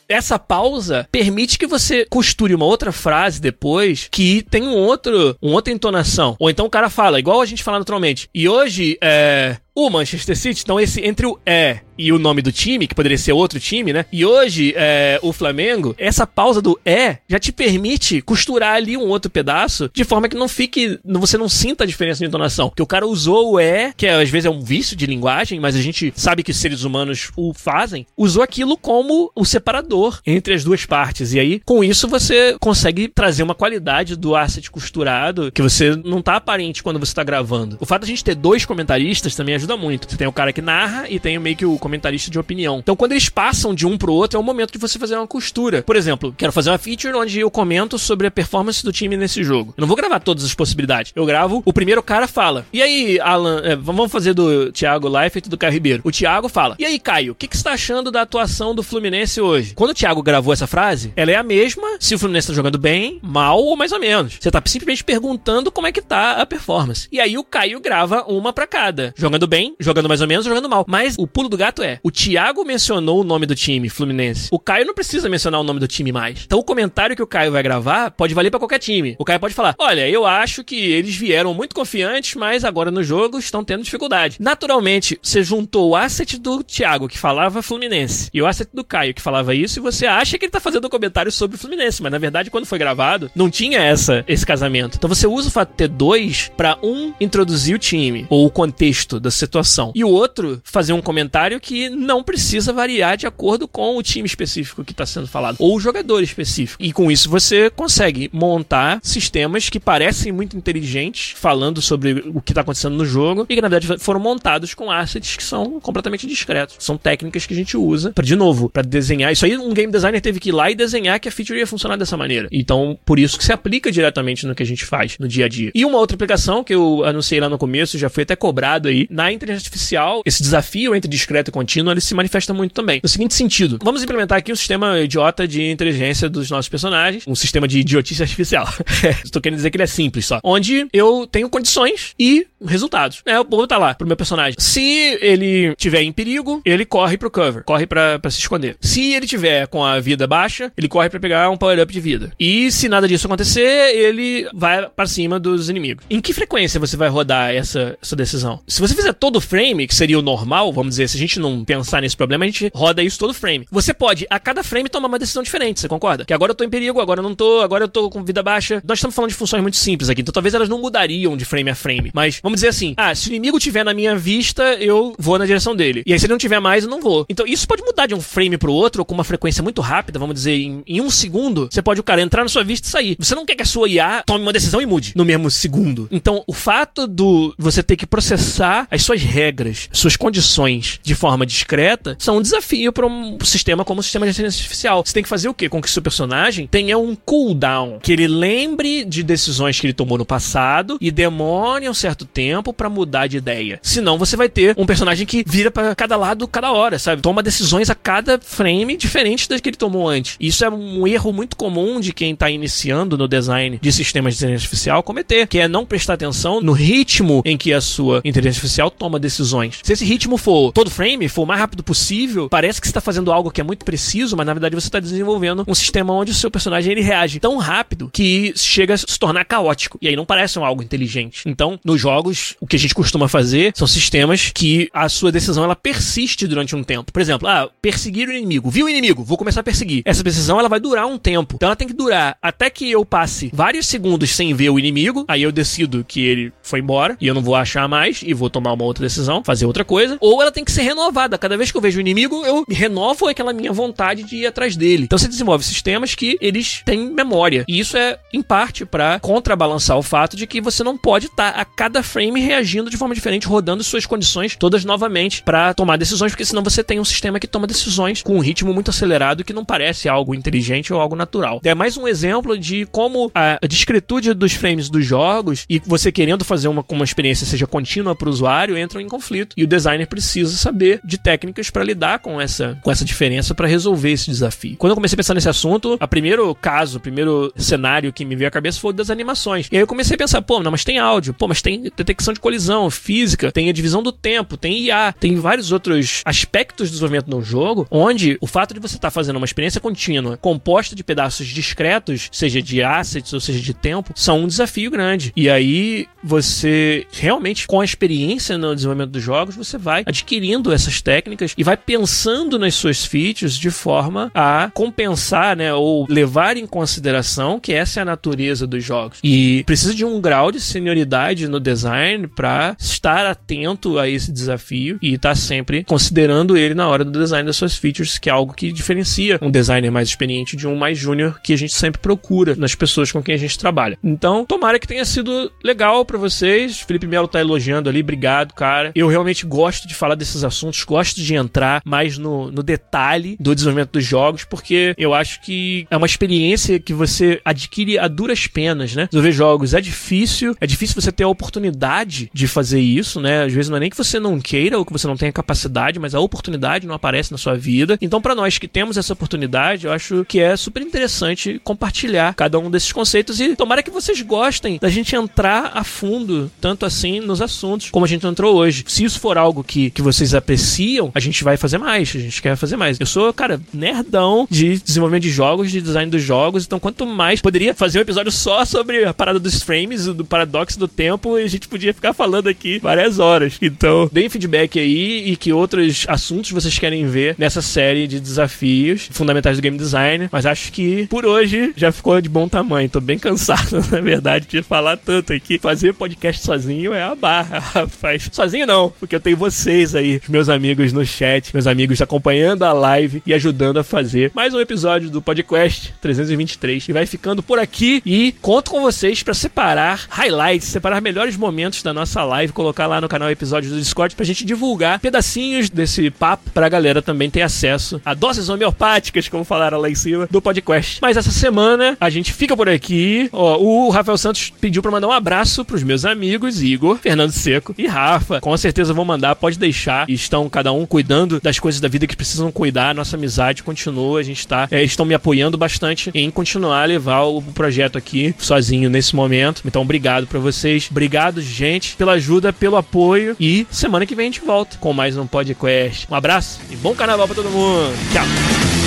essa 0.07 0.39
pausa 0.39 1.07
permite 1.11 1.57
que 1.57 1.67
você 1.67 2.05
costure 2.09 2.55
uma 2.55 2.65
outra 2.65 2.91
frase 2.91 3.41
depois 3.41 4.07
que 4.11 4.43
tem 4.49 4.63
um 4.63 4.75
outro, 4.75 5.35
uma 5.41 5.53
outra 5.53 5.73
entonação. 5.73 6.35
Ou 6.39 6.49
então 6.49 6.65
o 6.65 6.69
cara 6.69 6.89
fala, 6.89 7.19
igual 7.19 7.41
a 7.41 7.45
gente 7.45 7.63
fala 7.63 7.79
naturalmente. 7.79 8.29
E 8.33 8.47
hoje, 8.47 8.97
é, 9.01 9.57
o 9.77 9.91
Manchester 9.91 10.35
City, 10.35 10.61
então 10.63 10.79
esse 10.79 10.99
entre 11.01 11.27
o 11.27 11.39
é 11.45 11.81
e 11.97 12.11
o 12.11 12.19
nome 12.19 12.41
do 12.41 12.51
time, 12.51 12.87
que 12.87 12.95
poderia 12.95 13.17
ser 13.17 13.31
outro 13.31 13.59
time, 13.59 13.91
né? 13.91 14.05
E 14.11 14.25
hoje, 14.25 14.73
é, 14.75 15.19
o 15.21 15.33
Flamengo, 15.33 15.95
essa 15.97 16.27
pausa 16.27 16.61
do 16.61 16.79
é 16.85 17.17
já 17.27 17.39
te 17.39 17.51
permite 17.51 18.21
costurar 18.21 18.75
ali 18.75 18.95
um 18.95 19.07
outro 19.07 19.31
pedaço 19.31 19.89
de 19.93 20.03
forma 20.03 20.29
que 20.29 20.35
não 20.35 20.47
fique. 20.47 20.99
Você 21.03 21.37
não 21.37 21.49
sinta 21.49 21.83
a 21.83 21.87
diferença 21.87 22.19
de 22.19 22.25
entonação. 22.25 22.71
Que 22.75 22.81
o 22.81 22.87
cara 22.87 23.07
usou 23.07 23.53
o 23.53 23.59
é, 23.59 23.93
que 23.95 24.07
às 24.07 24.29
vezes 24.29 24.45
é 24.45 24.49
um 24.49 24.61
vício 24.61 24.95
de 24.95 25.05
linguagem, 25.05 25.59
mas 25.59 25.75
a 25.75 25.81
gente 25.81 26.13
sabe 26.15 26.43
que 26.43 26.53
seres 26.53 26.83
humanos 26.83 27.31
o 27.35 27.53
fazem, 27.53 28.05
usou 28.15 28.43
aquilo 28.43 28.77
como 28.77 29.31
o 29.35 29.45
separador 29.45 30.19
entre 30.25 30.53
as 30.53 30.63
duas 30.63 30.85
partes. 30.85 31.33
E 31.33 31.39
aí, 31.39 31.61
com 31.65 31.83
isso, 31.83 32.07
você 32.07 32.55
consegue 32.59 33.07
trazer 33.07 33.43
uma 33.43 33.55
qualidade 33.55 34.15
do 34.15 34.35
asset 34.35 34.69
costurado 34.69 35.51
que 35.51 35.61
você 35.61 35.95
não 35.95 36.21
tá 36.21 36.35
aparente 36.35 36.83
quando 36.83 36.99
você 36.99 37.13
tá 37.13 37.23
gravando. 37.23 37.77
O 37.79 37.85
fato 37.85 38.01
de 38.01 38.11
a 38.11 38.13
gente 38.15 38.23
ter 38.23 38.35
dois 38.35 38.65
comentaristas 38.65 39.35
também 39.35 39.55
ajuda 39.55 39.66
muito. 39.75 40.09
Você 40.09 40.17
tem 40.17 40.27
o 40.27 40.31
cara 40.31 40.53
que 40.53 40.61
narra 40.61 41.09
e 41.09 41.19
tem 41.19 41.37
meio 41.39 41.55
que 41.55 41.65
o 41.65 41.77
comentarista 41.77 42.29
de 42.31 42.39
opinião. 42.39 42.79
Então, 42.79 42.95
quando 42.95 43.11
eles 43.11 43.29
passam 43.29 43.73
de 43.73 43.85
um 43.85 43.97
pro 43.97 44.13
outro, 44.13 44.37
é 44.37 44.39
o 44.39 44.43
momento 44.43 44.71
de 44.71 44.77
você 44.77 44.99
fazer 44.99 45.15
uma 45.15 45.27
costura. 45.27 45.81
Por 45.81 45.95
exemplo, 45.95 46.33
quero 46.37 46.51
fazer 46.51 46.69
uma 46.69 46.77
feature 46.77 47.15
onde 47.15 47.39
eu 47.39 47.49
comento 47.49 47.97
sobre 47.97 48.27
a 48.27 48.31
performance 48.31 48.83
do 48.83 48.91
time 48.91 49.17
nesse 49.17 49.43
jogo. 49.43 49.73
Eu 49.75 49.81
não 49.81 49.87
vou 49.87 49.97
gravar 49.97 50.19
todas 50.19 50.43
as 50.43 50.53
possibilidades. 50.53 51.11
Eu 51.15 51.25
gravo, 51.25 51.61
o 51.65 51.73
primeiro 51.73 52.03
cara 52.03 52.27
fala. 52.27 52.65
E 52.71 52.81
aí, 52.81 53.19
Alan, 53.19 53.61
é, 53.63 53.75
vamos 53.75 54.11
fazer 54.11 54.33
do 54.33 54.71
Thiago 54.71 55.07
Leifert 55.07 55.45
e 55.45 55.49
do 55.49 55.57
Caio 55.57 55.73
Ribeiro. 55.73 56.01
O 56.03 56.11
Thiago 56.11 56.47
fala. 56.47 56.75
E 56.77 56.85
aí, 56.85 56.99
Caio, 56.99 57.31
o 57.31 57.35
que, 57.35 57.47
que 57.47 57.57
você 57.57 57.63
tá 57.63 57.71
achando 57.71 58.11
da 58.11 58.21
atuação 58.21 58.75
do 58.75 58.83
Fluminense 58.83 59.41
hoje? 59.41 59.73
Quando 59.73 59.91
o 59.91 59.93
Thiago 59.93 60.21
gravou 60.21 60.53
essa 60.53 60.67
frase, 60.67 61.11
ela 61.15 61.31
é 61.31 61.35
a 61.35 61.43
mesma 61.43 61.97
se 61.99 62.15
o 62.15 62.19
Fluminense 62.19 62.47
tá 62.47 62.53
jogando 62.53 62.77
bem, 62.77 63.19
mal 63.21 63.59
ou 63.59 63.75
mais 63.75 63.91
ou 63.91 63.99
menos. 63.99 64.37
Você 64.39 64.51
tá 64.51 64.61
simplesmente 64.65 65.03
perguntando 65.03 65.71
como 65.71 65.87
é 65.87 65.91
que 65.91 66.01
tá 66.01 66.33
a 66.41 66.45
performance. 66.45 67.07
E 67.11 67.19
aí 67.19 67.37
o 67.37 67.43
Caio 67.43 67.79
grava 67.79 68.23
uma 68.27 68.53
para 68.53 68.67
cada. 68.67 69.13
Jogando 69.17 69.47
bem 69.47 69.56
bem, 69.57 69.75
jogando 69.79 70.07
mais 70.07 70.21
ou 70.21 70.27
menos, 70.27 70.45
jogando 70.45 70.69
mal. 70.69 70.85
Mas 70.87 71.15
o 71.17 71.25
pulo 71.25 71.49
do 71.49 71.57
gato 71.57 71.81
é: 71.81 71.99
o 72.03 72.11
Thiago 72.11 72.63
mencionou 72.63 73.21
o 73.21 73.23
nome 73.23 73.47
do 73.47 73.55
time, 73.55 73.89
Fluminense. 73.89 74.49
O 74.51 74.59
Caio 74.59 74.85
não 74.85 74.93
precisa 74.93 75.27
mencionar 75.27 75.59
o 75.59 75.63
nome 75.63 75.79
do 75.79 75.87
time 75.87 76.11
mais. 76.11 76.43
Então 76.45 76.59
o 76.59 76.63
comentário 76.63 77.15
que 77.15 77.23
o 77.23 77.27
Caio 77.27 77.51
vai 77.51 77.63
gravar 77.63 78.11
pode 78.11 78.35
valer 78.35 78.51
para 78.51 78.59
qualquer 78.59 78.77
time. 78.77 79.15
O 79.17 79.25
Caio 79.25 79.39
pode 79.39 79.55
falar: 79.55 79.75
olha, 79.79 80.07
eu 80.07 80.27
acho 80.27 80.63
que 80.63 80.75
eles 80.75 81.15
vieram 81.15 81.55
muito 81.55 81.73
confiantes, 81.73 82.35
mas 82.35 82.63
agora 82.63 82.91
no 82.91 83.01
jogo 83.01 83.39
estão 83.39 83.63
tendo 83.63 83.83
dificuldade. 83.83 84.37
Naturalmente, 84.39 85.19
você 85.23 85.41
juntou 85.41 85.89
o 85.89 85.95
asset 85.95 86.37
do 86.37 86.63
Thiago, 86.63 87.07
que 87.07 87.17
falava 87.17 87.63
Fluminense, 87.63 88.29
e 88.31 88.41
o 88.41 88.45
asset 88.45 88.69
do 88.71 88.83
Caio, 88.83 89.13
que 89.13 89.21
falava 89.21 89.55
isso, 89.55 89.79
e 89.79 89.81
você 89.81 90.05
acha 90.05 90.37
que 90.37 90.45
ele 90.45 90.51
tá 90.51 90.59
fazendo 90.59 90.85
um 90.85 90.89
comentário 90.89 91.31
sobre 91.31 91.57
o 91.57 91.59
Fluminense, 91.59 92.03
mas 92.03 92.11
na 92.11 92.19
verdade, 92.19 92.51
quando 92.51 92.65
foi 92.65 92.77
gravado, 92.77 93.31
não 93.35 93.49
tinha 93.49 93.79
essa 93.79 94.23
esse 94.27 94.45
casamento. 94.45 94.97
Então 94.97 95.09
você 95.09 95.25
usa 95.25 95.47
o 95.47 95.51
fato 95.51 95.71
de 95.71 95.77
ter 95.77 95.87
dois 95.87 96.51
para 96.55 96.77
um 96.83 97.11
introduzir 97.19 97.75
o 97.75 97.79
time, 97.79 98.27
ou 98.29 98.45
o 98.45 98.51
contexto 98.51 99.19
da 99.19 99.31
situação, 99.31 99.46
e 99.95 100.03
o 100.03 100.09
outro 100.09 100.61
fazer 100.63 100.93
um 100.93 101.01
comentário 101.01 101.59
que 101.59 101.89
não 101.89 102.23
precisa 102.23 102.73
variar 102.73 103.17
de 103.17 103.27
acordo 103.27 103.67
com 103.67 103.97
o 103.97 104.03
time 104.03 104.25
específico 104.25 104.83
que 104.83 104.91
está 104.91 105.05
sendo 105.05 105.27
falado, 105.27 105.57
ou 105.59 105.75
o 105.75 105.79
jogador 105.79 106.21
específico. 106.21 106.81
E 106.81 106.91
com 106.91 107.11
isso 107.11 107.29
você 107.29 107.69
consegue 107.69 108.29
montar 108.33 108.99
sistemas 109.03 109.69
que 109.69 109.79
parecem 109.79 110.31
muito 110.31 110.57
inteligentes, 110.57 111.33
falando 111.37 111.81
sobre 111.81 112.23
o 112.33 112.41
que 112.41 112.51
está 112.51 112.61
acontecendo 112.61 112.95
no 112.95 113.05
jogo, 113.05 113.45
e 113.49 113.55
que 113.55 113.61
na 113.61 113.69
verdade 113.69 113.99
foram 113.99 114.19
montados 114.19 114.73
com 114.73 114.91
assets 114.91 115.35
que 115.35 115.43
são 115.43 115.79
completamente 115.79 116.27
discretos. 116.27 116.75
São 116.79 116.97
técnicas 116.97 117.45
que 117.45 117.53
a 117.53 117.57
gente 117.57 117.77
usa 117.77 118.11
para 118.11 118.25
de 118.25 118.35
novo, 118.35 118.69
para 118.69 118.83
desenhar. 118.83 119.31
Isso 119.31 119.45
aí 119.45 119.57
um 119.57 119.73
game 119.73 119.91
designer 119.91 120.21
teve 120.21 120.39
que 120.39 120.49
ir 120.49 120.51
lá 120.51 120.69
e 120.71 120.75
desenhar 120.75 121.19
que 121.19 121.27
a 121.27 121.31
feature 121.31 121.59
ia 121.59 121.67
funcionar 121.67 121.97
dessa 121.97 122.17
maneira. 122.17 122.47
Então, 122.51 122.97
por 123.05 123.19
isso 123.19 123.37
que 123.37 123.43
se 123.43 123.51
aplica 123.53 123.91
diretamente 123.91 124.45
no 124.45 124.55
que 124.55 124.63
a 124.63 124.65
gente 124.65 124.85
faz 124.85 125.17
no 125.19 125.27
dia 125.27 125.45
a 125.45 125.47
dia. 125.47 125.71
E 125.73 125.85
uma 125.85 125.97
outra 125.97 126.15
aplicação 126.15 126.63
que 126.63 126.73
eu 126.73 127.03
anunciei 127.03 127.39
lá 127.39 127.49
no 127.49 127.57
começo, 127.57 127.97
já 127.97 128.09
foi 128.09 128.23
até 128.23 128.35
cobrado 128.35 128.87
aí, 128.87 129.07
na 129.09 129.31
inteligência 129.37 129.67
artificial, 129.67 130.21
esse 130.25 130.41
desafio 130.41 130.95
entre 130.95 131.09
discreto 131.09 131.49
e 131.49 131.51
contínuo, 131.51 131.91
ele 131.91 132.01
se 132.01 132.13
manifesta 132.13 132.53
muito 132.53 132.73
também. 132.73 132.99
No 133.01 133.09
seguinte 133.09 133.33
sentido, 133.33 133.79
vamos 133.83 134.03
implementar 134.03 134.37
aqui 134.37 134.51
um 134.51 134.55
sistema 134.55 134.99
idiota 134.99 135.47
de 135.47 135.69
inteligência 135.69 136.29
dos 136.29 136.49
nossos 136.49 136.69
personagens, 136.69 137.23
um 137.27 137.35
sistema 137.35 137.67
de 137.67 137.79
idiotice 137.79 138.21
artificial. 138.21 138.67
Estou 139.23 139.41
querendo 139.41 139.57
dizer 139.57 139.69
que 139.69 139.77
ele 139.77 139.83
é 139.83 139.87
simples 139.87 140.25
só. 140.25 140.39
Onde 140.43 140.87
eu 140.91 141.27
tenho 141.27 141.49
condições 141.49 142.13
e 142.19 142.47
resultados. 142.63 143.21
É, 143.25 143.33
eu 143.33 143.45
vou 143.49 143.59
botar 143.59 143.77
lá 143.77 143.93
pro 143.93 144.07
meu 144.07 144.15
personagem. 144.15 144.55
Se 144.57 145.17
ele 145.21 145.75
tiver 145.75 146.01
em 146.01 146.11
perigo, 146.11 146.61
ele 146.65 146.85
corre 146.85 147.17
pro 147.17 147.31
cover, 147.31 147.63
corre 147.63 147.85
para 147.85 148.19
se 148.29 148.39
esconder. 148.39 148.77
Se 148.81 149.13
ele 149.13 149.27
tiver 149.27 149.67
com 149.67 149.83
a 149.83 149.99
vida 149.99 150.27
baixa, 150.27 150.71
ele 150.77 150.87
corre 150.87 151.09
para 151.09 151.19
pegar 151.19 151.49
um 151.49 151.57
power 151.57 151.79
up 151.81 151.91
de 151.91 151.99
vida. 151.99 152.31
E 152.39 152.71
se 152.71 152.89
nada 152.89 153.07
disso 153.07 153.27
acontecer, 153.27 153.95
ele 153.95 154.47
vai 154.53 154.87
para 154.89 155.07
cima 155.07 155.39
dos 155.39 155.69
inimigos. 155.69 156.05
Em 156.09 156.19
que 156.19 156.33
frequência 156.33 156.79
você 156.79 156.97
vai 156.97 157.09
rodar 157.09 157.53
essa, 157.53 157.97
essa 158.01 158.15
decisão? 158.15 158.61
Se 158.67 158.81
você 158.81 158.95
fizer 158.95 159.13
todo 159.19 159.41
frame, 159.41 159.87
que 159.87 159.95
seria 159.95 160.17
o 160.17 160.21
normal, 160.21 160.71
vamos 160.71 160.91
dizer, 160.91 161.09
se 161.09 161.17
a 161.17 161.19
gente 161.19 161.39
não 161.39 161.63
pensar 161.63 162.01
nesse 162.01 162.15
problema, 162.15 162.45
a 162.45 162.47
gente 162.47 162.71
roda 162.73 163.03
isso 163.03 163.19
todo 163.19 163.33
frame. 163.33 163.67
Você 163.71 163.93
pode, 163.93 164.25
a 164.29 164.39
cada 164.39 164.63
frame, 164.63 164.89
tomar 164.89 165.07
uma 165.07 165.19
decisão 165.19 165.43
diferente, 165.43 165.79
você 165.79 165.87
concorda? 165.87 166.25
Que 166.25 166.33
agora 166.33 166.51
eu 166.51 166.55
tô 166.55 166.63
em 166.63 166.69
perigo, 166.69 166.99
agora 167.01 167.19
eu 167.19 167.23
não 167.23 167.35
tô, 167.35 167.61
agora 167.61 167.83
eu 167.83 167.87
tô 167.87 168.09
com 168.09 168.23
vida 168.23 168.41
baixa. 168.41 168.81
Nós 168.85 168.99
estamos 168.99 169.15
falando 169.15 169.29
de 169.29 169.35
funções 169.35 169.61
muito 169.61 169.77
simples 169.77 170.09
aqui, 170.09 170.21
então 170.21 170.31
talvez 170.31 170.53
elas 170.53 170.69
não 170.69 170.79
mudariam 170.79 171.35
de 171.35 171.45
frame 171.45 171.69
a 171.69 171.75
frame. 171.75 172.11
Mas 172.13 172.39
vamos 172.41 172.57
dizer 172.57 172.69
assim: 172.69 172.93
ah, 172.97 173.13
se 173.13 173.27
o 173.27 173.29
inimigo 173.29 173.59
tiver 173.59 173.83
na 173.83 173.93
minha 173.93 174.15
vista, 174.15 174.63
eu 174.75 175.13
vou 175.17 175.37
na 175.37 175.45
direção 175.45 175.75
dele. 175.75 176.03
E 176.05 176.13
aí, 176.13 176.19
se 176.19 176.25
ele 176.25 176.33
não 176.33 176.37
tiver 176.37 176.59
mais, 176.59 176.83
eu 176.83 176.89
não 176.89 177.01
vou. 177.01 177.25
Então 177.29 177.45
isso 177.45 177.67
pode 177.67 177.83
mudar 177.83 178.05
de 178.05 178.15
um 178.15 178.21
frame 178.21 178.57
pro 178.57 178.71
outro, 178.71 179.03
com 179.03 179.13
uma 179.13 179.23
frequência 179.23 179.63
muito 179.63 179.81
rápida, 179.81 180.19
vamos 180.19 180.35
dizer, 180.35 180.55
em, 180.55 180.83
em 180.85 181.01
um 181.01 181.09
segundo, 181.09 181.67
você 181.71 181.81
pode 181.81 181.99
o 181.99 182.03
cara 182.03 182.21
entrar 182.21 182.43
na 182.43 182.49
sua 182.49 182.63
vista 182.63 182.87
e 182.87 182.91
sair. 182.91 183.15
Você 183.19 183.35
não 183.35 183.45
quer 183.45 183.55
que 183.55 183.63
a 183.63 183.65
sua 183.65 183.89
IA 183.89 184.23
tome 184.25 184.43
uma 184.43 184.53
decisão 184.53 184.81
e 184.81 184.85
mude 184.85 185.13
no 185.15 185.25
mesmo 185.25 185.49
segundo. 185.49 186.07
Então, 186.11 186.43
o 186.47 186.53
fato 186.53 187.07
do 187.07 187.53
você 187.57 187.81
ter 187.81 187.95
que 187.95 188.05
processar 188.05 188.87
as 188.89 189.01
suas 189.07 189.21
regras, 189.21 189.89
suas 189.91 190.17
condições 190.17 190.99
de 191.01 191.15
forma 191.15 191.45
discreta, 191.45 192.15
são 192.19 192.37
um 192.37 192.41
desafio 192.41 192.91
para 192.91 193.07
um 193.07 193.37
sistema 193.41 193.85
como 193.85 194.01
o 194.01 194.03
sistema 194.03 194.25
de 194.25 194.31
inteligência 194.31 194.59
artificial. 194.59 195.03
Você 195.05 195.13
tem 195.13 195.23
que 195.23 195.29
fazer 195.29 195.47
o 195.47 195.53
quê? 195.53 195.69
Com 195.69 195.81
que 195.81 195.89
seu 195.89 196.01
personagem 196.01 196.67
tenha 196.67 196.97
um 196.97 197.15
cooldown, 197.15 197.99
que 198.01 198.11
ele 198.11 198.27
lembre 198.27 199.05
de 199.05 199.23
decisões 199.23 199.79
que 199.79 199.87
ele 199.87 199.93
tomou 199.93 200.17
no 200.17 200.25
passado 200.25 200.97
e 200.99 201.09
demore 201.09 201.87
um 201.87 201.93
certo 201.93 202.25
tempo 202.25 202.73
para 202.73 202.89
mudar 202.89 203.27
de 203.27 203.37
ideia. 203.37 203.79
Senão 203.81 204.17
você 204.17 204.35
vai 204.35 204.49
ter 204.49 204.75
um 204.77 204.85
personagem 204.85 205.25
que 205.25 205.43
vira 205.47 205.71
para 205.71 205.95
cada 205.95 206.17
lado 206.17 206.47
cada 206.47 206.71
hora, 206.73 206.99
sabe? 206.99 207.21
Toma 207.21 207.41
decisões 207.41 207.89
a 207.89 207.95
cada 207.95 208.37
frame 208.39 208.97
diferentes 208.97 209.47
das 209.47 209.61
que 209.61 209.69
ele 209.69 209.77
tomou 209.77 210.09
antes. 210.09 210.35
Isso 210.39 210.65
é 210.65 210.69
um 210.69 211.07
erro 211.07 211.31
muito 211.31 211.55
comum 211.55 212.01
de 212.01 212.11
quem 212.11 212.33
está 212.33 212.49
iniciando 212.49 213.17
no 213.17 213.27
design 213.27 213.79
de 213.81 213.91
sistemas 213.93 214.33
de 214.33 214.39
inteligência 214.39 214.65
artificial 214.65 215.01
cometer, 215.01 215.47
que 215.47 215.59
é 215.59 215.67
não 215.67 215.85
prestar 215.85 216.15
atenção 216.15 216.59
no 216.59 216.73
ritmo 216.73 217.41
em 217.45 217.55
que 217.55 217.71
a 217.71 217.79
sua 217.79 218.21
inteligência 218.25 218.59
artificial 218.59 218.91
toma 218.97 219.19
decisões. 219.19 219.79
Se 219.83 219.93
esse 219.93 220.05
ritmo 220.05 220.37
for 220.37 220.71
todo 220.71 220.89
frame, 220.89 221.29
for 221.29 221.43
o 221.43 221.45
mais 221.45 221.59
rápido 221.59 221.83
possível, 221.83 222.49
parece 222.49 222.81
que 222.81 222.87
você 222.87 222.91
está 222.91 223.01
fazendo 223.01 223.31
algo 223.31 223.51
que 223.51 223.61
é 223.61 223.63
muito 223.63 223.85
preciso, 223.85 224.35
mas 224.35 224.45
na 224.45 224.53
verdade 224.53 224.75
você 224.75 224.87
está 224.87 224.99
desenvolvendo 224.99 225.63
um 225.67 225.75
sistema 225.75 226.13
onde 226.13 226.31
o 226.31 226.35
seu 226.35 226.51
personagem 226.51 226.91
ele 226.91 227.01
reage 227.01 227.39
tão 227.39 227.57
rápido 227.57 228.09
que 228.11 228.53
chega 228.55 228.93
a 228.93 228.97
se 228.97 229.19
tornar 229.19 229.45
caótico. 229.45 229.97
E 230.01 230.07
aí 230.07 230.15
não 230.15 230.25
parece 230.25 230.57
um 230.59 230.65
algo 230.65 230.83
inteligente. 230.83 231.43
Então, 231.45 231.79
nos 231.83 232.01
jogos, 232.01 232.55
o 232.59 232.67
que 232.67 232.75
a 232.75 232.79
gente 232.79 232.95
costuma 232.95 233.27
fazer 233.27 233.71
são 233.75 233.87
sistemas 233.87 234.51
que 234.53 234.89
a 234.93 235.07
sua 235.09 235.31
decisão 235.31 235.63
ela 235.63 235.75
persiste 235.75 236.47
durante 236.47 236.75
um 236.75 236.83
tempo. 236.83 237.11
Por 237.11 237.21
exemplo, 237.21 237.47
ah, 237.47 237.69
perseguir 237.81 238.27
o 238.27 238.33
inimigo. 238.33 238.69
Viu 238.69 238.85
o 238.85 238.89
inimigo? 238.89 239.23
Vou 239.23 239.37
começar 239.37 239.61
a 239.61 239.63
perseguir. 239.63 240.01
Essa 240.05 240.23
decisão 240.23 240.59
ela 240.59 240.69
vai 240.69 240.79
durar 240.79 241.05
um 241.05 241.17
tempo. 241.17 241.55
Então 241.55 241.67
ela 241.67 241.75
tem 241.75 241.87
que 241.87 241.93
durar 241.93 242.37
até 242.41 242.69
que 242.69 242.89
eu 242.89 243.05
passe 243.05 243.49
vários 243.53 243.87
segundos 243.87 244.29
sem 244.31 244.53
ver 244.53 244.69
o 244.69 244.79
inimigo. 244.79 245.25
Aí 245.27 245.43
eu 245.43 245.51
decido 245.51 246.05
que 246.07 246.21
ele 246.21 246.53
foi 246.61 246.79
embora 246.79 247.17
e 247.19 247.27
eu 247.27 247.33
não 247.33 247.41
vou 247.41 247.55
achar 247.55 247.87
mais 247.87 248.21
e 248.23 248.33
vou 248.33 248.49
tomar 248.49 248.73
uma 248.73 248.85
outra 248.87 249.05
decisão, 249.05 249.43
fazer 249.43 249.65
outra 249.65 249.85
coisa. 249.85 250.17
Ou 250.19 250.41
ela 250.41 250.51
tem 250.51 250.63
que 250.63 250.71
ser 250.71 250.81
renovada. 250.81 251.37
Cada 251.37 251.57
vez 251.57 251.71
que 251.71 251.77
eu 251.77 251.81
vejo 251.81 251.97
o 251.97 252.01
inimigo, 252.01 252.45
eu 252.45 252.63
renovo 252.69 253.27
aquela 253.27 253.53
minha 253.53 253.71
vontade 253.71 254.23
de 254.23 254.37
ir 254.37 254.47
atrás 254.47 254.75
dele. 254.75 255.03
Então 255.03 255.17
você 255.17 255.27
desenvolve 255.27 255.63
sistemas 255.63 256.15
que 256.15 256.37
eles 256.41 256.81
têm 256.85 257.11
memória. 257.11 257.65
E 257.67 257.79
isso 257.79 257.97
é, 257.97 258.19
em 258.33 258.41
parte, 258.41 258.85
para 258.85 259.19
contrabalançar 259.19 259.97
o 259.97 260.03
fato 260.03 260.35
de 260.35 260.47
que 260.47 260.61
você 260.61 260.83
não 260.83 260.97
pode 260.97 261.27
estar 261.27 261.53
tá 261.53 261.61
a 261.61 261.65
cada 261.65 262.01
frame 262.01 262.39
reagindo 262.41 262.89
de 262.89 262.97
forma 262.97 263.15
diferente, 263.15 263.47
rodando 263.47 263.83
suas 263.83 264.05
condições 264.05 264.55
todas 264.55 264.85
novamente 264.85 265.43
para 265.43 265.73
tomar 265.73 265.97
decisões, 265.97 266.31
porque 266.31 266.45
senão 266.45 266.63
você 266.63 266.83
tem 266.83 266.99
um 266.99 267.05
sistema 267.05 267.39
que 267.39 267.47
toma 267.47 267.67
decisões 267.67 268.21
com 268.21 268.35
um 268.35 268.39
ritmo 268.39 268.73
muito 268.73 268.89
acelerado 268.89 269.43
que 269.43 269.53
não 269.53 269.65
parece 269.65 270.07
algo 270.07 270.33
inteligente 270.33 270.93
ou 270.93 270.99
algo 270.99 271.15
natural. 271.15 271.59
É 271.63 271.75
mais 271.75 271.97
um 271.97 272.07
exemplo 272.07 272.57
de 272.57 272.85
como 272.85 273.31
a 273.33 273.59
discretude 273.67 274.33
dos 274.33 274.53
frames 274.53 274.89
dos 274.89 275.05
jogos 275.05 275.65
e 275.69 275.81
você 275.85 276.11
querendo 276.11 276.45
fazer 276.45 276.67
uma, 276.67 276.83
uma 276.89 277.03
experiência 277.03 277.45
seja 277.45 277.67
contínua 277.67 278.15
para 278.15 278.27
o 278.27 278.31
usuário 278.31 278.76
entram 278.77 279.01
em 279.01 279.07
conflito. 279.07 279.53
E 279.57 279.63
o 279.63 279.67
designer 279.67 280.07
precisa 280.07 280.55
saber 280.57 280.99
de 281.03 281.17
técnicas 281.17 281.69
para 281.69 281.83
lidar 281.83 282.19
com 282.19 282.39
essa, 282.39 282.77
com 282.83 282.91
essa 282.91 283.05
diferença 283.05 283.55
para 283.55 283.67
resolver 283.67 284.11
esse 284.11 284.29
desafio. 284.29 284.77
Quando 284.77 284.91
eu 284.91 284.95
comecei 284.95 285.15
a 285.15 285.17
pensar 285.17 285.33
nesse 285.33 285.49
assunto, 285.49 285.97
o 286.01 286.07
primeiro 286.07 286.53
caso, 286.55 286.97
o 286.97 287.01
primeiro 287.01 287.51
cenário 287.55 288.13
que 288.13 288.25
me 288.25 288.35
veio 288.35 288.47
à 288.47 288.51
cabeça 288.51 288.79
foi 288.79 288.91
o 288.91 288.93
das 288.93 289.09
animações. 289.09 289.67
E 289.71 289.75
aí 289.75 289.81
eu 289.81 289.87
comecei 289.87 290.15
a 290.15 290.17
pensar, 290.17 290.41
pô, 290.41 290.61
não, 290.61 290.71
mas 290.71 290.83
tem 290.83 290.99
áudio, 290.99 291.33
pô, 291.33 291.47
mas 291.47 291.61
tem 291.61 291.83
detecção 291.83 292.33
de 292.33 292.39
colisão, 292.39 292.89
física, 292.89 293.51
tem 293.51 293.69
a 293.69 293.73
divisão 293.73 294.01
do 294.01 294.11
tempo, 294.11 294.57
tem 294.57 294.83
IA, 294.83 295.13
tem 295.19 295.35
vários 295.35 295.71
outros 295.71 296.21
aspectos 296.25 296.89
do 296.89 296.93
desenvolvimento 296.93 297.29
do 297.29 297.41
jogo, 297.41 297.87
onde 297.89 298.37
o 298.41 298.47
fato 298.47 298.73
de 298.73 298.79
você 298.79 298.95
estar 298.95 299.07
tá 299.07 299.11
fazendo 299.11 299.37
uma 299.37 299.45
experiência 299.45 299.79
contínua, 299.79 300.37
composta 300.37 300.95
de 300.95 301.03
pedaços 301.03 301.47
discretos, 301.47 302.29
seja 302.31 302.61
de 302.61 302.81
assets 302.81 303.33
ou 303.33 303.39
seja 303.39 303.59
de 303.59 303.73
tempo, 303.73 304.13
são 304.15 304.41
um 304.41 304.47
desafio 304.47 304.91
grande. 304.91 305.31
E 305.35 305.49
aí 305.49 306.07
você 306.23 307.05
realmente, 307.11 307.67
com 307.67 307.79
a 307.79 307.85
experiência 307.85 308.57
no 308.57 308.66
desenvolvimento 308.75 309.11
dos 309.11 309.23
jogos, 309.23 309.55
você 309.55 309.77
vai 309.77 310.03
adquirindo 310.05 310.71
essas 310.71 311.01
técnicas 311.01 311.53
e 311.57 311.63
vai 311.63 311.77
pensando 311.77 312.59
nas 312.59 312.75
suas 312.75 313.05
features 313.05 313.55
de 313.55 313.69
forma 313.69 314.31
a 314.33 314.69
compensar, 314.73 315.55
né, 315.55 315.73
ou 315.73 316.05
levar 316.09 316.57
em 316.57 316.65
consideração 316.65 317.59
que 317.59 317.73
essa 317.73 317.99
é 317.99 318.01
a 318.01 318.05
natureza 318.05 318.67
dos 318.67 318.83
jogos. 318.83 319.19
E 319.23 319.63
precisa 319.65 319.93
de 319.93 320.05
um 320.05 320.19
grau 320.19 320.51
de 320.51 320.59
senioridade 320.59 321.47
no 321.47 321.59
design 321.59 322.27
para 322.27 322.75
estar 322.79 323.25
atento 323.25 323.99
a 323.99 324.07
esse 324.07 324.31
desafio 324.31 324.97
e 325.01 325.13
estar 325.13 325.29
tá 325.29 325.35
sempre 325.35 325.83
considerando 325.83 326.57
ele 326.57 326.73
na 326.73 326.87
hora 326.87 327.03
do 327.03 327.19
design 327.19 327.45
das 327.45 327.55
suas 327.55 327.75
features, 327.75 328.17
que 328.17 328.29
é 328.29 328.31
algo 328.31 328.53
que 328.53 328.71
diferencia 328.71 329.39
um 329.41 329.51
designer 329.51 329.91
mais 329.91 330.09
experiente 330.09 330.55
de 330.55 330.67
um 330.67 330.75
mais 330.75 330.97
júnior 330.97 331.39
que 331.43 331.53
a 331.53 331.57
gente 331.57 331.73
sempre 331.73 332.01
procura 332.01 332.55
nas 332.55 332.75
pessoas 332.75 333.11
com 333.11 333.21
quem 333.21 333.35
a 333.35 333.37
gente 333.37 333.57
trabalha. 333.57 333.97
Então, 334.03 334.45
tomara 334.45 334.79
que 334.79 334.87
tenha 334.87 335.05
sido 335.05 335.51
legal 335.63 336.05
para 336.05 336.17
vocês. 336.17 336.79
Felipe 336.79 337.07
Melo 337.07 337.27
tá 337.27 337.39
elogiando 337.39 337.89
ali, 337.89 338.01
obrigado, 338.01 338.53
cara. 338.57 338.91
Eu 338.95 339.07
realmente 339.07 339.45
gosto 339.45 339.87
de 339.87 339.93
falar 339.93 340.15
desses 340.15 340.43
assuntos, 340.43 340.83
gosto 340.83 341.21
de 341.21 341.35
entrar 341.35 341.81
mais 341.85 342.17
no, 342.17 342.51
no 342.51 342.63
detalhe 342.63 343.37
do 343.39 343.53
desenvolvimento 343.53 343.91
dos 343.91 344.03
jogos, 344.03 344.43
porque 344.43 344.95
eu 344.97 345.13
acho 345.13 345.41
que 345.41 345.85
é 345.91 345.95
uma 345.95 346.07
experiência 346.07 346.79
que 346.79 346.93
você 346.93 347.39
adquire 347.45 347.99
a 347.99 348.07
duras 348.07 348.47
penas, 348.47 348.95
né? 348.95 349.05
Desenvolver 349.05 349.31
jogos 349.31 349.73
é 349.73 349.79
difícil, 349.79 350.55
é 350.59 350.65
difícil 350.65 350.99
você 350.99 351.11
ter 351.11 351.23
a 351.23 351.27
oportunidade 351.27 352.29
de 352.33 352.47
fazer 352.47 352.79
isso, 352.79 353.21
né? 353.21 353.43
Às 353.43 353.53
vezes 353.53 353.69
não 353.69 353.77
é 353.77 353.81
nem 353.81 353.89
que 353.89 353.97
você 353.97 354.19
não 354.19 354.39
queira 354.39 354.77
ou 354.79 354.85
que 354.85 354.91
você 354.91 355.05
não 355.05 355.15
tenha 355.15 355.31
capacidade, 355.31 355.99
mas 355.99 356.15
a 356.15 356.19
oportunidade 356.19 356.87
não 356.87 356.95
aparece 356.95 357.31
na 357.31 357.37
sua 357.37 357.55
vida. 357.55 357.97
Então, 358.01 358.21
para 358.21 358.33
nós 358.33 358.57
que 358.57 358.67
temos 358.67 358.97
essa 358.97 359.13
oportunidade, 359.13 359.85
eu 359.85 359.93
acho 359.93 360.25
que 360.25 360.39
é 360.39 360.57
super 360.57 360.81
interessante 360.81 361.61
compartilhar 361.63 362.33
cada 362.33 362.57
um 362.57 362.71
desses 362.71 362.91
conceitos 362.91 363.39
e 363.39 363.55
tomara 363.55 363.83
que 363.83 363.91
vocês 363.91 364.21
gostem 364.21 364.79
da 364.81 364.89
gente 364.89 365.15
entrar 365.15 365.71
a 365.73 365.83
fundo, 365.83 366.51
tanto 366.59 366.85
assim, 366.85 367.19
nos 367.19 367.41
assuntos, 367.41 367.89
como 367.91 368.05
a 368.05 368.07
gente 368.07 368.25
entrou 368.25 368.46
mostrou 368.47 368.55
hoje. 368.55 368.83
Se 368.87 369.03
isso 369.03 369.19
for 369.19 369.37
algo 369.37 369.63
que, 369.63 369.89
que 369.89 370.01
vocês 370.01 370.33
apreciam, 370.33 371.11
a 371.13 371.19
gente 371.19 371.43
vai 371.43 371.57
fazer 371.57 371.77
mais. 371.77 372.13
A 372.15 372.19
gente 372.19 372.41
quer 372.41 372.55
fazer 372.55 372.77
mais. 372.77 372.99
Eu 372.99 373.05
sou, 373.05 373.31
cara, 373.33 373.59
nerdão 373.73 374.47
de 374.49 374.79
desenvolvimento 374.79 375.23
de 375.23 375.31
jogos, 375.31 375.71
de 375.71 375.81
design 375.81 376.09
dos 376.09 376.21
jogos. 376.21 376.65
Então, 376.65 376.79
quanto 376.79 377.05
mais. 377.05 377.41
Poderia 377.41 377.73
fazer 377.73 377.99
um 377.99 378.01
episódio 378.01 378.31
só 378.31 378.63
sobre 378.65 379.05
a 379.05 379.13
parada 379.13 379.39
dos 379.39 379.61
frames, 379.61 380.05
do 380.05 380.25
paradoxo 380.25 380.79
do 380.79 380.87
tempo, 380.87 381.35
a 381.35 381.47
gente 381.47 381.67
podia 381.67 381.93
ficar 381.93 382.13
falando 382.13 382.47
aqui 382.47 382.79
várias 382.79 383.19
horas. 383.19 383.57
Então, 383.61 384.09
deem 384.11 384.29
feedback 384.29 384.79
aí 384.79 385.31
e 385.31 385.35
que 385.35 385.51
outros 385.51 386.05
assuntos 386.07 386.51
vocês 386.51 386.77
querem 386.77 387.07
ver 387.07 387.35
nessa 387.37 387.61
série 387.61 388.07
de 388.07 388.19
desafios 388.19 389.09
fundamentais 389.11 389.57
do 389.57 389.61
game 389.61 389.77
design. 389.77 390.29
Mas 390.31 390.45
acho 390.45 390.71
que 390.71 391.07
por 391.07 391.25
hoje 391.25 391.73
já 391.75 391.91
ficou 391.91 392.19
de 392.21 392.29
bom 392.29 392.47
tamanho. 392.47 392.89
Tô 392.89 393.01
bem 393.01 393.17
cansado, 393.17 393.83
na 393.91 394.01
verdade, 394.01 394.47
de 394.47 394.61
falar 394.61 394.97
tanto 394.97 395.33
aqui. 395.33 395.59
Fazer 395.59 395.93
podcast 395.93 396.43
sozinho 396.43 396.93
é 396.93 397.03
a 397.03 397.15
barra, 397.15 397.59
rapaz. 397.73 398.26
Sozinho 398.31 398.67
não, 398.67 398.93
porque 398.99 399.15
eu 399.15 399.19
tenho 399.19 399.37
vocês 399.37 399.95
aí, 399.95 400.21
meus 400.29 400.49
amigos 400.49 400.93
no 400.93 401.05
chat, 401.05 401.53
meus 401.53 401.67
amigos 401.67 402.01
acompanhando 402.01 402.63
a 402.63 402.73
live 402.73 403.21
e 403.25 403.33
ajudando 403.33 403.77
a 403.77 403.83
fazer 403.83 404.31
mais 404.33 404.53
um 404.53 404.59
episódio 404.59 405.09
do 405.09 405.21
podcast 405.21 405.93
323. 406.01 406.89
E 406.89 406.93
vai 406.93 407.05
ficando 407.05 407.41
por 407.41 407.59
aqui 407.59 408.01
e 408.05 408.33
conto 408.41 408.71
com 408.71 408.81
vocês 408.81 409.23
para 409.23 409.33
separar 409.33 410.05
highlights, 410.09 410.67
separar 410.67 411.01
melhores 411.01 411.35
momentos 411.35 411.81
da 411.81 411.93
nossa 411.93 412.23
live, 412.23 412.53
colocar 412.53 412.87
lá 412.87 413.01
no 413.01 413.07
canal 413.07 413.29
episódios 413.29 413.71
do 413.71 413.79
Discord 413.79 414.15
pra 414.15 414.25
gente 414.25 414.45
divulgar 414.45 414.99
pedacinhos 414.99 415.69
desse 415.69 416.09
papo 416.09 416.49
pra 416.51 416.69
galera 416.69 417.01
também 417.01 417.29
ter 417.29 417.41
acesso 417.41 418.01
a 418.05 418.13
doses 418.13 418.49
homeopáticas, 418.49 419.27
como 419.27 419.43
falaram 419.43 419.79
lá 419.79 419.89
em 419.89 419.95
cima, 419.95 420.27
do 420.29 420.41
podcast. 420.41 420.99
Mas 421.01 421.17
essa 421.17 421.31
semana 421.31 421.97
a 421.99 422.09
gente 422.09 422.33
fica 422.33 422.55
por 422.55 422.69
aqui. 422.69 423.29
Ó, 423.31 423.57
o 423.57 423.89
Rafael 423.89 424.17
Santos 424.17 424.53
pediu 424.59 424.81
para 424.81 424.91
mandar 424.91 425.07
um 425.07 425.11
abraço 425.11 425.63
pros 425.63 425.83
meus 425.83 426.05
amigos 426.05 426.61
Igor, 426.61 426.97
Fernando 426.97 427.31
Seco 427.31 427.73
e 427.77 427.87
Rafa. 427.87 428.16
Com 428.41 428.55
certeza 428.57 428.93
vou 428.93 429.05
mandar, 429.05 429.35
pode 429.35 429.57
deixar. 429.57 430.09
Estão 430.09 430.49
cada 430.49 430.71
um 430.71 430.85
cuidando 430.85 431.39
das 431.41 431.59
coisas 431.59 431.81
da 431.81 431.87
vida 431.87 432.07
que 432.07 432.15
precisam 432.15 432.51
cuidar. 432.51 432.93
Nossa 432.95 433.15
amizade 433.15 433.63
continua, 433.63 434.19
a 434.19 434.23
gente 434.23 434.47
tá. 434.47 434.67
É, 434.71 434.83
estão 434.83 435.05
me 435.05 435.13
apoiando 435.13 435.57
bastante 435.57 436.11
em 436.13 436.29
continuar 436.29 436.83
a 436.83 436.85
levar 436.85 437.23
o 437.23 437.41
projeto 437.41 437.97
aqui 437.97 438.33
sozinho 438.37 438.89
nesse 438.89 439.15
momento. 439.15 439.61
Então, 439.65 439.81
obrigado 439.81 440.27
para 440.27 440.39
vocês. 440.39 440.87
Obrigado, 440.89 441.41
gente, 441.41 441.95
pela 441.95 442.13
ajuda, 442.13 442.51
pelo 442.53 442.77
apoio. 442.77 443.35
E 443.39 443.65
semana 443.69 444.05
que 444.05 444.15
vem 444.15 444.27
a 444.27 444.31
gente 444.31 444.41
volta 444.41 444.77
com 444.77 444.93
mais 444.93 445.17
um 445.17 445.27
podcast. 445.27 446.07
Um 446.09 446.15
abraço 446.15 446.59
e 446.71 446.75
bom 446.75 446.95
carnaval 446.95 447.27
para 447.27 447.35
todo 447.35 447.49
mundo. 447.49 447.93
Tchau. 448.13 448.86